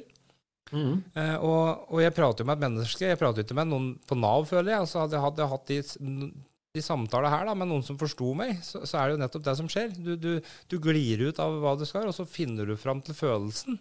[0.72, 1.02] Mm.
[1.12, 3.12] Eh, og, og, jeg prater jo med et menneske.
[3.12, 4.86] Jeg prater ikke med noen på Nav, føler jeg.
[4.86, 6.32] Altså, hadde jeg hatt de
[6.72, 9.42] i samtale her da, med noen som forsto meg, så, så, er det jo nettopp
[9.44, 9.90] det som skjer.
[9.92, 13.16] Du, du, du, glir ut av hva du skal, og så finner du fram til
[13.16, 13.76] følelsen.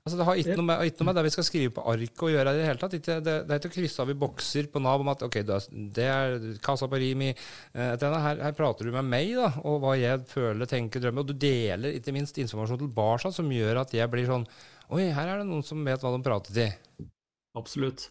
[0.00, 2.22] Altså, det har ikke noe, med, ikke noe med det vi skal skrive på arket
[2.24, 2.94] å gjøre i det hele tatt.
[2.96, 5.40] Ikke, det, det, er ikke å krysse av i bokser på Nav om at ok,
[5.98, 7.32] det er kassa på Rimi.
[7.34, 11.26] Eh, her, her, prater du med meg da, og hva jeg føler, tenker, drømmer.
[11.26, 14.46] Og du deler ikke minst informasjon tilbake som gjør at jeg blir sånn
[14.90, 17.10] Oi, her er det noen som vet hva de prater til.
[17.58, 18.08] Absolutt.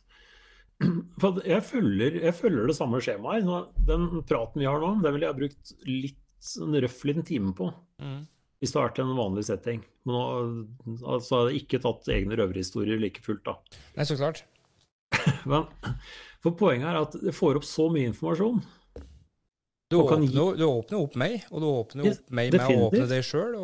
[0.80, 3.48] Jeg følger, jeg følger det samme skjemaet.
[3.88, 7.52] Den praten vi har nå, den ville jeg ha brukt litt en røff liten time
[7.56, 7.68] på.
[8.00, 8.22] Mm.
[8.60, 9.84] Hvis det hadde vært en vanlig setting.
[10.08, 10.24] Men nå
[11.04, 13.58] altså, hadde jeg ikke tatt egne røverhistorier like fullt, da.
[13.98, 14.44] Nei, så klart.
[15.50, 15.68] Men,
[16.44, 18.62] for poenget er at det får opp så mye informasjon.
[19.90, 20.34] Du åpner, gi...
[20.60, 23.56] du åpner, opp meg, og du åpner opp meg med å åpne deg sjøl.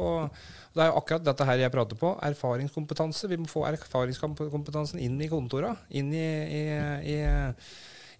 [0.74, 2.16] Det er jo akkurat dette her jeg prater på.
[2.26, 3.30] Erfaringskompetanse.
[3.30, 5.76] Vi må få erfaringskompetansen inn i kontora.
[5.94, 6.26] Inn i,
[6.58, 6.64] i,
[7.14, 7.20] i,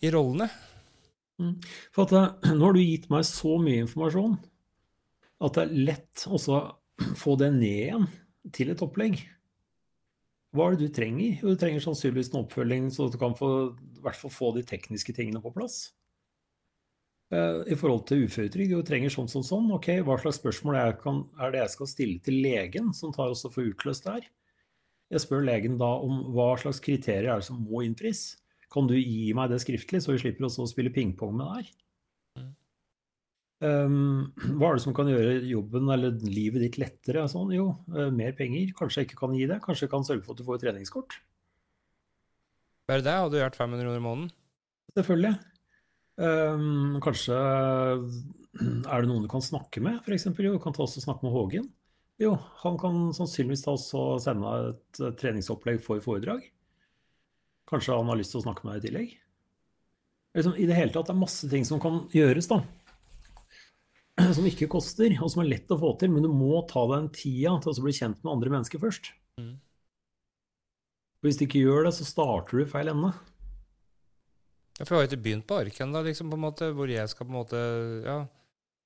[0.06, 0.48] i rollene.
[1.42, 1.58] Mm.
[1.96, 4.38] For at, nå har du gitt meg så mye informasjon
[5.44, 6.40] at det er lett å
[7.24, 8.08] få det ned igjen
[8.56, 9.20] til et opplegg.
[10.56, 11.42] Hva er det du trenger?
[11.42, 13.52] Du trenger sannsynligvis en oppfølging, så du kan få,
[13.98, 15.90] i hvert fall få de tekniske tingene på plass.
[17.34, 18.76] Eh, i forhold til uføretrygd.
[18.76, 19.70] Du trenger sånn, sånn, sånn.
[19.74, 23.34] Ok, hva slags spørsmål er, kan, er, det jeg skal stille til legen, som tar
[23.34, 24.28] oss og får utløst det her?
[25.16, 28.36] Jeg spør legen da om hva slags kriterier er det som må innfris.
[28.74, 31.58] Kan du gi meg det skriftlig, så vi slipper også å spille pingpong med det
[31.58, 31.74] her?
[33.66, 37.24] Um, hva er det som kan gjøre jobben eller livet ditt lettere?
[37.32, 38.74] Sånn, jo, uh, mer penger.
[38.78, 39.62] Kanskje jeg ikke kan gi det.
[39.66, 41.18] Kanskje jeg kan sørge for at du får et treningskort.
[42.86, 44.34] Bare det hadde du gjort 500 kroner i måneden?
[44.94, 45.55] Selvfølgelig.
[46.16, 50.30] Um, kanskje er det noen du kan snakke med, f.eks.
[50.38, 51.68] Du kan ta oss og snakke med Hågen.
[52.22, 56.46] Jo, han kan sannsynligvis ta oss og sende et treningsopplegg for foredrag.
[57.68, 59.14] Kanskje han har lyst til å snakke med deg i tillegg.
[60.36, 62.62] Liksom, I det hele tatt det er masse ting som kan gjøres, da.
[64.36, 66.14] Som ikke koster, og som er lett å få til.
[66.14, 69.10] Men du må ta deg en tida til å bli kjent med andre mennesker først.
[69.42, 69.58] Mm.
[71.26, 73.12] Hvis du ikke gjør det, så starter du i feil ende.
[74.76, 77.08] Ja, for jeg har ikke begynt på arken da, liksom, på en måte, hvor jeg
[77.12, 77.62] skal på en måte
[78.04, 78.18] ja,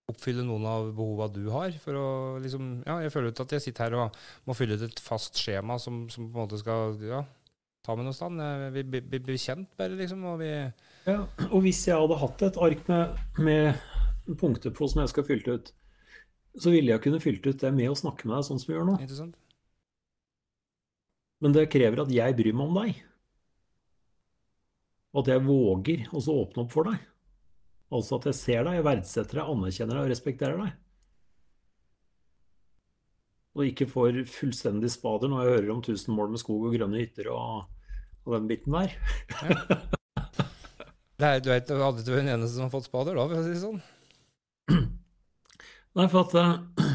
[0.10, 1.74] oppfylle noen av behova du har.
[1.82, 2.08] For å
[2.44, 5.40] liksom Ja, jeg føler ikke at jeg sitter her og må fylle ut et fast
[5.42, 7.24] skjema som, som på en måte skal ja,
[7.86, 8.78] ta meg noe sted.
[8.78, 8.86] Vi
[9.18, 10.24] blir kjent, bare, liksom.
[10.30, 15.02] Og vi Ja, og hvis jeg hadde hatt et ark med, med punkter på som
[15.02, 15.74] jeg skal fylle ut,
[16.60, 18.78] så ville jeg kunne fylt ut det med å snakke med deg sånn som vi
[18.78, 18.98] gjør nå.
[19.02, 19.38] Interessant.
[21.40, 22.98] Men det krever at jeg bryr meg om deg.
[25.14, 27.02] Og at jeg våger å åpne opp for deg.
[27.90, 30.76] Altså at jeg ser deg, jeg verdsetter deg, anerkjenner deg og respekterer deg.
[33.58, 37.02] Og ikke får fullstendig spader når jeg hører om tusen mål med skog og grønne
[37.02, 37.66] hytter og,
[38.28, 38.94] og den biten der.
[39.42, 39.80] Ja.
[41.20, 43.36] Er, du vet, du hadde ikke vært den eneste som har fått spader da, for
[43.36, 43.82] å si det sånn?
[46.00, 46.94] Nei, for at uh,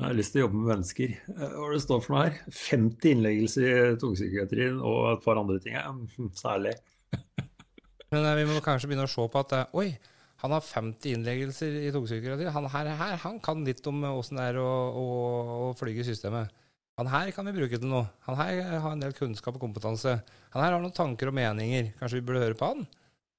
[0.00, 1.10] Jeg har lyst til å jobbe med mennesker.
[1.28, 2.36] Eh, hva det står for noe her?
[2.56, 5.74] 50 innleggelser i tungpsykiatrien og et par andre ting.
[5.76, 6.72] Hm, særlig.
[8.14, 9.90] Men eh, vi må kanskje begynne å se på at eh, oi,
[10.40, 12.48] han har 50 innleggelser i tungpsykiatri.
[12.54, 14.70] Han her, her, han kan litt om åssen det er å,
[15.02, 15.04] å,
[15.66, 16.56] å flyge systemet.
[16.96, 18.08] Han her kan vi bruke til noe.
[18.24, 20.16] Han her har en del kunnskap og kompetanse.
[20.56, 21.92] Han her har noen tanker og meninger.
[22.00, 22.88] Kanskje vi burde høre på han?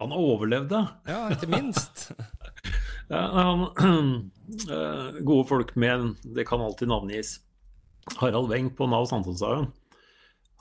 [0.01, 0.85] Han har overlevd det.
[1.09, 2.11] Ja, ikke minst.
[3.11, 3.71] ja,
[4.51, 7.39] Eh, gode folk med Det kan alltid navngis.
[8.17, 9.71] Harald Weng på Nav Sankthanshaugen.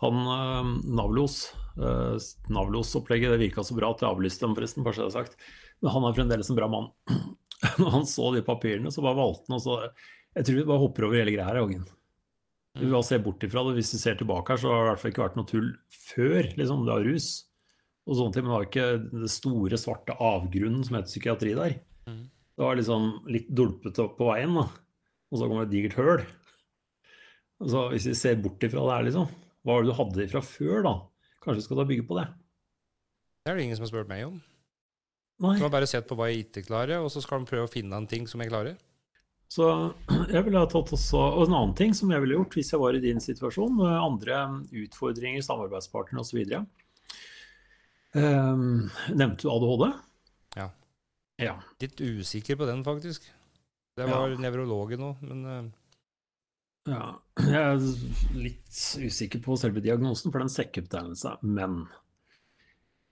[0.00, 2.16] Han uh, Navlos uh,
[2.48, 4.84] Navlos-opplegget det virka så bra at jeg avlyste dem, forresten.
[4.84, 5.36] bare så jeg har sagt.
[5.80, 6.88] Men han er fremdeles en bra mann.
[7.82, 9.76] Når han så de papirene, så bare valgte han og så
[10.38, 11.84] Jeg tror vi bare hopper over hele greia her, Ågen.
[12.78, 13.74] Vi bare ser bort ifra det.
[13.80, 15.70] Hvis vi ser tilbake her, så har det i hvert fall ikke vært noe tull
[15.90, 16.52] før.
[16.56, 17.30] liksom, Det var rus
[18.06, 21.74] og sånne ting, men det var ikke det store, svarte avgrunnen som heter psykiatri der.
[22.60, 24.66] Det var liksom litt dulpete opp på veien, da.
[25.32, 26.26] Og så kommer det et digert høl.
[27.72, 29.30] Så hvis vi ser bort ifra det her, liksom.
[29.64, 30.92] Hva var det du hadde ifra før, da?
[31.40, 32.26] Kanskje vi skal da bygge på det?
[33.40, 34.34] Det er det ingen som har spurt meg om.
[35.40, 35.54] Nei.
[35.56, 37.72] Du har bare sett på hva jeg ikke klarer, og så skal de prøve å
[37.72, 38.76] finne en ting som jeg klarer.
[39.48, 39.70] Så
[40.34, 42.84] jeg ville ha tatt også Og en annen ting som jeg ville gjort hvis jeg
[42.84, 44.44] var i din situasjon, andre
[44.84, 46.44] utfordringer, samarbeidspartnere osv.
[48.12, 49.88] Um, nevnte du ADHD?
[51.40, 51.56] Ja.
[51.80, 53.26] Litt usikker på den, faktisk.
[53.96, 54.40] Det var ja.
[54.40, 55.62] nevrologen òg, men uh...
[56.88, 57.06] Ja,
[57.36, 57.82] jeg er
[58.40, 61.82] litt usikker på selve diagnosen, for den sekkebetegnelse, men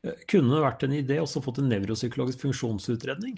[0.07, 3.37] eh, kunne det vært en idé også fått en nevropsykologisk funksjonsutredning?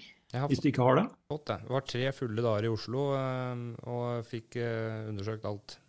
[0.53, 1.07] Hvis du ikke har det?
[1.33, 1.59] Fått det.
[1.65, 5.81] Det var tre fulle dager i Oslo uh, og fikk undersøkt alt.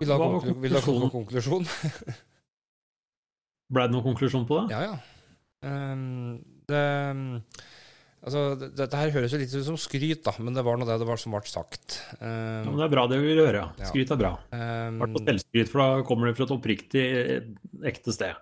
[0.00, 1.68] Vil du ha, konklu ha konklusjon?
[3.72, 4.74] Ble det noen konklusjon på det?
[4.74, 4.96] Ja, ja.
[5.62, 6.40] Um,
[6.72, 7.68] det
[8.22, 10.94] Altså, Dette her høres jo litt ut som skryt, da, men det var nå det
[11.00, 11.96] det var som ble sagt.
[12.20, 13.64] Um, ja, men Det er bra det vi vil høre.
[13.82, 14.36] Skryt er bra.
[14.54, 17.02] Um, på selvskryt, for da kommer det fra et oppriktig,
[17.90, 18.38] ekte sted.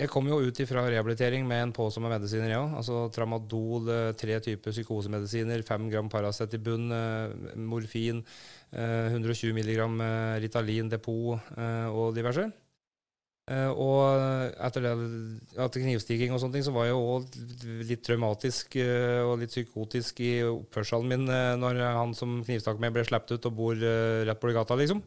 [0.00, 2.62] Jeg kom jo ut fra rehabilitering med en påse med medisiner, ja.
[2.78, 8.24] Altså tramadol, eh, tre typer psykosemedisiner, fem gram Paracet i bunn, eh, morfin,
[8.72, 10.00] 120 eh, milligram
[10.40, 11.36] Ritalin depot
[11.92, 12.48] og diverse.
[13.50, 14.90] Uh, og etter, det,
[15.58, 20.22] etter knivstikking og sånne ting, så var jeg òg litt traumatisk uh, og litt psykotisk
[20.22, 24.38] i oppførselen min uh, når han som knivstakk meg, ble sluppet ut og bor rett
[24.38, 25.02] borti gata, liksom.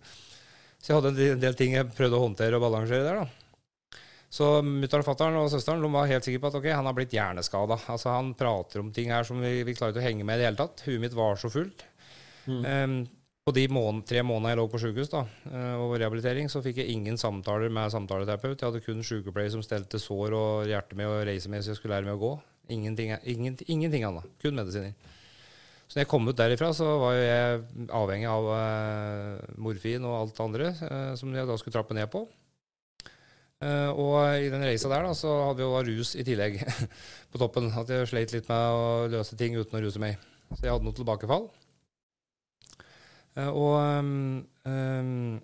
[0.83, 4.01] Så jeg hadde en del ting jeg prøvde å håndtere og balansere der, da.
[4.33, 7.77] Så mutter'n fatter'n og søsteren var helt sikre på at ok, han har blitt hjerneskada.
[7.93, 10.41] Altså, han prater om ting her som vi, vi klarer ikke å henge med i
[10.41, 10.81] det hele tatt.
[10.87, 11.85] Huet mitt var så fullt.
[12.49, 12.63] Mm.
[12.65, 12.95] Um,
[13.43, 16.79] på de måned, tre månedene jeg lå på sykehus da, eh, og rehabilitering, så fikk
[16.79, 18.55] jeg ingen samtaler med samtaleterapeut.
[18.55, 21.81] Jeg hadde kun sykepleier som stelte sår og hjerte med og reise med så jeg
[21.81, 22.31] skulle lære meg å gå.
[22.71, 24.29] Ingenting, ingenting, ingenting annet.
[24.39, 24.95] Kun medisiner.
[25.89, 30.37] Så når jeg kom ut derifra, så var jeg avhengig av uh, morfin og alt
[30.37, 32.23] det andre uh, som jeg da skulle trappe ned på.
[33.59, 36.61] Uh, og i den reisa der da, så hadde vi jo rus i tillegg
[37.35, 37.67] på toppen.
[37.75, 40.15] At jeg sleit litt med å løse ting uten å ruse meg.
[40.55, 41.51] Så jeg hadde noe tilbakefall.
[43.33, 45.41] Eh, og um, um,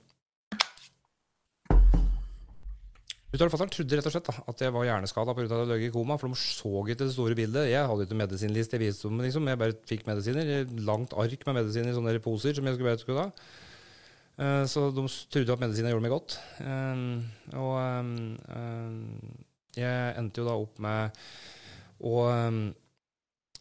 [3.34, 5.46] trodde rett og slett da, at jeg var hjerneskada pga.
[5.46, 7.72] at jeg lå i koma, for de så ikke det store bildet.
[7.72, 9.50] Jeg hadde ikke medisinliste, jeg viste liksom.
[9.50, 10.66] Jeg bare fikk medisiner.
[10.86, 13.32] Langt ark med medisiner i sånne poser som jeg skulle bare skulle ha.
[14.40, 15.04] Uh, så de
[15.34, 16.38] trodde at medisiner gjorde meg godt.
[16.62, 17.26] Um,
[17.60, 19.34] og um,
[19.78, 21.18] jeg endte jo da opp med
[22.00, 22.22] å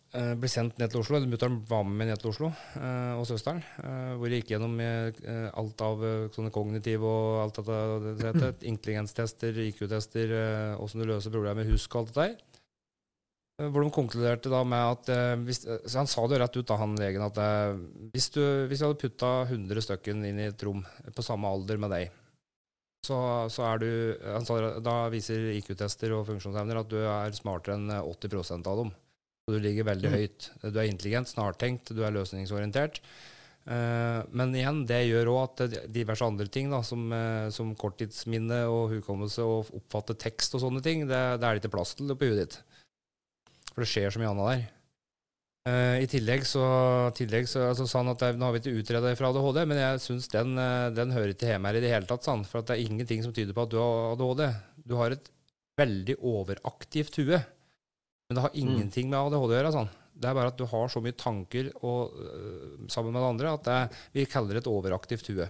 [0.08, 1.18] Uh, ble sendt ned til Oslo.
[1.28, 2.48] Mutter'n var med meg ned til Oslo,
[2.80, 3.58] uh, og søsteren.
[3.82, 9.58] Uh, hvor jeg gikk gjennom alt av sånne kognitive og alt dette, det heter, intelligenstester,
[9.66, 10.32] IQ-tester,
[10.80, 12.62] åssen du løser problemer, husk og alt det der.
[13.68, 15.08] Hvor de konkluderte da med at
[15.42, 17.40] hvis, så Han sa det jo rett ut, da, han legen, at
[18.14, 18.40] hvis du,
[18.70, 20.84] hvis jeg hadde putta 100 stykken inn i et rom
[21.16, 22.14] på samme alder med deg,
[23.04, 23.18] så,
[23.50, 23.90] så er du
[24.22, 28.94] han sa, Da viser IQ-tester og funksjonsevner at du er smartere enn 80% av dem.
[29.48, 30.14] Og du ligger veldig mm.
[30.20, 30.46] høyt.
[30.60, 33.00] Du er intelligent, snartenkt, du er løsningsorientert.
[33.68, 38.62] Uh, men igjen, det gjør òg at diverse andre ting, da, som, uh, som, korttidsminne
[38.68, 42.12] og hukommelse og oppfatte tekst og sånne ting, det, det er det ikke plass til
[42.12, 42.58] på huet ditt.
[43.74, 44.62] For det skjer så mye annet der.
[45.68, 46.64] Uh, I tillegg så,
[47.16, 50.04] tillegg så altså, sa han at nå har vi ikke utreda fra ADHD, men jeg
[50.06, 50.56] syns den,
[50.96, 52.24] den, hører ikke hjemme her i det hele tatt.
[52.24, 54.46] Sånn, for det er ingenting som tyder på at du har ADHD.
[54.88, 55.32] Du har et
[55.80, 57.40] veldig overaktivt hue.
[58.28, 58.60] Men det har mm.
[58.60, 59.72] ingenting med ADHD å gjøre.
[59.72, 59.94] Sånn.
[60.18, 63.54] Det er bare at du har så mye tanker og, uh, sammen med det andre
[63.54, 63.78] at det,
[64.16, 65.48] vi kaller det et overaktivt hue.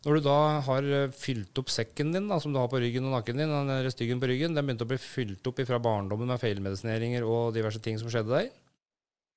[0.00, 3.04] Når du da har øh, fylt opp sekken din, da, som du har på ryggen
[3.04, 6.30] og nakken din, den styggen på ryggen, den begynte å bli fylt opp fra barndommen
[6.32, 8.48] med feilmedisineringer og diverse ting som skjedde der.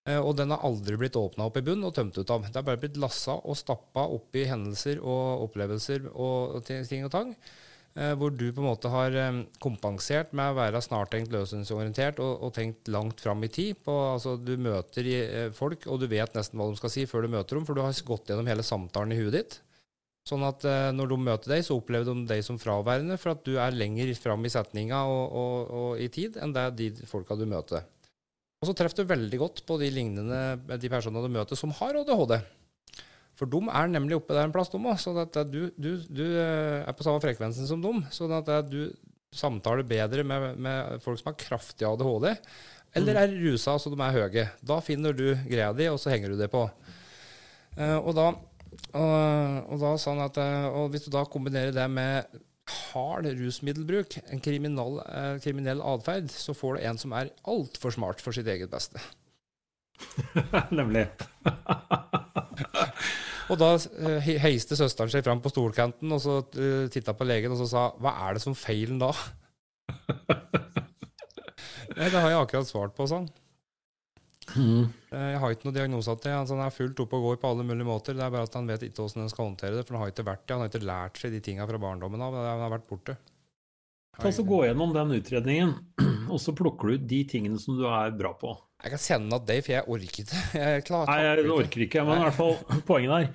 [0.08, 2.48] Uh, og den har aldri blitt åpna opp i bunn og tømt ut av.
[2.48, 4.08] Det er bare blitt lassa og stappa
[4.40, 7.36] i hendelser og opplevelser og ting og tang.
[7.94, 12.32] Eh, hvor du på en måte har eh, kompensert med å være snartenkt, løsningsorientert og,
[12.42, 13.78] og, tenkt langt fram i tid.
[13.86, 17.28] På, altså, du møter eh, folk, og du vet nesten hva de skal si før
[17.28, 19.60] du møter dem, for du har gått gjennom hele samtalen i huet ditt.
[20.24, 20.64] Sånn at
[20.96, 24.08] når de møter deg, så opplever de deg som fraværende, for at du er lenger
[24.16, 27.84] fram i setninga og, og, og, i tid enn det de folka du møter.
[28.64, 32.00] Og så treffer du veldig godt på de lignende de personene du møter som har
[32.00, 32.38] ADHD.
[33.44, 34.96] For de er nemlig oppe der en plass, de òg.
[35.02, 38.00] Så at du, du, du, eh, er på samme frekvensen som dem.
[38.08, 38.88] Så at du
[39.36, 42.30] samtaler bedre med, med folk som har kraftig ADHD,
[42.96, 43.20] eller mm.
[43.20, 44.46] er rusa så de er høye.
[44.64, 46.62] Da finner du greia di, og så henger du det på.
[47.74, 48.28] Og, da,
[48.94, 49.14] og,
[49.74, 50.38] og da sånn at
[50.70, 52.38] og hvis du da kombinerer det med
[52.94, 55.02] hard rusmiddelbruk, en kriminell,
[55.44, 59.02] kriminell atferd, så får du en som er altfor smart for sitt eget beste.
[60.78, 61.08] Nemlig.
[63.52, 67.52] og da uh, heiste søsteren seg fram på stolkanten og så uh, titta på legen
[67.56, 69.14] og så sa 'Hva er det som feilen da?'
[71.94, 73.28] Nei, det har jeg akkurat svart på, sånn.
[74.58, 74.88] Mm.
[75.14, 77.52] Eh, Jeg har ikke noe diagnose til altså, Han er fullt oppe og går på
[77.54, 78.18] alle mulige måter.
[78.18, 79.86] Det er bare at han vet ikke hvordan han skal håndtere det.
[79.88, 80.56] For han har ikke vært det.
[80.56, 82.36] Han har ikke lært seg de tinga fra barndommen av.
[82.40, 83.18] Han har vært borte.
[84.20, 85.72] Ta så Gå gjennom den utredningen,
[86.32, 88.54] og så plukker du de tingene som du er bra på.
[88.84, 90.40] Jeg kan sende at Dave, for jeg orker ikke.
[90.64, 92.58] Jeg klarer, Nei, jeg orker ikke, men i hvert fall
[92.90, 93.30] poenget der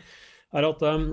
[0.59, 1.07] er at um,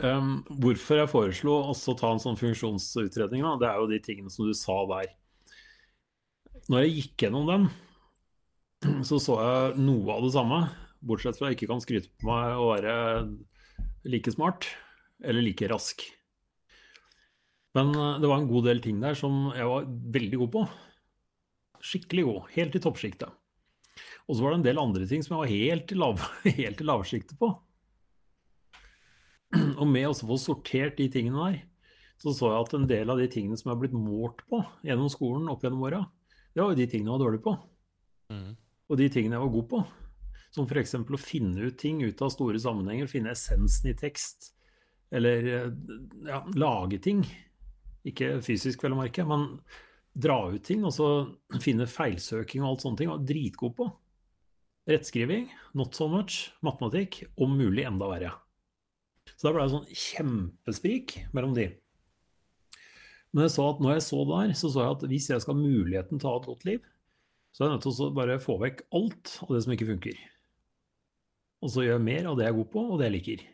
[0.00, 0.30] um,
[0.62, 4.32] hvorfor jeg foreslo også å ta en sånn funksjonsutredning, da, det er jo de tingene
[4.32, 5.10] som du sa der.
[6.72, 7.66] Når jeg gikk gjennom dem,
[9.08, 10.62] så så jeg noe av det samme,
[11.02, 12.96] bortsett fra at jeg ikke kan skryte på meg å være
[14.08, 14.68] like smart
[15.22, 16.04] eller like rask.
[17.76, 19.86] Men uh, det var en god del ting der som jeg var
[20.16, 20.64] veldig god på.
[21.82, 22.42] Skikkelig god.
[22.54, 23.38] Helt i toppsjiktet.
[24.28, 26.24] Og så var det en del andre ting som jeg var helt i, lav,
[26.62, 27.50] helt i lavsjiktet på.
[29.52, 31.58] Og med å få sortert de tingene der,
[32.22, 34.62] så så jeg at en del av de tingene som jeg har blitt målt på
[34.86, 36.04] gjennom skolen opp gjennom åra,
[36.54, 37.56] det var jo de tingene jeg var dårlig på.
[38.32, 38.48] Mm.
[38.88, 39.82] Og de tingene jeg var god på.
[40.52, 40.94] Som f.eks.
[41.00, 44.52] å finne ut ting ut av store sammenhenger, finne essensen i tekst.
[45.12, 45.48] Eller
[46.28, 47.24] ja, lage ting.
[48.08, 49.48] Ikke fysisk, vel å merke, men
[50.14, 50.84] dra ut ting.
[50.88, 51.08] Og så
[51.64, 53.12] finne feilsøking og alt sånne ting.
[53.12, 53.90] Og dritgod på.
[54.90, 55.46] Rettskriving,
[55.78, 56.48] not so much.
[56.66, 58.32] Matematikk, om mulig enda verre.
[59.36, 61.68] Så da ble det sånn kjempesprik mellom de.
[63.32, 65.54] Men jeg så at når jeg så der, så så jeg at hvis jeg skal
[65.54, 66.82] ha muligheten til å ha et godt liv,
[67.52, 70.20] så er jeg nødt til å bare få vekk alt av det som ikke funker.
[71.62, 73.46] Og så gjøre mer av det jeg er god på, og det jeg liker.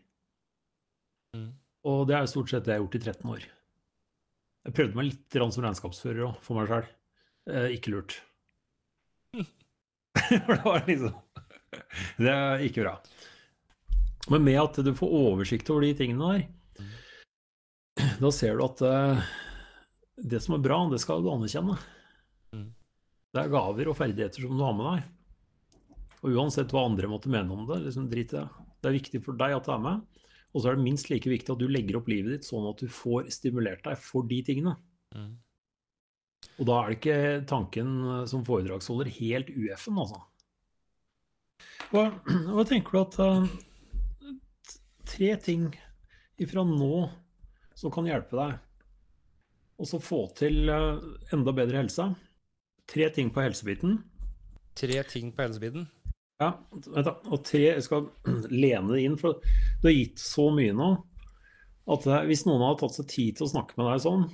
[1.36, 1.48] Mm.
[1.92, 3.46] Og det er stort sett det jeg har gjort i 13 år.
[4.68, 6.88] Jeg prøvde meg litt som regnskapsfører òg, for meg sjøl.
[7.48, 8.18] Eh, ikke lurt.
[10.18, 11.14] For det var liksom
[12.18, 12.92] Det er ikke bra.
[14.28, 16.44] Men med at du får oversikt over de tingene der,
[18.22, 19.22] da ser du at eh,
[20.28, 21.78] det som er bra, det skal du anerkjenne.
[22.52, 22.68] Mm.
[23.32, 25.08] Det er gaver og ferdigheter som du har med deg.
[26.18, 28.48] Og uansett hva andre måtte mene om det, liksom drit i det.
[28.82, 30.04] Det er viktig for deg at det er med.
[30.54, 32.80] Og så er det minst like viktig at du legger opp livet ditt sånn at
[32.80, 34.74] du får stimulert deg for de tingene.
[35.14, 35.36] Mm.
[36.58, 40.22] Og da er det ikke tanken eh, som foredragsholder helt UF-en, altså.
[41.92, 42.04] Hva,
[42.54, 44.34] hva tenker du at uh,
[45.08, 45.70] Tre ting
[46.38, 47.06] ifra nå
[47.78, 48.58] som kan hjelpe deg
[49.78, 50.98] og så få til uh,
[51.32, 52.08] enda bedre helse.
[52.90, 54.00] Tre ting på helsebiten.
[54.78, 55.86] Tre ting på helsebiten.
[56.38, 56.52] Ja.
[56.70, 58.08] Og tre, jeg skal
[58.64, 60.92] lene det inn, for du har gitt så mye nå
[61.88, 64.26] at hvis noen hadde tatt seg tid til å snakke med deg sånn,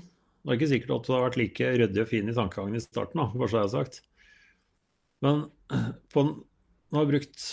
[0.44, 2.82] det er ikke sikkert at du har vært like ryddig og fin i tankegangen i
[2.82, 4.00] starten, da, bare så jeg har sagt.
[5.24, 5.44] Men
[6.12, 6.32] på en,
[6.90, 7.44] nå har jeg brukt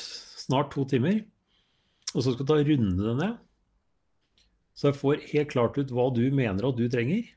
[0.41, 1.21] snart to timer,
[2.11, 3.37] og så skal du ta runde det ned.
[4.75, 7.29] Så jeg får helt klart ut hva du mener at du trenger.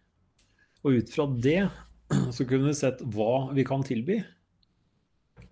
[0.82, 1.61] Og ut fra det
[2.35, 4.23] så kunne vi sett hva vi kan tilby.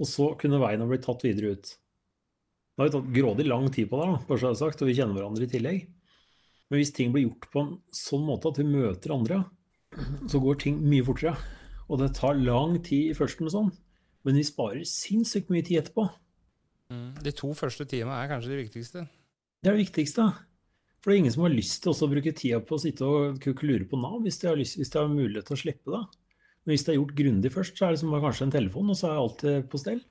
[0.02, 1.72] Og så kunne veien ha blitt tatt videre ut.
[2.72, 4.82] Det har jo tatt grådig lang tid på det, da, bare så jeg har sagt,
[4.82, 5.82] og vi kjenner hverandre i tillegg.
[6.72, 9.42] Men hvis ting blir gjort på en sånn måte at vi møter andre,
[10.32, 11.34] så går ting mye fortere.
[11.92, 13.68] Og det tar lang tid i førsten, sånn,
[14.24, 16.06] men vi sparer sinnssykt mye tid etterpå.
[16.92, 17.10] Mm.
[17.24, 19.04] De to første timene er kanskje de viktigste.
[19.62, 20.30] Det er det viktigste.
[21.02, 23.38] For det er ingen som har lyst til å bruke tida på å sitte og
[23.42, 26.02] kukulure på Nav hvis de har, lyst, hvis de har mulighet til å slippe det.
[26.62, 28.98] Men hvis det er gjort grundig først, så er det som kanskje en telefon, og
[28.98, 30.02] så er alt på stell.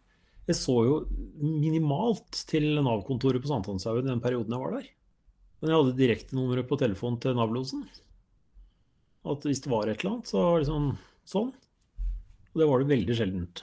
[0.50, 0.96] Jeg så jo
[1.40, 4.88] minimalt til Nav-kontoret på Sankthanshaugen den perioden jeg var der.
[5.62, 7.84] Men jeg hadde direktenummeret på telefonen til Nav-losen.
[9.32, 10.88] At hvis det var et eller annet, så var det sånn,
[11.30, 11.52] sånn.
[12.52, 13.62] Og det var det veldig sjeldent.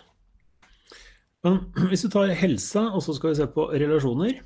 [1.45, 1.59] Men
[1.91, 4.39] hvis du tar helse, og så skal vi se på relasjoner,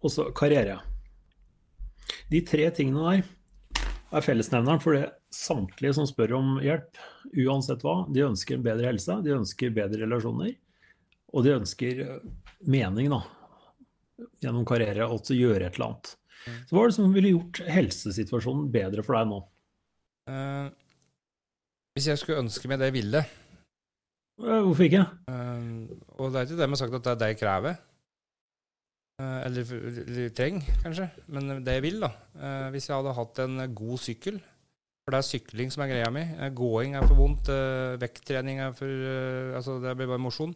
[0.00, 0.78] og så karriere.
[2.30, 3.26] De tre tingene der
[4.10, 6.98] er fellesnevneren for det samtlige som spør om hjelp,
[7.46, 8.00] uansett hva.
[8.10, 10.56] De ønsker en bedre helse, de ønsker bedre relasjoner,
[11.30, 12.02] og de ønsker
[12.66, 13.20] mening, da.
[14.42, 16.14] Gjennom karriere, altså gjøre et eller annet.
[16.40, 19.40] Så hva er det som ville gjort helsesituasjonen bedre for deg nå?
[20.30, 20.68] Uh,
[21.96, 25.00] hvis jeg skulle ønske meg det jeg ville uh, Hvorfor ikke?
[25.26, 25.88] Uh,
[26.20, 27.80] Og det er ikke det med sagt at det er det jeg krever.
[29.20, 29.72] Eh, eller,
[30.06, 31.08] eller trenger, kanskje.
[31.36, 32.10] Men det jeg vil, da.
[32.40, 34.40] eh, hvis jeg hadde hatt en god sykkel
[35.04, 36.22] For det er sykling som er greia mi.
[36.38, 37.48] Eh, Gåing er for vondt.
[37.52, 40.52] eh, Vekttrening er for eh, Altså, det blir bare mosjon.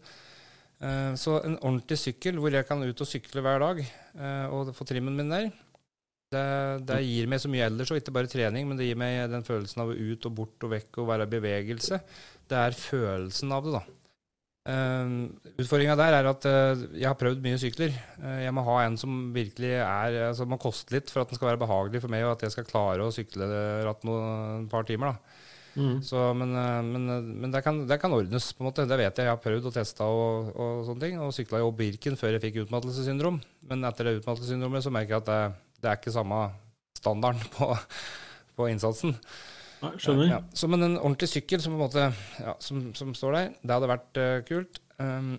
[0.85, 4.75] Eh, Så en ordentlig sykkel hvor jeg kan ut og sykle hver dag eh, og
[4.77, 5.49] få trimmen min der,
[6.35, 6.45] det,
[6.89, 9.45] det gir meg så mye ellers, og ikke bare trening, men det gir meg den
[9.47, 12.01] følelsen av å ut og bort og vekk og være i bevegelse.
[12.51, 13.83] Det er følelsen av det, da.
[14.65, 15.29] Uh,
[15.61, 17.93] Utfordringa der er at eh, jeg har prøvd mye sykler.
[18.19, 21.39] Eh, jeg må ha en som virkelig er altså må koste litt for at den
[21.39, 23.47] skal være behagelig for meg, og at jeg skal klare å sykle
[23.87, 25.21] ratt noen par timer.
[25.75, 26.03] Mm.
[26.07, 28.87] Så, men eh, men, eh, men det, kan, det kan ordnes, på en måte.
[28.89, 29.27] Det vet jeg.
[29.27, 31.19] Jeg har prøvd og testa og, og sånne ting.
[31.23, 33.41] Og sykla jo Birken før jeg fikk utmattelsessyndrom.
[33.71, 35.41] Men etter det utmattelsessyndromet så merker jeg at det,
[35.83, 36.47] det er ikke samme
[37.01, 37.73] standarden på,
[38.59, 39.17] på innsatsen.
[39.85, 40.31] Nei, skjønner.
[40.31, 42.07] Ja, så, men en ordentlig sykkel som, på en måte,
[42.41, 44.81] ja, som, som står der, det hadde vært uh, kult.
[44.99, 45.35] Um,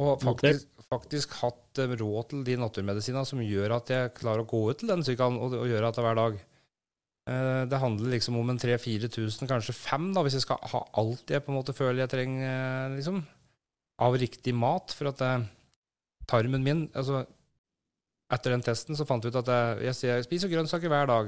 [0.00, 4.48] og faktisk, faktisk hatt uh, råd til de naturmedisinene som gjør at jeg klarer å
[4.50, 6.40] gå ut til den sykkelen og, og gjøre dette hver dag.
[7.24, 11.30] Uh, det handler liksom om en 3000-4000, kanskje 5 da, hvis jeg skal ha alt
[11.32, 13.22] jeg på en måte føler jeg trenger, liksom,
[14.04, 14.96] av riktig mat.
[14.96, 15.22] For at
[16.30, 17.24] tarmen min altså,
[18.32, 21.26] Etter den testen så fant vi ut at jeg, jeg, jeg spiser grønnsaker hver dag.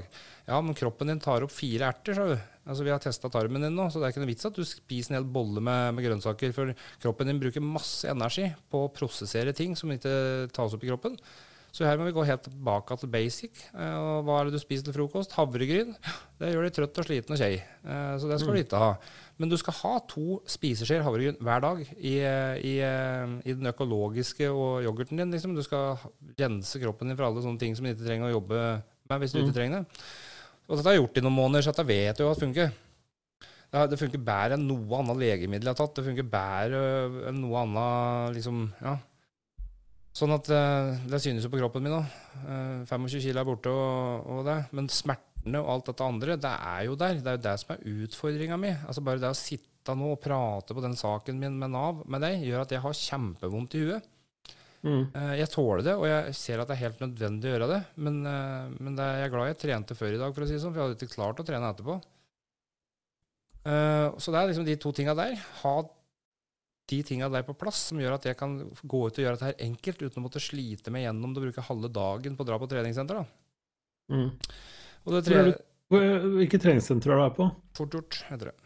[0.49, 2.37] Ja, men kroppen din tar opp fire erter, sa du.
[2.67, 4.65] Altså, vi har testa tarmen din nå, så det er ikke noe vits at du
[4.67, 6.55] spiser en hel bolle med, med grønnsaker.
[6.57, 6.73] For
[7.03, 10.17] kroppen din bruker masse energi på å prosessere ting som ikke
[10.55, 11.15] tas opp i kroppen.
[11.77, 13.61] Så her må vi gå helt tilbake til basic.
[13.77, 15.35] Eh, og hva er det du spiser til frokost?
[15.37, 15.93] Havregryn.
[16.41, 17.59] Det gjør deg trøtt og sliten og kjei.
[17.61, 18.91] Eh, så det skal du ikke ha.
[19.37, 24.87] Men du skal ha to spiseskjeer havregryn hver dag i, i, i, den økologiske og
[24.87, 25.35] yoghurten din.
[25.37, 25.53] Liksom.
[25.57, 26.01] Du skal
[26.41, 28.63] rense kroppen din for alle sånne ting som du ikke trenger å jobbe
[29.07, 30.01] med hvis du ikke trenger det.
[30.67, 32.73] Og dette har jeg gjort i noen måneder, så dette vet jeg jo at funker.
[33.77, 35.99] Det funker bedre enn noe annet legemiddel jeg har tatt.
[35.99, 36.81] Det funker bedre
[37.31, 38.97] enn noe annet liksom, ja.
[40.17, 42.13] Sånn at det synes jo på kroppen min òg.
[42.89, 44.57] 25 kilo er borte og, og det.
[44.79, 47.21] Men smertene og alt dette andre, det er jo der.
[47.21, 48.73] Det er jo det som er utfordringa mi.
[48.89, 52.25] Altså bare det å sitte nå og prate på den saken min med Nav med
[52.25, 54.09] deg, gjør at jeg har kjempevondt i huet.
[54.87, 55.03] Mm.
[55.19, 57.81] Eh, jeg tåler det, og jeg ser at det er helt nødvendig å gjøre det.
[58.07, 60.55] Men, eh, men det er jeg glad jeg trente før i dag, for å si
[60.55, 61.99] det sånn, for jeg hadde ikke klart å trene etterpå.
[63.67, 65.35] Eh, så det er liksom de to tinga der.
[65.65, 65.77] Ha
[66.87, 69.49] de tinga der på plass som gjør at jeg kan gå ut og gjøre dette
[69.49, 72.47] her enkelt uten å måtte slite meg gjennom det å bruke halve dagen på å
[72.47, 73.19] dra på treningssenter.
[73.19, 74.15] da.
[74.15, 74.29] Mm.
[75.03, 75.43] Og det tre...
[75.91, 77.49] Hvilke treningssenter er du på?
[77.79, 78.66] Fort gjort, heter det.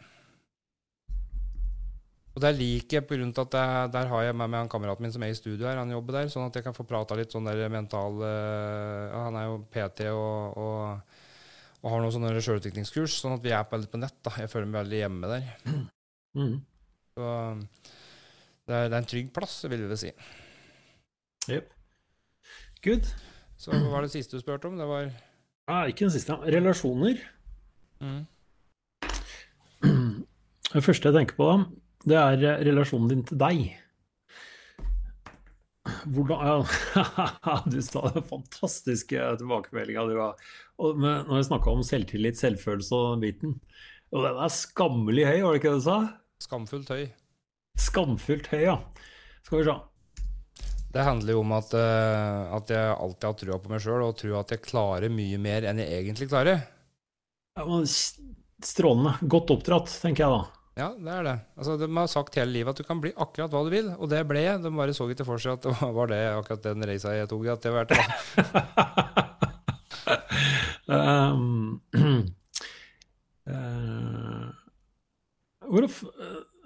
[2.31, 5.11] Og der liker jeg, av at jeg, der har jeg med meg han kameraten min
[5.11, 7.33] som er i studio her, han jobber der, sånn at jeg kan få prata litt
[7.33, 11.17] sånn der mental uh, Han er jo PT og, og,
[11.81, 14.15] og har noen sånne sjølutviklingskurs, sånn at vi er på, litt på nett.
[14.23, 14.31] da.
[14.39, 15.49] Jeg føler meg veldig hjemme der.
[16.31, 16.61] Mm.
[17.11, 17.25] Så
[18.63, 20.13] det er, det er, en trygg plass, vil vel si.
[21.51, 21.73] Jepp.
[22.85, 23.09] Good.
[23.59, 24.77] Så hva var det siste du spurte om?
[24.79, 25.09] Det var
[25.67, 26.39] Ah, ikke den siste.
[26.55, 27.19] Relasjoner.
[27.99, 28.23] Mm.
[30.71, 33.61] Det første jeg tenker på, da, det er eh, relasjonen din til deg.
[36.13, 40.51] Hvordan ja, Du sa det fantastiske tilbakemeldinga du har.
[40.81, 43.55] Når jeg snakka om selvtillit, selvfølelse og den biten.
[44.11, 45.99] Og den er skammelig høy, var det ikke det du sa?
[46.41, 47.05] Skamfullt høy.
[47.79, 48.77] Skamfullt høy, ja.
[49.45, 49.77] Skal vi se.
[50.91, 54.17] Det handler jo om at, uh, at jeg alltid har trua på meg sjøl, og
[54.19, 56.65] tror at jeg klarer mye mer enn jeg egentlig klarer.
[57.55, 57.79] Ja,
[58.65, 59.15] strålende.
[59.31, 60.60] Godt oppdratt, tenker jeg da.
[60.79, 61.33] Ja, det er det.
[61.59, 64.07] Altså, de har sagt hele livet at du kan bli akkurat hva du vil, og
[64.11, 64.61] det ble jeg.
[64.63, 67.45] De bare så ikke for seg at det var det akkurat den reisa jeg tok.
[67.51, 67.85] at det var
[70.95, 71.81] um,
[73.51, 74.47] uh,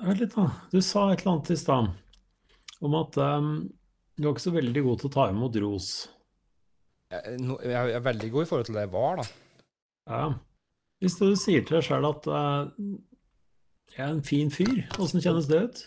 [0.06, 0.46] Vent litt, da.
[0.70, 1.90] Du sa et eller annet i stad
[2.86, 3.50] om at um,
[4.20, 5.90] du er ikke så veldig god til å ta imot ros.
[7.16, 7.40] Jeg,
[7.72, 9.26] er veldig god i forhold til det jeg var, da.
[10.12, 10.26] Ja.
[11.02, 12.70] Hvis du sier til deg sjøl at uh,
[13.96, 15.84] jeg er en fin fyr, åssen kjennes det ut?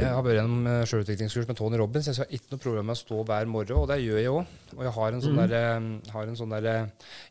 [0.00, 2.06] Jeg har vært gjennom eh, sjølutviklingskurs med Tony Robins.
[2.08, 4.54] Jeg har ikke noe problem med å stå hver morgen, og det gjør jeg òg.
[4.78, 5.40] Og jeg har en sånn mm.
[5.42, 6.68] derre eh, sånn der,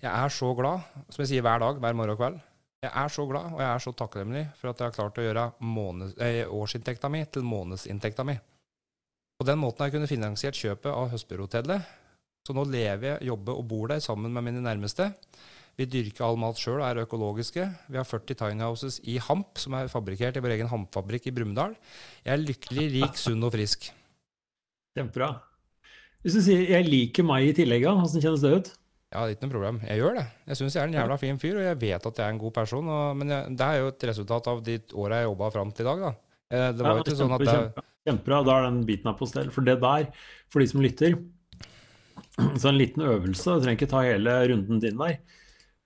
[0.04, 2.38] Jeg er så glad, som jeg sier hver dag, hver morgen og kveld.
[2.86, 5.26] Jeg er så glad, og jeg er så takknemlig for at jeg har klart å
[5.26, 8.38] gjøre måneds, eh, årsinntekta mi til månedsinntekta mi.
[9.40, 11.96] På den måten har jeg kunnet finansiert kjøpet av Høstbyrotellet.
[12.46, 15.10] Så nå lever jeg, jobber og bor der sammen med mine nærmeste.
[15.78, 17.68] Vi dyrker all mat sjøl og er økologiske.
[17.92, 21.36] Vi har 40 tiny houses i Hamp, som er fabrikkert i vår egen hampfabrikk i
[21.36, 21.78] Brumunddal.
[22.26, 23.92] Jeg er lykkelig, rik, sunn og frisk.
[24.98, 25.36] Kjempebra.
[26.24, 28.72] Hvis du sier 'jeg liker meg' i tillegg, hvordan kjennes det ut?
[29.10, 29.78] Ja, det er ikke noe problem.
[29.88, 30.26] Jeg gjør det.
[30.52, 32.42] Jeg syns jeg er en jævla fin fyr, og jeg vet at jeg er en
[32.42, 32.90] god person.
[32.94, 35.86] Og, men jeg, det er jo et resultat av de åra jeg jobba fram til
[35.86, 36.12] i dag, da.
[36.50, 38.44] Eh, det var jo ikke sånn at det, Kjempebra.
[38.46, 39.50] Da er den biten her på stell.
[39.54, 40.06] For det der,
[40.50, 41.18] for de som lytter
[42.62, 45.18] Så en liten øvelse, du trenger ikke ta hele runden din der.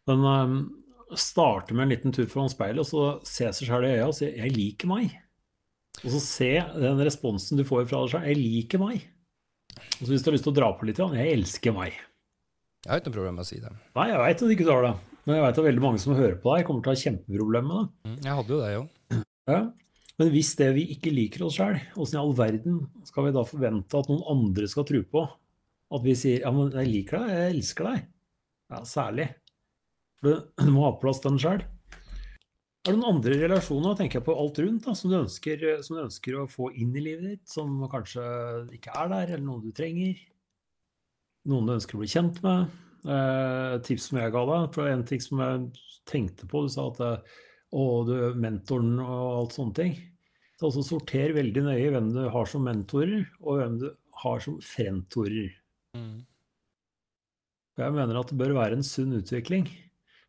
[0.10, 0.56] Men um,
[1.16, 4.16] starte med en liten tur foran speilet, og så se seg sjøl i øya og
[4.18, 5.14] si 'jeg liker meg'.
[6.04, 8.28] Og så se den responsen du får fra deg sjøl.
[8.28, 9.06] 'Jeg liker meg'.
[10.00, 11.94] Og så hvis du har lyst til å dra på litt, 'jeg elsker meg'.
[12.84, 13.72] Jeg har ikke noe problem med å si det.
[13.96, 14.96] Nei, jeg veit at du ikke har det.
[15.24, 17.70] Men jeg veit at veldig mange som hører på deg, kommer til å ha kjempeproblemer
[17.70, 18.10] med det.
[18.10, 19.24] Mm, jeg hadde jo det, jo.
[19.48, 19.62] Ja.
[20.20, 23.46] Men hvis det vi ikke liker oss sjøl, åssen i all verden skal vi da
[23.48, 25.24] forvente at noen andre skal tro på?
[25.94, 28.04] At vi sier 'ja, men jeg liker deg, jeg elsker deg'.
[28.74, 29.30] Ja, særlig.
[30.24, 31.64] For du, må ha plass til den sjøl.
[32.84, 35.96] Er det noen andre relasjoner, tenker jeg på alt rundt, da, som, du ønsker, som,
[35.96, 38.24] du ønsker, å få inn i livet ditt, som kanskje
[38.76, 40.18] ikke er der, eller noen du trenger?
[41.48, 42.74] Noen du ønsker å bli kjent med?
[43.04, 45.64] Eh, tips som jeg ga deg, for en ting som jeg
[46.12, 49.96] tenkte på, du sa at å, du er mentoren og alt sånne ting.
[50.60, 53.88] Så altså sorter veldig nøye hvem du har som mentorer, og hvem du
[54.26, 55.56] har som frentorer.
[55.96, 56.24] Mm.
[57.80, 59.72] Jeg mener at det bør være en sunn utvikling.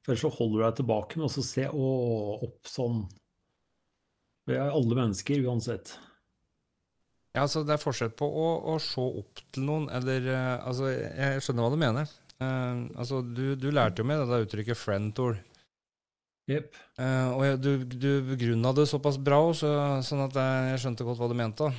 [0.05, 1.93] For ellers så holder du deg tilbake med å se å,
[2.45, 3.05] opp sånn.
[4.45, 5.95] Vi er alle mennesker uansett.
[7.35, 10.93] Ja, altså Det er forskjell på å, å se opp til noen, eller uh, Altså,
[10.93, 12.13] jeg skjønner hva du mener.
[12.37, 15.41] Uh, altså, du, du, lærte jo med det uttrykket 'friend-tour'.
[16.53, 16.77] Yep.
[17.01, 19.73] Uh, og du, du begrunna det såpass bra, så,
[20.05, 21.73] sånn at jeg skjønte godt hva du mente.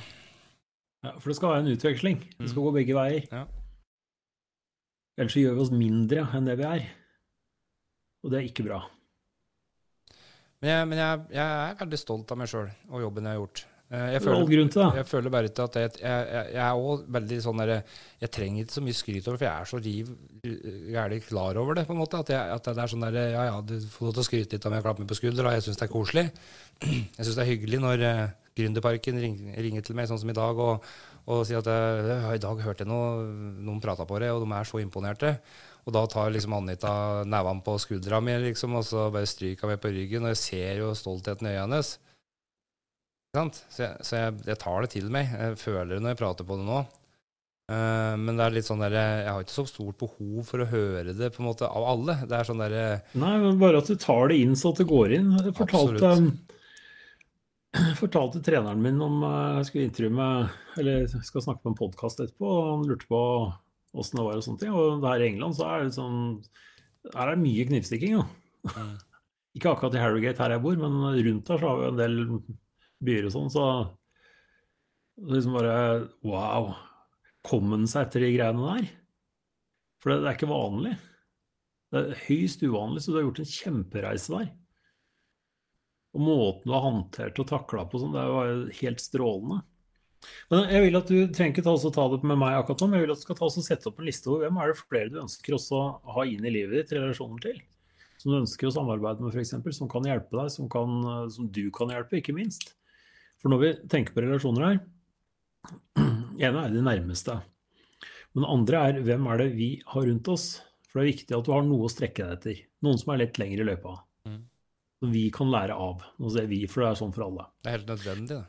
[1.06, 2.22] Ja, For det skal være en utveksling.
[2.34, 2.66] Det skal mm.
[2.66, 3.30] gå begge veier.
[3.30, 3.46] Ja.
[5.16, 6.88] Ellers så gjør vi oss mindre enn det vi er.
[8.26, 8.82] Og det er ikke bra.
[10.62, 13.42] Men jeg, men jeg, jeg er veldig stolt av meg sjøl og jobben jeg har
[13.42, 13.66] gjort.
[13.86, 17.60] Eh, jeg føler, jeg føler bare ikke at jeg, jeg, jeg er også veldig sånn
[17.60, 17.70] der
[18.18, 20.08] Jeg trenger ikke så mye skryt over for jeg er så riv
[20.96, 22.18] gæren klar over det, på en måte.
[22.24, 24.66] At, at det er sånn der Ja, ja, du får lov til å skryte litt
[24.66, 25.54] av meg og klappe meg på skuldra.
[25.54, 26.26] Jeg syns det er koselig.
[26.82, 28.24] Jeg syns det er hyggelig når uh,
[28.56, 30.84] Gründerparken ringer, ringer, til meg, sånn som i dag, og,
[31.30, 33.26] og sier at jeg i dag hørte jeg noe,
[33.68, 35.34] noen prata på det, og de er så imponerte.
[35.86, 36.92] Og da tar liksom Anita
[37.30, 40.26] nevene på skuldra mi, liksom, og så bare stryker meg på ryggen.
[40.26, 41.92] Og jeg ser jo stoltheten i øynene hennes.
[43.36, 45.30] Så, jeg, så jeg, jeg, tar det til meg.
[45.30, 46.80] Jeg føler det når jeg prater på det nå.
[47.66, 50.68] Uh, men det er litt sånn der, jeg har ikke så stort behov for å
[50.70, 52.18] høre det på en måte av alle.
[52.22, 52.76] Det er sånn der,
[53.18, 55.32] Nei, men bare at du tar det inn så at det går inn.
[55.38, 56.12] Jeg fortalte,
[58.02, 62.22] fortalte treneren min om eh, jeg skulle intervjue med Eller skal snakke på en podkast
[62.22, 63.22] etterpå, og han lurte på
[63.96, 64.76] åssen det var og sånne ting.
[64.76, 66.20] Og her i England så er det sånn
[67.12, 68.24] Her er det mye knivstikking, jo.
[68.70, 68.86] Ja.
[69.56, 72.18] Ikke akkurat i Harrogate her jeg bor, men rundt her så har vi en del
[73.06, 73.62] byer og sånn, så
[75.32, 75.76] liksom bare
[76.26, 76.74] Wow.
[77.46, 78.88] Kom han seg etter de greiene der?
[80.02, 80.92] For det, det, er ikke vanlig.
[81.88, 84.48] Det er høyst uvanlig, så du har gjort en kjempereise der.
[86.16, 89.60] Og måten du har håndtert og takla på sånn, det jo helt strålende.
[90.50, 93.00] Men jeg vil at Du trenger ikke ta, ta det med meg akkurat nå, men
[93.00, 94.82] jeg vil at du skal ta og sette opp en liste over hvem er det
[94.82, 95.80] flere du ønsker å
[96.16, 97.62] ha inn i livet ditt relasjoner til.
[98.20, 99.54] Som du ønsker å samarbeide med, f.eks.
[99.76, 102.72] Som kan hjelpe deg, som, kan, som, du kan hjelpe, ikke minst.
[103.42, 104.78] For når vi tenker på relasjoner her
[106.46, 107.36] ene er de nærmeste.
[108.32, 110.48] Men det andre er hvem er det vi har rundt oss?
[110.86, 112.66] For det er viktig at du har noe å strekke deg etter.
[112.84, 113.94] Noen som er litt lengre i løypa.
[114.28, 114.42] Mm.
[115.02, 116.04] Som vi kan lære av.
[116.16, 117.48] For det er sånn for alle.
[117.60, 118.44] Det er helt nødvendig, det.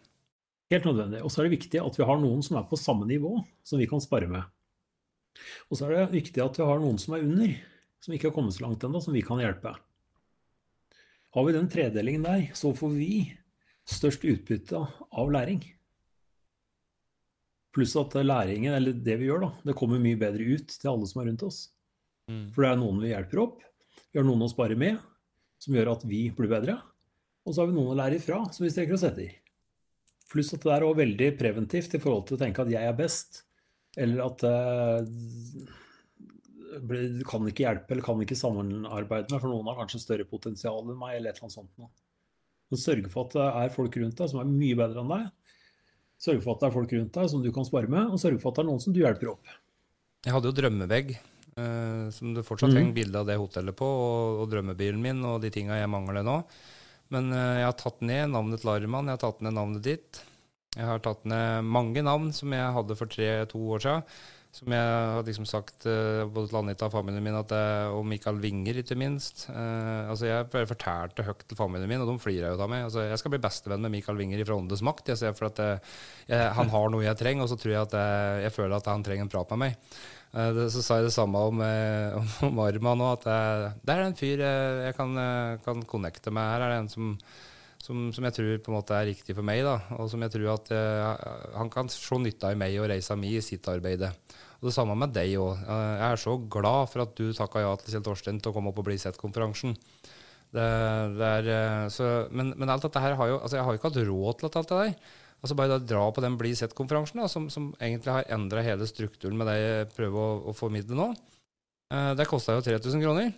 [0.73, 1.23] Helt nødvendig.
[1.23, 3.79] Og så er det viktig at vi har noen som er på samme nivå, som
[3.79, 4.43] vi kan spare med.
[5.69, 7.53] Og så er det viktig at vi har noen som er under,
[8.03, 9.73] som ikke har kommet så langt ennå, som vi kan hjelpe.
[11.35, 13.11] Har vi den tredelingen der, så får vi
[13.87, 15.61] størst utbytte av læring.
[17.75, 21.07] Pluss at læringen, eller det vi gjør, da, det kommer mye bedre ut til alle
[21.07, 21.59] som er rundt oss.
[22.27, 22.47] Mm.
[22.55, 23.59] For det er noen vi hjelper opp,
[24.11, 24.97] vi har noen å spare med,
[25.61, 26.79] som gjør at vi blir bedre.
[27.47, 29.37] Og så har vi noen å lære ifra, som vi strekker oss etter.
[30.31, 32.97] Pluss at det er også veldig preventivt i forhold til å tenke at jeg er
[32.97, 33.43] best,
[33.97, 34.99] eller at uh,
[37.27, 40.99] kan ikke hjelpe eller kan ikke samarbeide med, for noen har kanskje større potensial enn
[40.99, 41.89] meg, eller et eller annet sånt noe.
[42.67, 45.29] Men sørge for at det er folk rundt deg som er mye bedre enn deg.
[46.19, 48.41] Sørge for at det er folk rundt deg som du kan spare med, og sørge
[48.43, 49.51] for at det er noen som du hjelper opp.
[50.25, 51.13] Jeg hadde jo drømmevegg,
[51.61, 52.79] eh, som du fortsatt mm.
[52.81, 56.25] henger bilde av det hotellet på, og, og drømmebilen min og de tinga jeg mangler
[56.27, 56.41] nå.
[57.13, 60.23] Men uh, jeg har tatt ned navnet Larman, jeg har tatt ned navnet ditt.
[60.77, 64.17] Jeg har tatt ned mange navn som jeg hadde for tre-to år siden.
[64.57, 64.81] Som jeg
[65.13, 68.81] har liksom sagt uh, både til Anita og familien min, at, uh, og Mikael Winger,
[68.81, 69.45] ikke minst.
[69.51, 72.87] altså Jeg bare fortalte høyt til familien min, og de flirer jo av meg.
[72.87, 75.13] Altså jeg skal bli bestevenn med Mikael Winger fra Åndes makt.
[75.13, 77.97] Jeg ser for at jeg, Han har noe jeg trenger, og så tror jeg at
[77.99, 79.97] jeg, jeg føler at han trenger en prat med meg.
[80.37, 82.13] Eh, så sa jeg det samme om, eh,
[82.47, 86.51] om Arman òg, at jeg, det er en fyr jeg, kan, eh, kan, connecte med.
[86.53, 87.15] Her er det en som,
[87.81, 90.35] som, som, jeg tror på en måte er riktig for meg, da, og som jeg
[90.35, 94.05] tror at jeg, han kan se nytta i meg og reisa mi i sitt arbeid.
[94.57, 95.63] Og Det samme med deg òg.
[95.69, 98.71] Jeg er så glad for at du takka ja til Kjell Torstein til å komme
[98.73, 99.75] opp og bli sett-konferansen.
[100.57, 104.47] Men, men, alt dette her har jo altså Jeg har jo ikke hatt råd til
[104.47, 104.93] alt det der.
[105.37, 109.37] Altså bare da dra på den Bli sett-konferansen, som, som, egentlig har endra hele strukturen
[109.37, 111.11] med det jeg prøver å, å formidle nå.
[111.93, 113.29] Eh, det kosta jo 3000 kroner.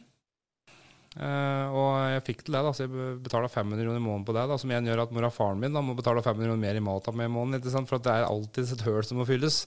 [1.18, 4.36] Eh, og jeg fikk til det, da, så jeg betaler 500 kroner i måneden på
[4.38, 4.46] det.
[4.52, 6.80] da, Som igjen gjør at mora og faren min da, må betale 500 kroner mer
[6.80, 7.60] i mat med i måneden.
[7.60, 7.90] Ikke sant?
[7.92, 9.64] For det er alltid et høl som må fylles.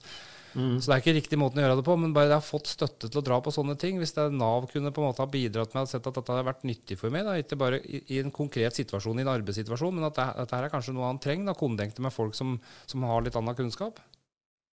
[0.53, 0.77] Mm.
[0.77, 2.69] Så det er ikke riktig måten å gjøre det på, men bare jeg har fått
[2.69, 3.97] støtte til å dra på sånne ting.
[4.01, 6.35] Hvis det er Nav kunne på en måte ha bidratt med å sett at dette
[6.37, 9.31] har vært nyttig for meg, da, ikke bare i, i en konkret situasjon, i en
[9.33, 12.37] arbeidssituasjon, men at det, dette her er kanskje noe han trenger, da, kondengte med folk
[12.37, 14.01] som, som har litt annen kunnskap.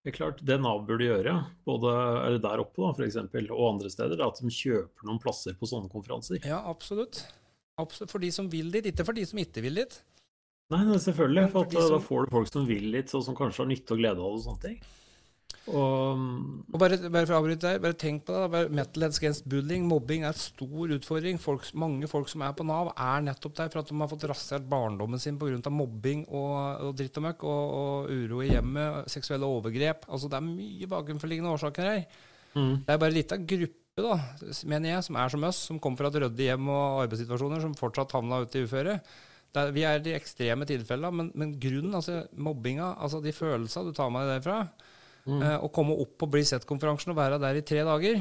[0.00, 1.32] Det er klart, det Nav burde gjøre,
[1.68, 1.90] både
[2.40, 5.68] der oppe da, for eksempel, og andre steder, er at de kjøper noen plasser på
[5.68, 6.40] sånne konferanser.
[6.48, 7.24] Ja, absolutt.
[7.80, 8.12] absolutt.
[8.12, 9.98] For de som vil dit, ikke for de som ikke vil dit.
[10.72, 13.64] Nei, selvfølgelig, for at, som- da får du folk som vil litt, og som kanskje
[13.64, 14.80] har nytte og glede av det og sånne ting.
[15.68, 16.22] Og
[16.72, 18.46] Og bare, bare for å avbryte der, bare tenk på det.
[18.52, 21.38] Bare Metalheads against bullying, mobbing er en stor utfordring.
[21.42, 24.26] Folk, mange folk som er på Nav, er nettopp der for at de har fått
[24.30, 25.70] rasert barndommen sin pga.
[25.70, 30.06] mobbing og, og dritt og møkk, og, og uro i hjemmet, seksuelle overgrep.
[30.08, 32.04] Altså Det er mye bakenforliggende årsaker her.
[32.54, 34.16] mm, Det er bare litt av gruppe, da,
[34.64, 37.74] mener jeg, som er som oss, som kommer fra et ryddig hjem og arbeidssituasjoner, som
[37.76, 39.00] fortsatt havna ute i uføre.
[39.50, 43.90] Det er, vi er de ekstreme tilfellene, men, men grunnen, altså mobbinga, altså de følelsene
[43.90, 44.60] du tar med deg derfra,
[45.26, 48.20] mm, eh, å komme opp på Bli sett-konferansen og være der i tre dager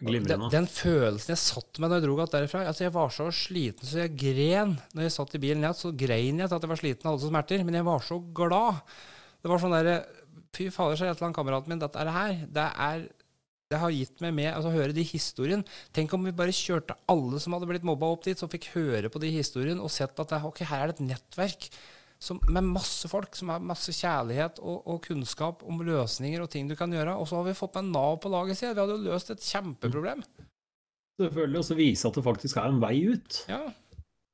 [0.00, 3.26] den, den følelsen jeg satt med når jeg dro gatt derifra altså Jeg var så
[3.36, 4.76] sliten så jeg gren.
[4.96, 7.24] Når jeg satt i bilen så grein jeg til at jeg var sliten og hadde
[7.26, 7.64] så smerter.
[7.66, 8.80] Men jeg var så glad.
[9.42, 9.98] Det var sånn derre
[10.52, 12.32] Fy fader, sa jeg til han kameraten min, dette er det her.
[12.56, 13.04] Det er
[13.72, 15.64] det har gitt meg med altså høre de historiene.
[15.96, 19.08] Tenk om vi bare kjørte alle som hadde blitt mobba opp dit, som fikk høre
[19.08, 21.70] på de historiene og sett at det, ok, her er det et nettverk
[22.22, 26.70] som, med masse folk som har masse kjærlighet og, og kunnskap om løsninger og ting
[26.70, 27.16] du kan gjøre.
[27.18, 28.76] Og så har vi fått med Nav på laget, siden.
[28.76, 30.22] Vi hadde jo løst et kjempeproblem.
[31.20, 33.44] Selvfølgelig Og så vise at det faktisk er en vei ut.
[33.50, 33.64] Ja.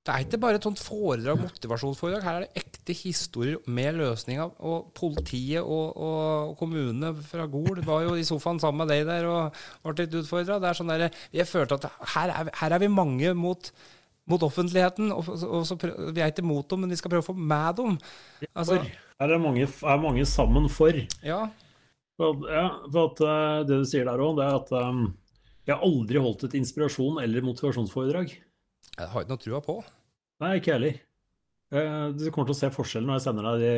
[0.08, 2.22] Det er ikke bare et sånt foredrag, motivasjonsforedrag.
[2.24, 4.54] Her er det ekte historier med løsninger.
[4.64, 9.28] Og politiet og, og kommunene fra Gol var jo i sofaen sammen med deg der
[9.28, 10.56] og ble litt utfordra.
[10.60, 13.72] Det er sånn der, jeg følte at her er, her er vi mange mot,
[14.28, 15.12] mot offentligheten.
[15.14, 17.36] Og, og så prøv, vi er ikke mot dem, men vi skal prøve å få
[17.38, 17.96] med dem.
[18.52, 18.78] Altså,
[19.18, 20.96] er det mange, er mange sammen for.
[21.24, 21.46] ja.
[22.18, 25.04] For at, ja, for at eh, det du sier der òg, det er at um,
[25.68, 28.32] jeg har aldri holdt et inspirasjon- eller motivasjonsforedrag.
[28.98, 29.76] Jeg har ikke noe trua på.
[30.42, 30.96] Nei, ikke heller.
[31.70, 33.70] Eh, Du kommer til å se forskjellen når jeg sender deg de,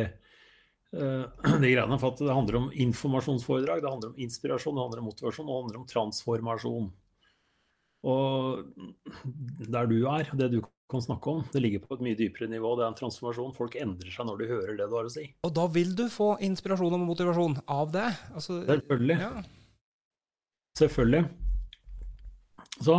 [1.66, 1.98] de greiene.
[2.00, 5.52] For at det handler om informasjonsforedrag, det handler om inspirasjon, det handler om motivasjon, og
[5.52, 6.88] det handler om transformasjon.
[8.00, 8.62] Og
[9.68, 10.60] der du er, det du
[10.90, 12.72] kan snakke om, det ligger på et mye dypere nivå.
[12.78, 13.52] Det er en transformasjon.
[13.54, 15.26] Folk endrer seg når de hører det du har å si.
[15.46, 18.08] Og da vil du få inspirasjon og motivasjon av det.
[18.34, 19.18] Altså, Selvfølgelig.
[19.20, 19.30] ja.
[20.80, 21.22] Selvfølgelig.
[22.80, 22.96] Så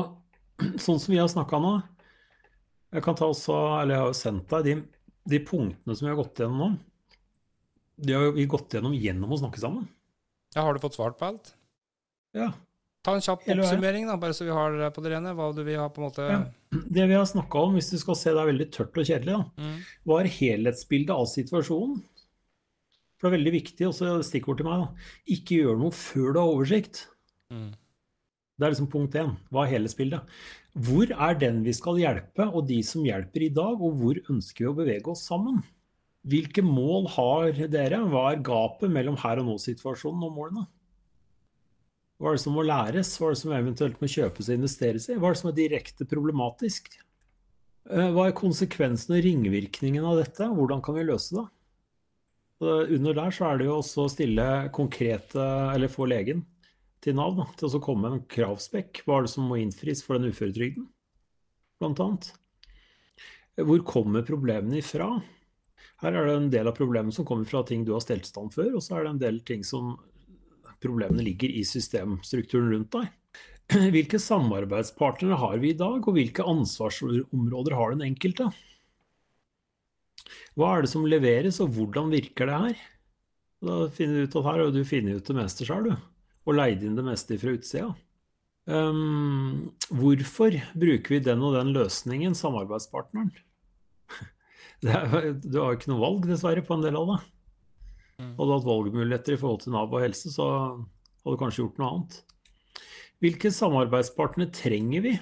[0.86, 1.72] sånn som vi har snakka nå
[2.94, 4.74] Jeg kan ta også, eller jeg har jo sendt deg de,
[5.32, 6.68] de punktene som vi har gått gjennom nå.
[8.02, 9.88] De har vi gått gjennom gjennom å snakke sammen.
[10.56, 11.54] ja, Har du fått svart på alt?
[12.36, 12.52] Ja.
[13.02, 15.32] Ta en kjapp oppsummering, da, bare så vi har på det rene.
[15.34, 16.44] Hva du vil ha på en måte Ja.
[16.72, 19.34] Det vi har snakka om, hvis du skal se det er veldig tørt og kjedelig,
[19.34, 19.78] da, Mm.
[20.06, 22.04] var helhetsbildet av situasjonen.
[23.18, 24.94] For det er veldig viktig, også stikkord til meg, da.
[25.28, 27.08] Ikke gjør noe før du har oversikt.
[27.52, 27.72] Mm.
[28.60, 29.36] Det er liksom punkt én.
[29.52, 30.22] Hva er helhetsbildet?
[30.78, 34.60] Hvor er den vi skal hjelpe, og de som hjelper i dag, og hvor ønsker
[34.60, 35.64] vi å bevege oss sammen?
[36.26, 37.98] Hvilke mål har dere?
[38.08, 40.68] Hva er gapet mellom her og nå-situasjonen og målene?
[42.22, 43.16] Hva er det som må læres?
[43.18, 45.16] Hva er det som eventuelt må kjøpes og investeres i?
[45.18, 46.92] Hva er det som er direkte problematisk?
[47.90, 50.46] Eh, Hva er konsekvensen og ringvirkningen av dette?
[50.54, 51.48] Hvordan kan vi løse det?
[52.62, 55.42] Under der så er det jo også å stille konkrete,
[55.74, 56.44] eller få legen
[57.02, 59.02] til Nav da, til å komme med en kravspekk.
[59.08, 60.86] Hva er det som må innfris for den uføretrygden,
[61.82, 62.30] blant annet?
[63.58, 65.10] Hvor kommer problemene ifra?
[66.06, 68.54] Her er det en del av problemet som kommer fra ting du har stelt stand
[68.54, 69.96] før, og så er det en del ting som
[70.82, 73.10] problemene ligger i systemstrukturen rundt deg.
[73.96, 78.50] Hvilke samarbeidspartnere har vi i dag, og hvilke ansvarsområder har den enkelte?
[80.60, 82.82] Hva er det som leveres, og hvordan virker det her?
[83.62, 86.08] Da finner du ut at her har du funnet ut det meste sjøl, du.
[86.50, 87.92] Og leid inn det meste fra utsida.
[88.70, 93.32] Um, hvorfor bruker vi den og den løsningen, samarbeidspartneren?
[94.82, 97.18] Er, du har jo ikke noe valg, dessverre, på en del av det.
[98.22, 98.34] Mm.
[98.38, 101.82] Hadde du hatt valgmuligheter i forhold til Nav og helse, så hadde du kanskje gjort
[101.82, 102.20] noe annet.
[103.22, 105.16] Hvilke samarbeidspartnere trenger vi?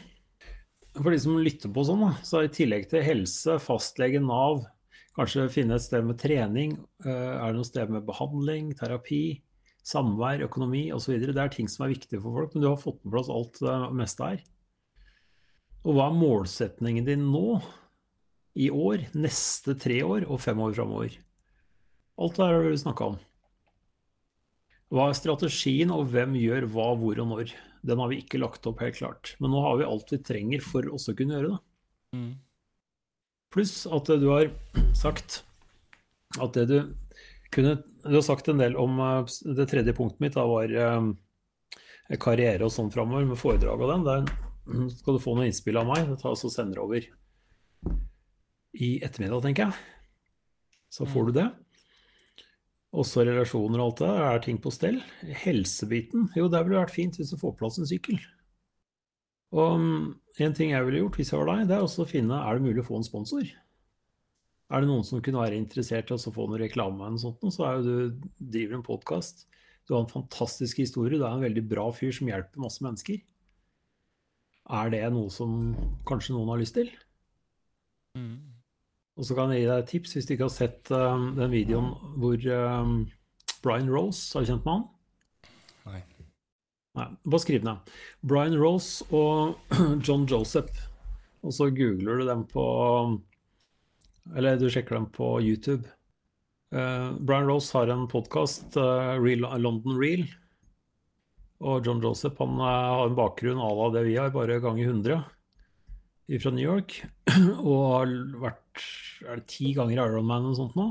[0.99, 4.65] For de som lytter på sånn, så i tillegg til helse, fastlege, Nav,
[5.15, 9.41] kanskje finne et sted med trening, eh, er det noe sted med behandling, terapi,
[9.85, 11.17] samvær, økonomi osv.
[11.21, 13.59] Det er ting som er viktige for folk, men du har fått på plass alt
[13.63, 14.43] det meste her.
[15.85, 17.61] Og hva er målsetningen din nå,
[18.59, 21.15] i år, neste tre år og fem år framover?
[22.19, 23.17] Alt det her har du snakka om.
[24.89, 27.53] Hva er strategien, og hvem gjør hva, hvor og når?
[27.85, 29.35] Den har vi ikke lagt opp helt klart.
[29.39, 31.59] Men nå har vi alt vi trenger for også å kunne gjøre det.
[32.17, 32.31] Mm.
[33.53, 34.49] Pluss at du har
[34.97, 35.43] sagt
[36.37, 36.75] at det du
[37.53, 41.09] kunne du har sagt en del om uh, Det tredje punktet mitt da var uh,
[42.21, 44.05] karriere og sånn framover, med foredrag og den.
[44.07, 46.07] Der skal du få noen innspill av meg.
[46.09, 47.05] Det tar og sender over
[48.79, 49.81] i ettermiddag, tenker jeg.
[50.93, 51.47] Så får du det.
[52.89, 54.11] Også relasjoner og alt det.
[54.25, 54.97] Er ting på stell?
[55.43, 56.29] Helsebiten?
[56.37, 58.17] Jo, det ville vært fint hvis du får plass en sykkel.
[59.53, 60.05] Og mm,
[60.45, 62.57] en ting jeg ville gjort hvis jeg var deg, det er også å finne er
[62.57, 63.45] det mulig å få en sponsor.
[64.69, 67.65] Er det noen som kunne være interessert i å få noe reklame, eller sånt, så
[67.65, 69.47] er jo du driver en podkast.
[69.89, 73.23] Du har en fantastisk historie, du er en veldig bra fyr som hjelper masse mennesker.
[74.69, 75.73] Er det noe som
[76.05, 76.91] kanskje noen har lyst til?
[78.13, 78.58] Mm.
[79.19, 81.51] Og så kan jeg gi deg et tips hvis du ikke har sett um, den
[81.51, 81.91] videoen
[82.21, 82.93] hvor um,
[83.59, 84.85] Brian Rose har kjent med han.
[85.89, 86.03] Nei.
[86.95, 87.91] Nei, Bare skriv ned.
[88.23, 89.59] Brian Rose og
[90.07, 90.85] John Joseph.
[91.43, 92.63] Og så googler du dem på
[94.35, 95.83] Eller du sjekker dem på YouTube.
[96.71, 100.23] Uh, Brian Rose har en podkast, uh, eh, London Real.
[101.59, 104.93] Og John Joseph han uh, har en bakgrunn à la det vi har, bare ganger
[104.93, 105.23] 100
[106.39, 107.01] fra New York.
[107.67, 108.15] og har
[108.45, 108.68] vært
[109.25, 110.89] er det ti ganger Ironman og sånt nå.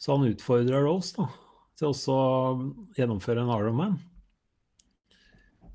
[0.00, 1.30] Så han utfordrer Rose da,
[1.78, 2.28] til også å
[2.98, 3.96] gjennomføre en Ironman.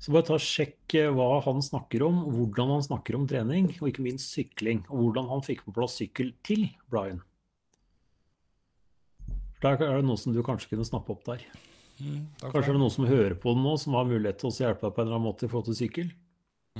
[0.02, 3.68] Så bare ta og sjekk eh, hva han snakker om, hvordan han snakker om trening,
[3.78, 4.80] og ikke minst sykling.
[4.90, 7.20] Og hvordan han fikk på plass sykkel til Brian.
[9.62, 11.44] Der er det noe som du kanskje kunne snappe opp der.
[12.02, 14.88] Mm, kanskje er det noen som hører på nå, som har mulighet til å hjelpe
[14.88, 16.10] deg på en eller annen måte i forhold til sykkel.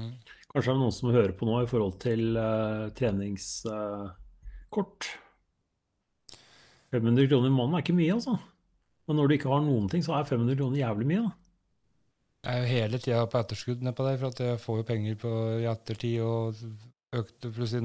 [0.01, 0.11] Mm.
[0.51, 3.53] Kanskje er det noen som hører på nå i forhold til uh, trenings...
[3.71, 4.11] Uh,
[6.93, 8.37] 500 kroner i måneden er ikke mye, altså.
[9.09, 11.23] Men når du ikke har noen ting, så er 500 kroner jævlig mye.
[11.27, 11.33] da.
[12.43, 15.21] Jeg er jo hele tida på etterskudd nedpå der, for at jeg får jo penger
[15.23, 16.17] på i ettertid.
[16.27, 16.59] og
[17.13, 17.85] økte plutselig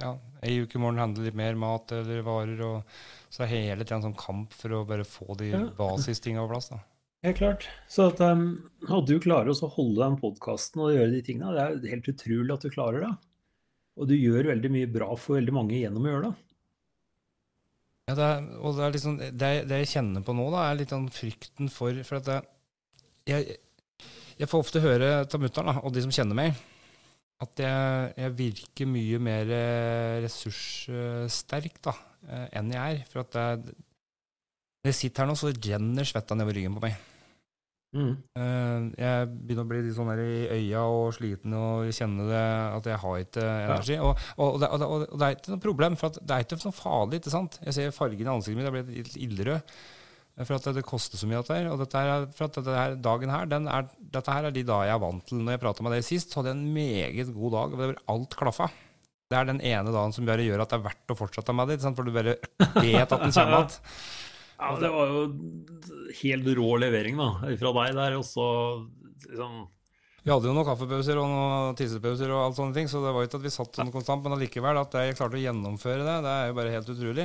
[0.00, 2.60] ja, Ei uke i morgen handler litt mer mat eller varer.
[2.66, 5.64] og Så er hele tida en sånn kamp for å bare få de ja.
[5.78, 6.70] basistinga på plass.
[6.74, 6.80] da.
[7.26, 7.66] Helt klart.
[7.88, 8.54] Så at, um,
[8.88, 12.54] at du klarer å holde den podkasten og gjøre de tingene, det er helt utrolig
[12.54, 13.12] at du klarer det.
[13.98, 16.36] Og du gjør veldig mye bra for veldig mange gjennom å gjøre det.
[18.10, 20.80] Ja, det er, og det, er liksom, det, det, jeg kjenner på nå, da, er
[20.80, 22.42] litt den frykten for For at jeg,
[23.30, 23.58] jeg,
[24.40, 26.58] jeg får ofte høre av mutter'n og de som kjenner meg,
[27.40, 31.94] at jeg, jeg virker mye mer eh, ressurssterk da,
[32.26, 33.06] eh, enn jeg er.
[33.12, 33.78] For at jeg,
[34.80, 37.09] når jeg sitter her nå, så renner svetta nedover ryggen på meg.
[37.90, 38.12] Mm.
[38.38, 42.42] Eh, jeg begynner å bli litt sånn i øya og sliten og kjenne det,
[42.78, 43.96] at jeg har ikke energi.
[43.96, 44.04] Ja.
[44.06, 46.76] Og, og, og, det, og, det, er ikke noe problem, for det er ikke noe
[46.76, 47.20] farlig.
[47.20, 47.58] ikke sant?
[47.66, 49.74] Jeg ser fargen i ansiktet mitt, jeg blir litt ildrød.
[50.40, 51.42] For at det koster så mye.
[51.42, 54.54] Dette her, og dette her, for at dette her, dagen her, er, dette her er
[54.54, 55.42] de dager jeg er vant til.
[55.42, 57.74] Når jeg prata med deg sist, så hadde jeg en meget god dag.
[57.74, 58.70] og det ble alt klaffa.
[59.30, 61.68] Det er den ene dagen som bare gjør at det er verdt å fortsette med
[61.70, 61.78] det.
[61.84, 62.38] For du bare
[62.80, 63.76] vet at den kommer igjen.
[64.60, 65.26] Ja, det var jo
[66.20, 67.30] helt rå levering da,
[67.60, 68.16] fra deg der.
[68.20, 68.48] Også,
[69.26, 69.60] liksom
[70.20, 73.24] vi hadde jo noen kaffepauser og noen tissepauser og alt sånne ting, så det var
[73.24, 76.16] jo ikke at vi satt sånn konstant, men allikevel at jeg klarte å gjennomføre det,
[76.26, 77.24] det er jo bare helt utrolig.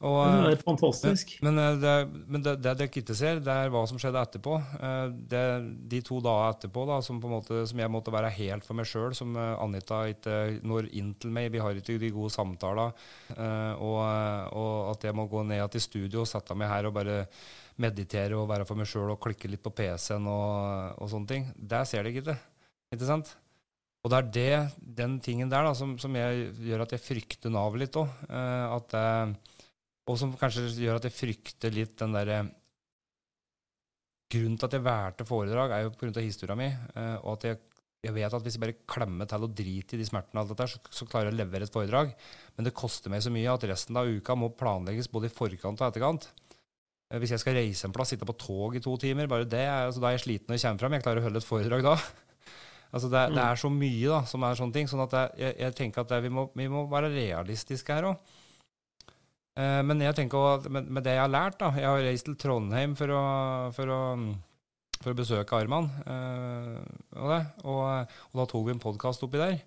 [0.00, 0.16] Og,
[0.48, 1.34] det er fantastisk.
[1.44, 4.54] Men, men, eh, det, men det, det, ser, det er hva som skjedde etterpå.
[4.80, 5.42] Eh, det,
[5.92, 9.12] de to dager etterpå da, som, måte, som, jeg måtte være helt for meg sjøl,
[9.16, 11.50] som eh, Anita ikke når inn til meg.
[11.52, 12.96] Vi har ikke de gode samtaler.
[13.80, 13.98] Og,
[14.56, 17.20] og at jeg må gå ned til studio og sette meg her og bare
[17.80, 21.46] meditere og være for meg sjøl og klikke litt på PC-en og, og, sånne ting.
[21.54, 22.38] Det ser dere ikke.
[22.96, 23.34] Ikke sant?
[24.00, 27.52] Og det er det, den tingen der da, som, som jeg, gjør at jeg frykter
[27.52, 28.08] Nav litt òg.
[28.32, 28.96] At
[30.10, 32.42] og som kanskje gjør at jeg frykter litt den derre
[34.30, 36.22] Grunnen til at jeg valgte foredrag, er jo pga.
[36.22, 36.68] historia mi.
[36.70, 37.56] Eh, og at jeg,
[38.06, 40.52] jeg, vet at hvis jeg bare klemmer til og driter i de smertene, og alt
[40.52, 42.12] dette, så, så, klarer jeg å levere et foredrag.
[42.54, 45.82] Men det koster meg så mye at resten av uka må planlegges både i forkant
[45.82, 46.28] og etterkant.
[47.10, 49.66] Eh, hvis jeg skal reise en plass, sitte på tog i to timer, bare det,
[49.66, 50.94] altså, da er jeg sliten når jeg kommer fram.
[50.94, 51.96] Jeg klarer å holde et foredrag da.
[52.90, 54.88] Altså det, det, er så mye da, som er sånne ting.
[54.90, 58.32] sånn at jeg, jeg tenker at det, vi, må, vi, må, være realistiske her òg.
[59.60, 62.94] Eh, men jeg tenker med, det jeg har lært da, Jeg har reist til Trondheim
[62.98, 63.24] for å,
[63.76, 64.00] for å,
[65.00, 65.90] for å besøke Arman.
[66.04, 66.78] Eh,
[67.18, 67.34] og,
[67.64, 67.82] og,
[68.30, 69.58] og, da tok vi en podkast oppi der.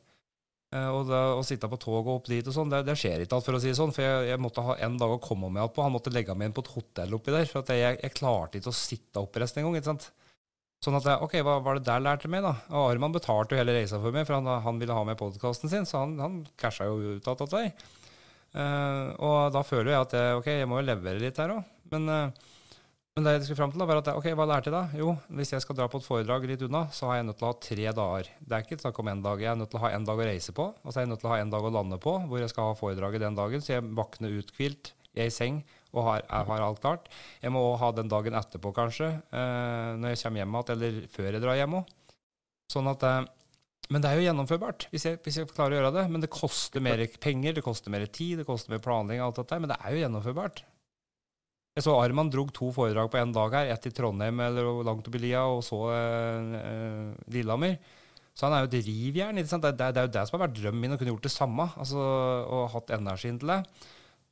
[0.74, 3.26] Eh, og det, å sitte på toget og opp dit og sånn, det, det, skjer
[3.26, 3.94] ikke alt, for å si det sånn.
[3.94, 5.86] For jeg, jeg måtte ha en dag å komme meg opp på.
[5.86, 7.48] Han måtte legge meg inn på et hotell oppi der.
[7.50, 10.02] For jeg, jeg, klarte ikke å sitte oppreist engang.
[10.84, 12.58] Sånn at OK, hva var det der lærte meg, da?
[12.74, 15.72] Og Arman betalte jo hele reisa for meg, for han, han ville ha med podkasten
[15.72, 17.70] sin, så han, han casha jo ut av dette.
[18.54, 21.70] Uh, og da føler jeg at jeg, ok, jeg må jo levere litt her òg.
[21.94, 22.52] Men, uh,
[23.14, 24.84] men, det jeg skulle fram til, da, var at ok, hva lærte jeg da?
[25.00, 27.50] Jo, hvis jeg skal dra på et foredrag litt unna, så har jeg nødt til
[27.50, 28.34] å ha tre dager.
[28.40, 29.42] Det er ikke snakk om én dag.
[29.42, 31.14] Jeg er nødt til å ha en dag å reise på, og så er jeg
[31.14, 33.40] nødt til å ha en dag å lande på, hvor jeg skal ha foredraget den
[33.40, 33.64] dagen.
[33.64, 35.60] Så jeg våkner uthvilt jeg er i seng
[35.94, 37.10] og har, har alt klart.
[37.42, 40.96] Jeg må òg ha den dagen etterpå, kanskje, uh, når jeg kommer hjem igjen, eller
[41.14, 41.92] før jeg drar hjem òg.
[42.74, 43.06] Sånn at
[43.92, 46.04] Men det er jo gjennomførbart, hvis jeg, hvis jeg, klarer å gjøre det.
[46.14, 49.60] Men det koster mer penger, det koster mer tid, det koster mer planlegging, alt dette,
[49.60, 50.64] men det er jo gjennomførbart.
[51.74, 55.08] Jeg så Arman drog to foredrag på én dag her, ett i Trondheim eller langt
[55.10, 57.80] oppi lia, og så eh, Lillehammer.
[58.34, 59.38] Så han er jo et rivjern.
[59.38, 61.34] Det, det, det, er jo det som har vært drømmen min, å kunne gjort det
[61.34, 61.68] samme.
[61.82, 63.60] Altså, og hatt energien til det.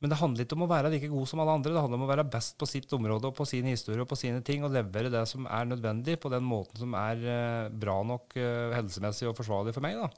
[0.02, 1.70] Men det handler ikke om å være like god som alle andre.
[1.70, 4.18] Det handler om å være best på sitt område og på sin historie og på
[4.18, 8.00] sine ting, og levere det som er nødvendig, på den måten som er uh, bra
[8.08, 10.00] nok uh, helsemessig og forsvarlig for meg.
[10.02, 10.10] da.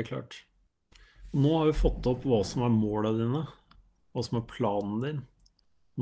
[0.00, 0.40] Helt klart.
[1.30, 3.44] Nå har vi fått opp hva som er måla dine,
[4.10, 5.22] hva som er planen din.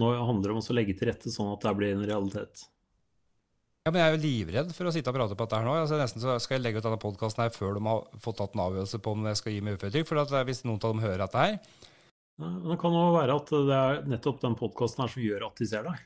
[0.01, 2.65] Nå handler det om å legge til rette sånn at det blir en realitet.
[3.85, 5.74] Ja, men Jeg er jo livredd for å sitte og prate på dette her nå.
[5.81, 8.65] Altså, nesten så Skal jeg legge ut denne podkasten før de har fått tatt en
[8.66, 10.09] avgjørelse på om jeg skal gi meg uføretrygd?
[10.10, 11.77] For eh, hvis noen av dem hører dette her,
[12.39, 15.66] det kan jo være at det er nettopp den podkasten her som gjør at de
[15.66, 16.02] ser deg.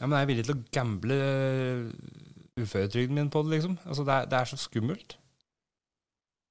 [0.00, 1.16] Ja, men jeg er villig til å gamble
[2.60, 3.76] uføretrygden min på det, liksom.
[3.84, 5.16] Altså, det er, det er så skummelt.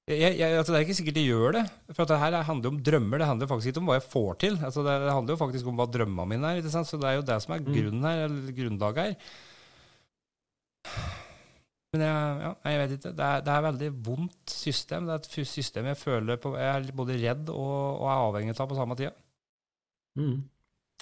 [0.09, 1.63] Jeg, jeg, altså, det er ikke sikkert de gjør det.
[1.93, 3.21] For det her handler jo om drømmer.
[3.21, 4.57] Det handler faktisk ikke om hva jeg får til.
[4.57, 6.69] Altså, det, det, handler jo faktisk om hva drømmene mine er.
[6.69, 7.73] Så det er jo det som er mm.
[7.73, 9.17] grunnen her, eller grunnlaget her.
[11.93, 13.11] Men jeg, ja, jeg vet ikke.
[13.17, 15.07] Det er, det er veldig vondt system.
[15.09, 18.55] Det er et system jeg føler på, jeg er både redd og, og er avhengig
[18.55, 19.15] av på samme tida.
[20.19, 20.39] Mm.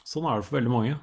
[0.08, 0.96] Sånn er det for veldig mange.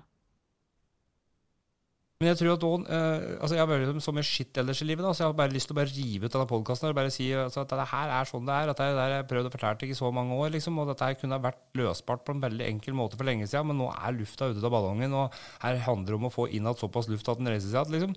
[2.23, 4.87] Men jeg tror at også, eh, altså jeg har vært så mye skitt ellers i
[4.87, 6.97] livet, da, så jeg har bare lyst til å bare rive ut denne podkasten og
[6.97, 8.71] bare si altså, at det her er sånn det er.
[8.71, 11.19] at det har jeg prøvd å fortelle i så mange år, liksom, og dette her
[11.21, 14.49] kunne vært løsbart på en veldig enkel måte for lenge siden, men nå er lufta
[14.49, 15.37] ute av ballongen, og
[15.67, 17.99] her handler det om å få inn såpass luft at den reiser seg igjen.
[17.99, 18.17] Liksom.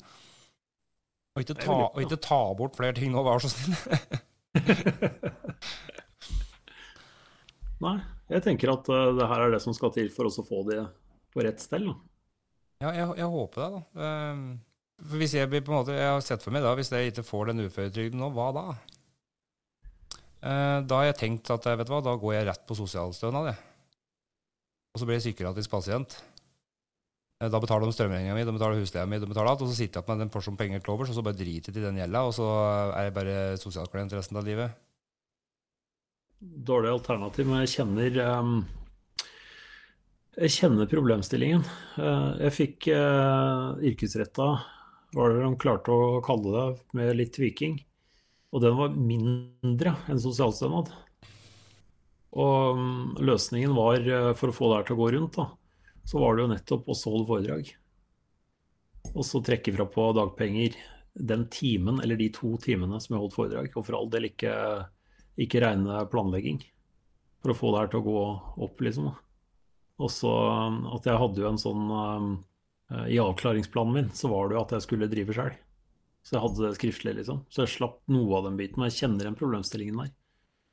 [1.38, 3.76] Og ikke, ta, og ikke ta bort flere ting nå, vær så snill.
[7.86, 7.98] Nei,
[8.34, 10.64] jeg tenker at uh, det her er det som skal til for oss å få
[10.66, 10.80] det
[11.30, 11.92] på rett stell.
[12.82, 13.82] Ja, jeg, jeg, håper det, da.
[14.02, 14.42] Um,
[14.98, 17.28] for hvis jeg på en måte, jeg har sett for meg da, hvis jeg ikke
[17.28, 18.66] får den uføretrygden nå, hva da?
[20.42, 23.52] Uh, da har jeg tenkt at vet du hva, da går jeg rett på sosialstønad,
[23.52, 23.62] jeg.
[24.90, 26.18] Og så blir jeg psykiatrisk pasient.
[27.38, 29.62] Eh, da betaler de strømregninga mi, de betaler husleia mi, de betaler alt.
[29.62, 31.84] Og så sitter jeg med en porsjon penger til overs, og så bare driter jeg
[31.84, 32.50] i den gjelda, og så
[32.98, 34.84] er jeg bare sosialklient resten av livet.
[36.42, 38.58] Dårlig alternativ, men jeg kjenner um,
[40.38, 41.64] Jeg kjenner problemstillingen.
[41.98, 44.50] Uh, jeg fikk uh, yrkesretta,
[45.18, 46.66] hva det de klarte å kalle det,
[46.98, 47.80] med litt viking.
[48.54, 50.90] Og den var mindre enn sosialstønad.
[52.38, 54.06] Og um, løsningen var,
[54.38, 55.50] for å få det her til å gå rundt, da,
[56.08, 57.74] så var det jo nettopp også holde foredrag.
[59.14, 60.78] Og så trekke fra på dagpenger
[61.18, 63.72] den timen eller de to timene som jeg holdt foredrag.
[63.76, 64.54] Og for all del ikke,
[65.40, 66.62] ikke regne planlegging
[67.42, 68.22] for å få det her til å gå
[68.68, 69.10] opp, liksom.
[69.98, 70.34] Og så
[70.94, 74.76] at jeg hadde jo en sånn uh, I avklaringsplanen min så var det jo at
[74.78, 75.56] jeg skulle drive sjøl.
[76.28, 77.44] Så jeg hadde det skriftlig, liksom.
[77.50, 78.80] Så jeg slapp noe av den biten.
[78.80, 80.14] Men jeg kjenner den problemstillingen der.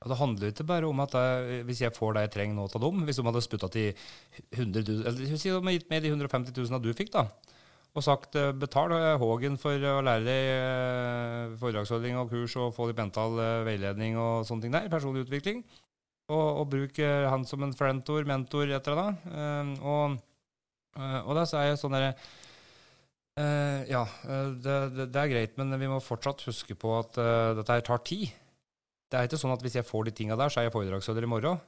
[0.03, 2.67] Og Det handler ikke bare om at jeg, hvis jeg får det jeg trenger nå
[2.67, 3.95] av dem Hvis de hadde spytta til
[4.53, 7.29] 100 000, eller si de hadde gitt meg de 150 000 du fikk, da,
[7.95, 8.93] og sagt eh, betal
[9.23, 14.19] Hågen for å lære deg eh, foredragsholdning og kurs og få litt mental eh, veiledning
[14.19, 15.63] og sånne ting der, personlig utvikling,
[16.27, 19.83] og, og bruk han som en frentor, mentor, et eller annet.
[19.85, 20.15] Og,
[20.97, 22.15] og da er jeg sånn derre
[23.91, 27.19] Ja, det, det, det, er greit, men vi må fortsatt huske på at
[27.59, 28.33] dette her tar tid.
[29.15, 31.23] Det er ikke sånn at hvis jeg får de tinga der, så er jeg foredragsholder
[31.23, 31.61] i morgen.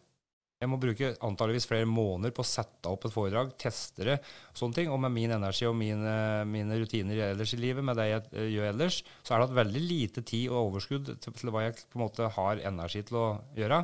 [0.58, 4.16] Jeg må bruke antageligvis flere måneder på å sette opp et foredrag, teste det,
[4.56, 4.90] sånne ting.
[4.90, 6.14] Og med min energi og mine,
[6.48, 9.58] mine rutiner ellers i livet, med det jeg uh, gjør ellers, så er det hatt
[9.60, 13.20] veldig lite tid og overskudd til, til, hva jeg på en måte har energi til
[13.20, 13.28] å
[13.60, 13.82] gjøre.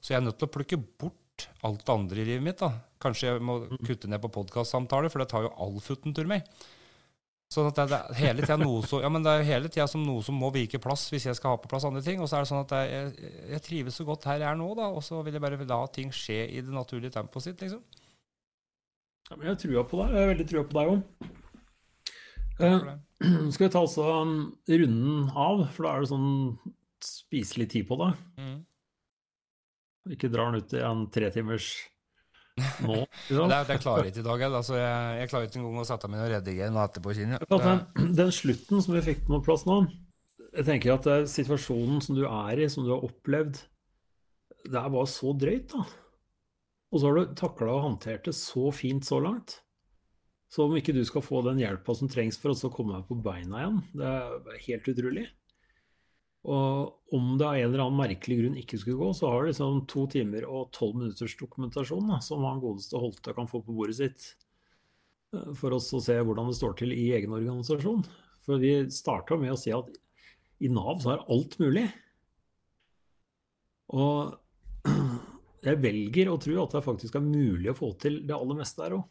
[0.00, 2.62] Så jeg er nødt til å plukke bort alt det andre i livet mitt.
[2.62, 2.72] da.
[3.04, 3.76] Kanskje jeg må mm.
[3.82, 6.48] kutte ned på podkastsamtaler, for det tar jo all futten tur meg.
[7.54, 9.86] Sånn at det, det, er hele tida noe så, ja, men det er hele tida
[9.90, 12.18] som noe som må vike plass hvis jeg skal ha på plass andre ting.
[12.22, 14.72] Og så er det sånn at jeg, jeg trives så godt her jeg er nå,
[14.78, 17.84] da, og så vil jeg bare la ting skje i det naturlige tempoet sitt, liksom.
[19.30, 20.12] Ja, men jeg trua på deg.
[20.12, 21.32] Jeg har veldig trua på deg òg.
[22.54, 22.90] Uh,
[23.54, 24.36] skal vi ta også um,
[24.68, 26.28] runden av, for da er det sånn
[27.04, 28.10] spiselig tid på det.
[28.40, 28.58] Mm.
[30.14, 31.70] Ikke drar den ut i en tretimers
[32.84, 33.48] nå, Liksom.
[33.52, 34.46] det, det klarer jeg ikke i dag.
[34.48, 37.16] Altså, jeg, jeg, klarer ikke engang å sette meg ned og redigere noe etterpå.
[37.18, 39.80] Kinn, den, den, slutten som vi fikk på plass nå,
[40.54, 43.58] jeg tenker at uh, situasjonen som du er i, som du har opplevd,
[44.64, 45.84] det er bare så drøyt, da.
[46.94, 49.58] Og så har du takla og håndtert det så fint så langt.
[50.52, 53.16] Så om ikke du skal få den hjelpa som trengs for å komme deg på
[53.18, 55.24] beina igjen, det er helt utrolig.
[56.44, 59.48] Og om det av en eller annen merkelig grunn ikke skulle gå, så har du
[59.48, 63.76] liksom to timer og tolv minutters dokumentasjon da, som han godeste Holte kan få på
[63.76, 64.26] bordet sitt
[65.32, 68.04] eh, for oss å se hvordan det står til i egen organisasjon.
[68.44, 69.88] For vi starta med å si at
[70.64, 71.86] i Nav så er alt mulig.
[73.96, 74.36] Og
[75.64, 78.84] jeg velger å tro at det faktisk er mulig å få til det aller meste
[78.84, 79.08] der òg.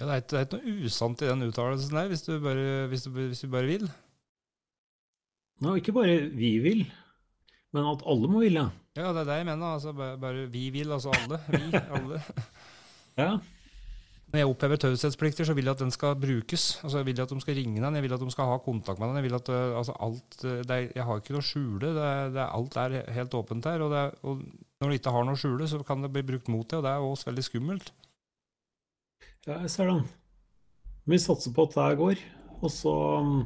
[0.00, 3.12] Ja, det, er ikke, noe usant i den uttalelsen der, hvis du, bare, hvis, du,
[3.28, 3.84] hvis du bare vil.
[5.64, 6.84] Nå, ikke bare vi vil,
[7.72, 8.68] men at alle må ville.
[8.94, 9.74] Ja, det er det jeg mener.
[9.74, 11.40] Altså, bare, bare vi vil, altså alle.
[11.48, 11.62] Vi,
[11.96, 12.20] alle.
[13.18, 13.30] ja.
[14.34, 16.62] Når jeg opphever taushetsplikter, så vil jeg at den skal brukes.
[16.82, 18.98] Altså, jeg vil at de skal ringe den, jeg vil at de skal ha kontakt
[18.98, 19.18] med den.
[19.20, 21.92] Jeg vil at uh, altså, alt uh, er, Jeg har ikke noe å skjule.
[21.94, 23.84] Det er, det er, alt er helt åpent her.
[23.86, 24.42] Og, er, og,
[24.82, 26.86] når du ikke har noe å skjule, så kan det bli brukt mot det, og
[26.86, 27.94] det er også veldig skummelt.
[29.46, 30.02] Ja, jeg ser den.
[31.06, 32.26] Vi satser på at det går.
[32.58, 33.44] Og så um,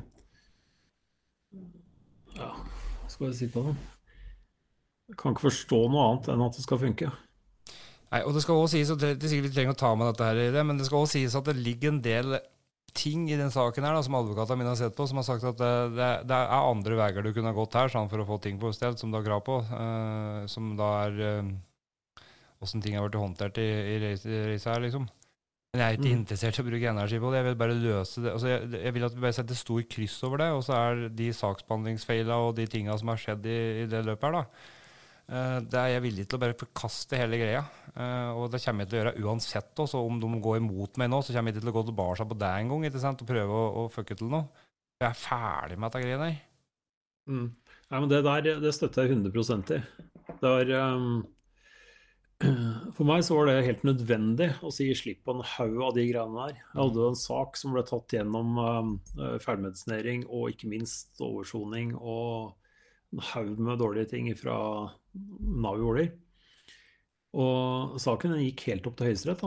[2.39, 3.77] ja, hva skal jeg si på det?
[5.09, 7.09] Jeg kan ikke forstå noe annet enn at det skal funke.
[8.09, 10.29] Nei, og det skal også sies, og det, det Vi trenger å ta med dette
[10.29, 12.39] her i det, men det skal også sies at det ligger en del
[12.97, 15.45] ting i den saken her da, som advokatene mine har sett på, som har sagt
[15.47, 18.29] at det, det, det er andre veier du kunne ha gått her sånn, for å
[18.29, 19.61] få ting på sted som du har krav på.
[19.69, 21.21] Uh, som da er
[22.65, 25.09] Åssen uh, ting har blitt håndtert i, i racet her, liksom.
[25.69, 26.21] Men jeg er ikke mm.
[26.23, 27.41] interessert i å bruke energi på det.
[27.43, 28.31] Jeg vil bare løse det.
[28.33, 31.03] Altså, jeg, jeg, vil at vi bare setter stor kryss over det, og så er
[31.19, 34.75] de saksbehandlingsfeila og de tinga som har skjedd i, i det løpet her, da.
[35.29, 37.61] Uh, det er jeg villig til å bare forkaste hele greia.
[37.93, 39.73] Uh, og det kommer jeg til å gjøre uansett.
[39.85, 40.01] Også.
[40.09, 42.53] Om de går imot meg nå, så kommer jeg til å gå tilbake på det
[42.63, 43.25] en gang ikke sant?
[43.25, 44.69] og prøve å, å fucke til noe.
[44.99, 46.45] Jeg er ferdig med dette greiene her.
[47.29, 47.49] Mm.
[47.93, 49.83] Nei, men det der det støtter jeg 100 i.
[50.33, 51.27] Det var um
[52.95, 56.05] for meg så var det helt nødvendig å si slipp på en haug av de
[56.07, 56.61] greiene der.
[56.61, 62.55] Jeg hadde en sak som ble tatt gjennom uh, feilmedisinering og ikke minst oversoning og
[63.17, 64.57] en haug med dårlige ting fra
[65.15, 66.13] Nav Åler.
[67.39, 69.43] Og saken gikk helt opp til Høyesterett.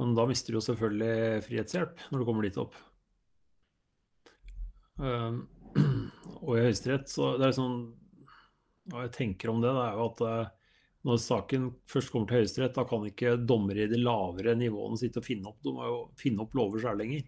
[0.00, 2.74] Men da mister du jo selvfølgelig frihetshjelp når du kommer dit opp.
[4.98, 5.38] Uh,
[6.42, 7.78] og i Høyesterett så det er sånn
[8.90, 10.50] Hva jeg tenker om det, det er jo at uh,
[11.06, 15.18] når saken først kommer til Høyesterett, da kan ikke dommere i de lavere nivåene sitte
[15.18, 15.58] og finne opp.
[15.64, 17.24] De må jo finne opp lover sjøl lenger.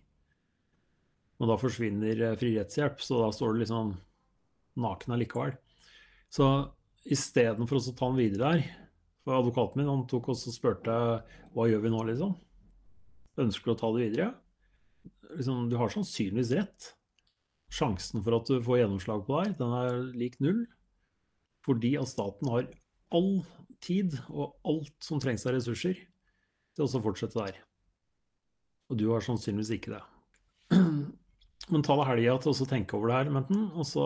[1.43, 3.91] Og da forsvinner eh, fri rettshjelp, så da står du liksom
[4.85, 5.57] naken allikevel.
[6.31, 6.47] Så
[7.05, 8.63] istedenfor å ta den videre der
[9.25, 10.95] For advokaten min han tok også og spurte
[11.55, 12.35] hva gjør vi nå, liksom?
[13.41, 14.27] Ønsker du å ta det videre?
[15.35, 16.89] Liksom, du har sannsynligvis rett.
[17.73, 20.61] Sjansen for at du får gjennomslag på det her, den er lik null.
[21.65, 22.69] Fordi at staten har
[23.17, 23.31] all
[23.83, 25.99] tid og alt som trengs av ressurser
[26.75, 27.61] til å fortsette der.
[28.91, 30.03] Og du har sannsynligvis ikke det.
[31.73, 33.69] Men ta deg helga til å tenke over det her, Menten.
[33.73, 34.05] Og så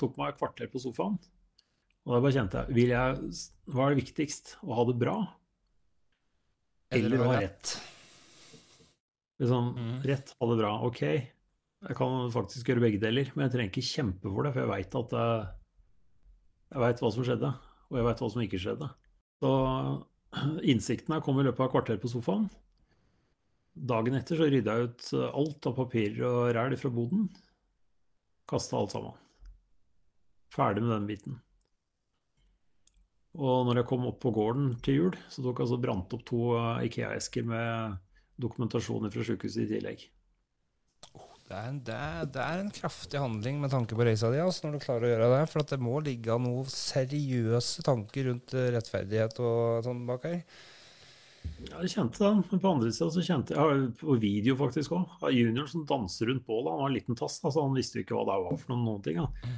[0.00, 1.18] tok meg et kvarter på sofaen.
[2.04, 3.34] Og da bare kjente jeg, vil jeg
[3.72, 4.56] Hva er det viktigst?
[4.64, 5.18] Å ha det bra?
[6.94, 7.74] Eller å ha rett?
[9.42, 9.94] Liksom, mm.
[10.06, 10.72] rett, ha det bra.
[10.86, 14.62] Ok, jeg kan faktisk gjøre begge deler, men jeg trenger ikke kjempe for det, for
[14.62, 15.40] jeg veit at jeg,
[16.70, 17.50] jeg veit hva som skjedde,
[17.90, 18.90] og jeg veit hva som ikke skjedde.
[19.44, 19.54] Så
[20.72, 22.46] innsikten her kom i løpet av et kvarter på sofaen.
[23.74, 27.26] Dagen etter så rydda jeg ut alt av papirer og ræl fra boden.
[28.48, 29.18] Kasta alt sammen.
[30.54, 31.40] Ferdig med den biten.
[33.34, 36.22] Og når jeg kom opp på gården til jul, så tok jeg altså brant opp
[36.28, 36.42] to
[36.86, 37.96] Ikea-esker med
[38.40, 40.04] dokumentasjoner fra sykehuset i tillegg.
[41.44, 44.38] Det er, en, det, er, det er, en, kraftig handling med tanke på reisa di,
[44.40, 45.40] altså, når du klarer å gjøre det.
[45.52, 50.40] For det må ligge noen seriøse tanker rundt eh, rettferdighet og sånn bak her.
[51.68, 52.40] Ja, jeg kjente den.
[52.48, 55.28] Men på andre sida så kjente jeg på video faktisk òg.
[55.36, 56.72] Junior som danser rundt bålet.
[56.72, 58.88] Han var en liten tass, altså, han visste jo ikke hva det var for noen,
[58.88, 59.20] noen ting.
[59.20, 59.54] Da.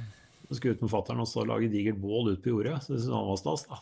[0.47, 2.77] Så skulle ut med fatter'n og lage digert bål ut på jordet.
[2.83, 3.81] Så det syntes han var stas, da.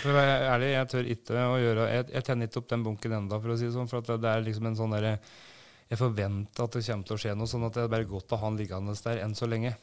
[0.00, 2.84] for å være ærlig, jeg tør ikke å gjøre Jeg, jeg tenner ikke opp den
[2.86, 3.90] bunken enda, for å si det sånn.
[3.90, 5.18] For det, det er liksom en sånn derre
[5.86, 8.32] jeg forventer at det kommer til å skje noe, sånn at det er bare godt
[8.34, 9.76] å ha han liggende der enn så lenge.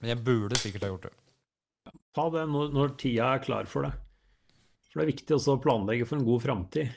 [0.00, 1.14] Men jeg burde sikkert ha gjort det.
[2.16, 3.94] Ta det når, når tida er klar for det.
[4.90, 6.92] For det er viktig også å planlegge for en god framtid,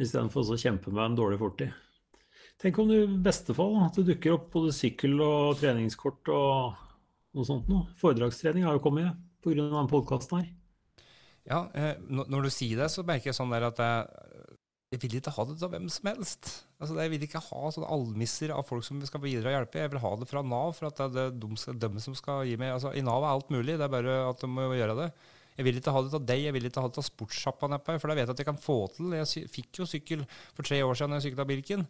[0.00, 1.72] istedenfor å kjempe med en dårlig fortid.
[2.60, 6.84] Tenk om du i beste fall at det dukker opp både sykkel og treningskort og
[7.36, 7.88] noe sånt noe.
[8.00, 9.58] Foredragstrening har jo kommet pga.
[9.60, 10.46] denne podkasten her.
[11.46, 14.25] Ja, eh, når du sier det, så merker jeg sånn der at jeg
[14.94, 16.50] jeg vil ikke ha det av hvem som helst.
[16.78, 19.80] Altså, jeg vil ikke ha sånne almisser av folk som skal bidra og hjelpe.
[19.82, 22.44] Jeg vil ha det fra Nav, for at det er de, skal, de som skal
[22.46, 24.98] gi meg altså, I Nav er alt mulig, det er bare at de må gjøre
[25.00, 25.08] det.
[25.56, 27.94] Jeg vil ikke ha det av deg, jeg vil ikke ha det av sportssjappa nedpå
[27.94, 29.16] her, for jeg vet at jeg kan få til.
[29.16, 30.22] Jeg fikk jo sykkel
[30.52, 31.86] for tre år siden da jeg sykla Birken.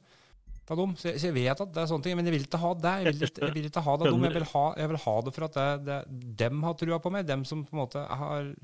[0.71, 0.95] dem.
[0.97, 2.73] Så jeg, så jeg vet at det er sånne ting, men jeg vil ikke ha
[2.79, 2.95] det.
[3.03, 4.25] Jeg vil jeg vil ikke ha det av dem.
[4.25, 5.99] Jeg vil ha, jeg vil ha det for at det, det,
[6.47, 7.29] dem har trua på meg.
[7.29, 8.55] Dem som på en måte har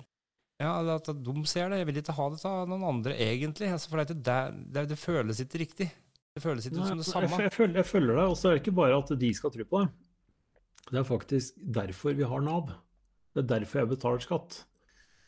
[0.63, 1.83] ja, At de ser det.
[1.83, 3.71] Jeg vil ikke ha det av noen andre, egentlig.
[3.75, 5.89] Altså, for det, det, det, føles ikke riktig.
[6.33, 7.29] Det føles ikke Nei, som det samme.
[7.29, 8.33] Jeg, jeg, følger, jeg følger deg.
[8.33, 9.91] Og så er det ikke bare at de skal tro på det.
[10.91, 12.71] Det er faktisk derfor vi har Nav.
[13.33, 14.63] Det er derfor jeg betaler skatt.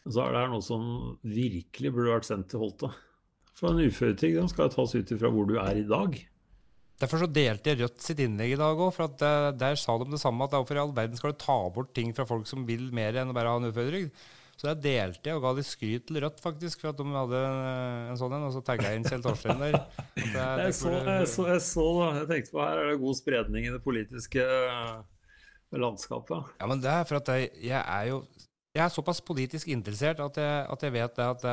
[0.05, 0.86] Så er det noe som
[1.24, 2.90] virkelig burde vært sendt til Holte.
[3.56, 6.19] For en uføretrygd skal tas ut ifra hvor du er i dag.
[7.01, 9.78] Derfor så delte jeg Rødt sitt innlegg i dag òg, for at der, eh, der
[9.81, 10.47] sa de det samme.
[10.47, 13.16] At hvorfor i all verden skal du ta bort ting fra folk som vil mer
[13.19, 14.12] enn å bare ha en uføretrygd?
[14.55, 17.40] Så der delte jeg og ga litt skryt til Rødt, faktisk, for at de hadde
[18.12, 18.47] en sånn en.
[18.48, 19.81] Og så tagga jeg inn Kjell Torstein der.
[20.24, 21.85] Jeg, jeg, så, jeg, så, jeg, så.
[22.16, 24.97] Jeg tenkte på her er det god spredning i det politiske eh,
[25.78, 26.55] landskapet.
[26.59, 28.24] Ja, men det er for at jeg, jeg er jo
[28.74, 31.44] jeg er såpass politisk interessert at jeg, at jeg vet det at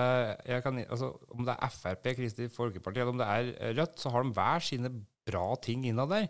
[0.49, 4.09] jeg kan, altså, om det er Frp, Kristelig Folkeparti eller om det er Rødt, så
[4.09, 4.89] har de hver sine
[5.29, 6.25] bra ting innad der.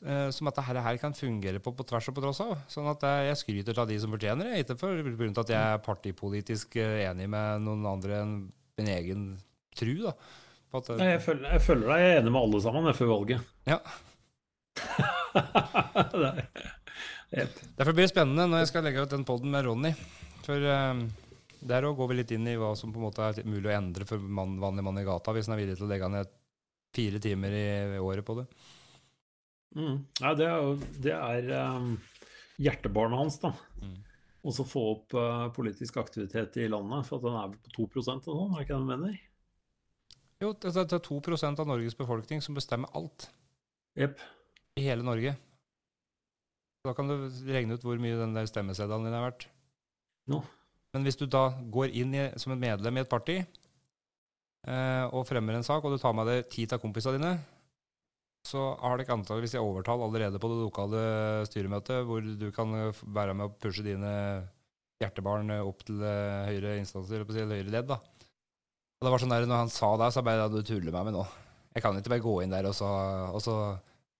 [0.00, 2.54] Eh, som at dette her kan fungere på, på tvers og på tross av.
[2.72, 5.52] Sånn at eh, jeg skryter av de som fortjener det, ikke for grunn til at
[5.52, 8.32] jeg er partipolitisk eh, enig med noen andre enn
[8.80, 9.26] min egen
[9.78, 9.94] tru.
[10.06, 10.16] da.
[10.72, 13.40] At, Nei, jeg, føler, jeg, føler, deg jeg er enig med alle sammen før valget.
[13.68, 13.78] Ja.
[17.76, 19.92] Derfor blir det spennende når jeg skal legge ut den poden med Ronny.
[20.42, 21.04] For um,
[21.62, 23.76] der òg går vi litt inn i hva som på en måte er mulig å
[23.76, 26.32] endre for man, vanlig mann i gata, hvis han er villig til å legge ned
[26.96, 28.46] fire timer i året på det.
[29.76, 29.98] Mm.
[30.20, 31.92] Ja, det er det er um,
[32.60, 33.52] hjertebarnet hans, da.
[33.82, 34.00] Mm.
[34.42, 37.88] Og så få opp uh, politisk aktivitet i landet, for at den er på 2
[38.02, 38.24] og sånn,
[38.56, 39.20] er ikke det du mener?
[40.42, 43.28] Jo, det er 2% av Norges befolkning som bestemmer alt.
[43.94, 44.18] Yep.
[44.80, 45.36] I hele Norge.
[46.82, 49.46] Da kan du regne ut hvor mye den der stemmeseddelen din er verdt.
[50.26, 50.40] No.
[50.92, 55.28] Men hvis du da går inn i, som et medlem i et parti eh, og
[55.28, 57.36] fremmer en sak, og du tar med deg ti av kompisene dine,
[58.46, 61.02] så har dere antakeligvis overtall allerede på det lokale
[61.46, 64.12] styremøtet, hvor du kan være med å pushe dine
[65.02, 67.88] hjertebarn opp til høyere instanser, eller høyere ledd.
[67.90, 68.00] da.
[69.02, 71.16] Og det var sånn der, når han sa det, så bare du tuller meg med
[71.16, 71.24] nå.
[71.72, 72.90] Jeg kan ikke bare gå inn der, og så,
[73.32, 73.56] og så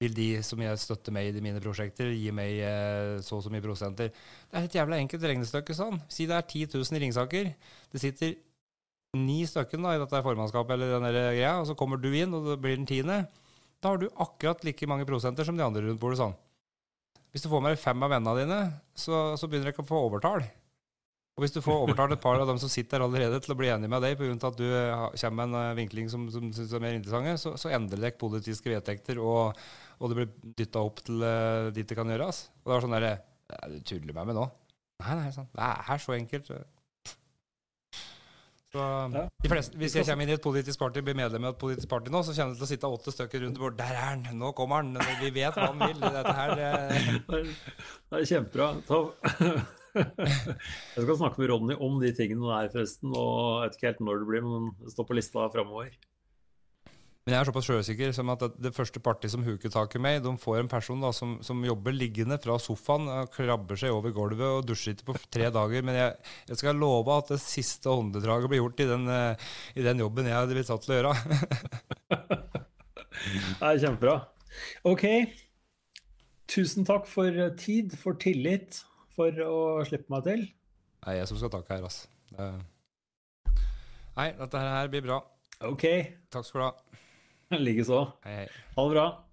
[0.03, 3.53] vil de som jeg støtter meg i mine prosjekter, gi meg eh, så og så
[3.53, 4.11] mye prosenter.
[4.51, 6.01] Det er et jævla enkelt regnestykke sånn.
[6.11, 7.53] Si det er 10 000 i Ringsaker.
[7.93, 8.35] Det sitter
[9.21, 12.59] ni stykker i dette formannskapet eller den greia, og så kommer du inn, og det
[12.65, 13.21] blir den tiende.
[13.83, 16.21] Da har du akkurat like mange prosenter som de andre rundt bordet.
[16.23, 16.35] sånn.
[17.33, 18.59] Hvis du får med fem av vennene dine,
[18.95, 20.45] så, så begynner du ikke å få overtall.
[21.33, 23.57] Og hvis du får overtalt et par av dem som sitter der allerede til å
[23.57, 24.35] bli enig med deg pga.
[24.37, 27.73] at du kommer med en eh, vinkling som, som syns er mer interessant, så, så
[27.73, 29.57] endrer dere politiske vedtekter, og,
[29.99, 32.45] og det blir dytta opp til uh, dit det kan gjøres.
[32.61, 33.15] Og det var sånn derre
[33.73, 34.45] Du tuller meg med nå?
[35.03, 35.49] Nei, nei, sånn.
[35.57, 36.53] det er så enkelt.
[38.73, 39.27] Så, ja.
[39.53, 42.09] fleste, hvis jeg kommer inn i et politisk party blir medlem av et politisk party
[42.13, 43.83] nå, så kommer det til å sitte åtte stykker rundt bordet.
[43.83, 44.23] Der er han!
[44.41, 44.97] Nå kommer han!
[45.21, 46.01] Vi vet hva han vil.
[46.01, 46.71] Dette her det...
[47.29, 48.71] det er kjempebra.
[49.93, 53.13] Jeg skal snakke med Ronny om de tingene der, forresten.
[53.13, 55.93] Og jeg vet ikke helt når det blir, men det står på lista framover.
[57.23, 60.17] Men jeg er såpass sjøsikker som at det første partiet som huker tak i meg,
[60.25, 64.43] de får en person da, som, som, jobber liggende fra sofaen, krabber seg over gulvet
[64.43, 65.87] og dusjer ikke på tre dager.
[65.87, 66.17] Men jeg,
[66.49, 70.27] jeg, skal love at det siste åndedraget blir gjort i den, eh, i den jobben
[70.27, 71.15] jeg hadde blitt satt til å gjøre.
[73.61, 74.17] det er kjempebra.
[74.91, 75.07] OK.
[76.51, 78.83] Tusen takk for tid, for tillit,
[79.15, 80.49] for å slippe meg til.
[80.99, 82.11] Det er jeg som skal takke her, altså.
[84.19, 85.23] Nei, dette her blir bra.
[85.71, 85.87] OK.
[86.35, 87.02] Takk skal du ha.
[87.59, 88.07] Likeså.
[88.77, 89.25] Ha det bra.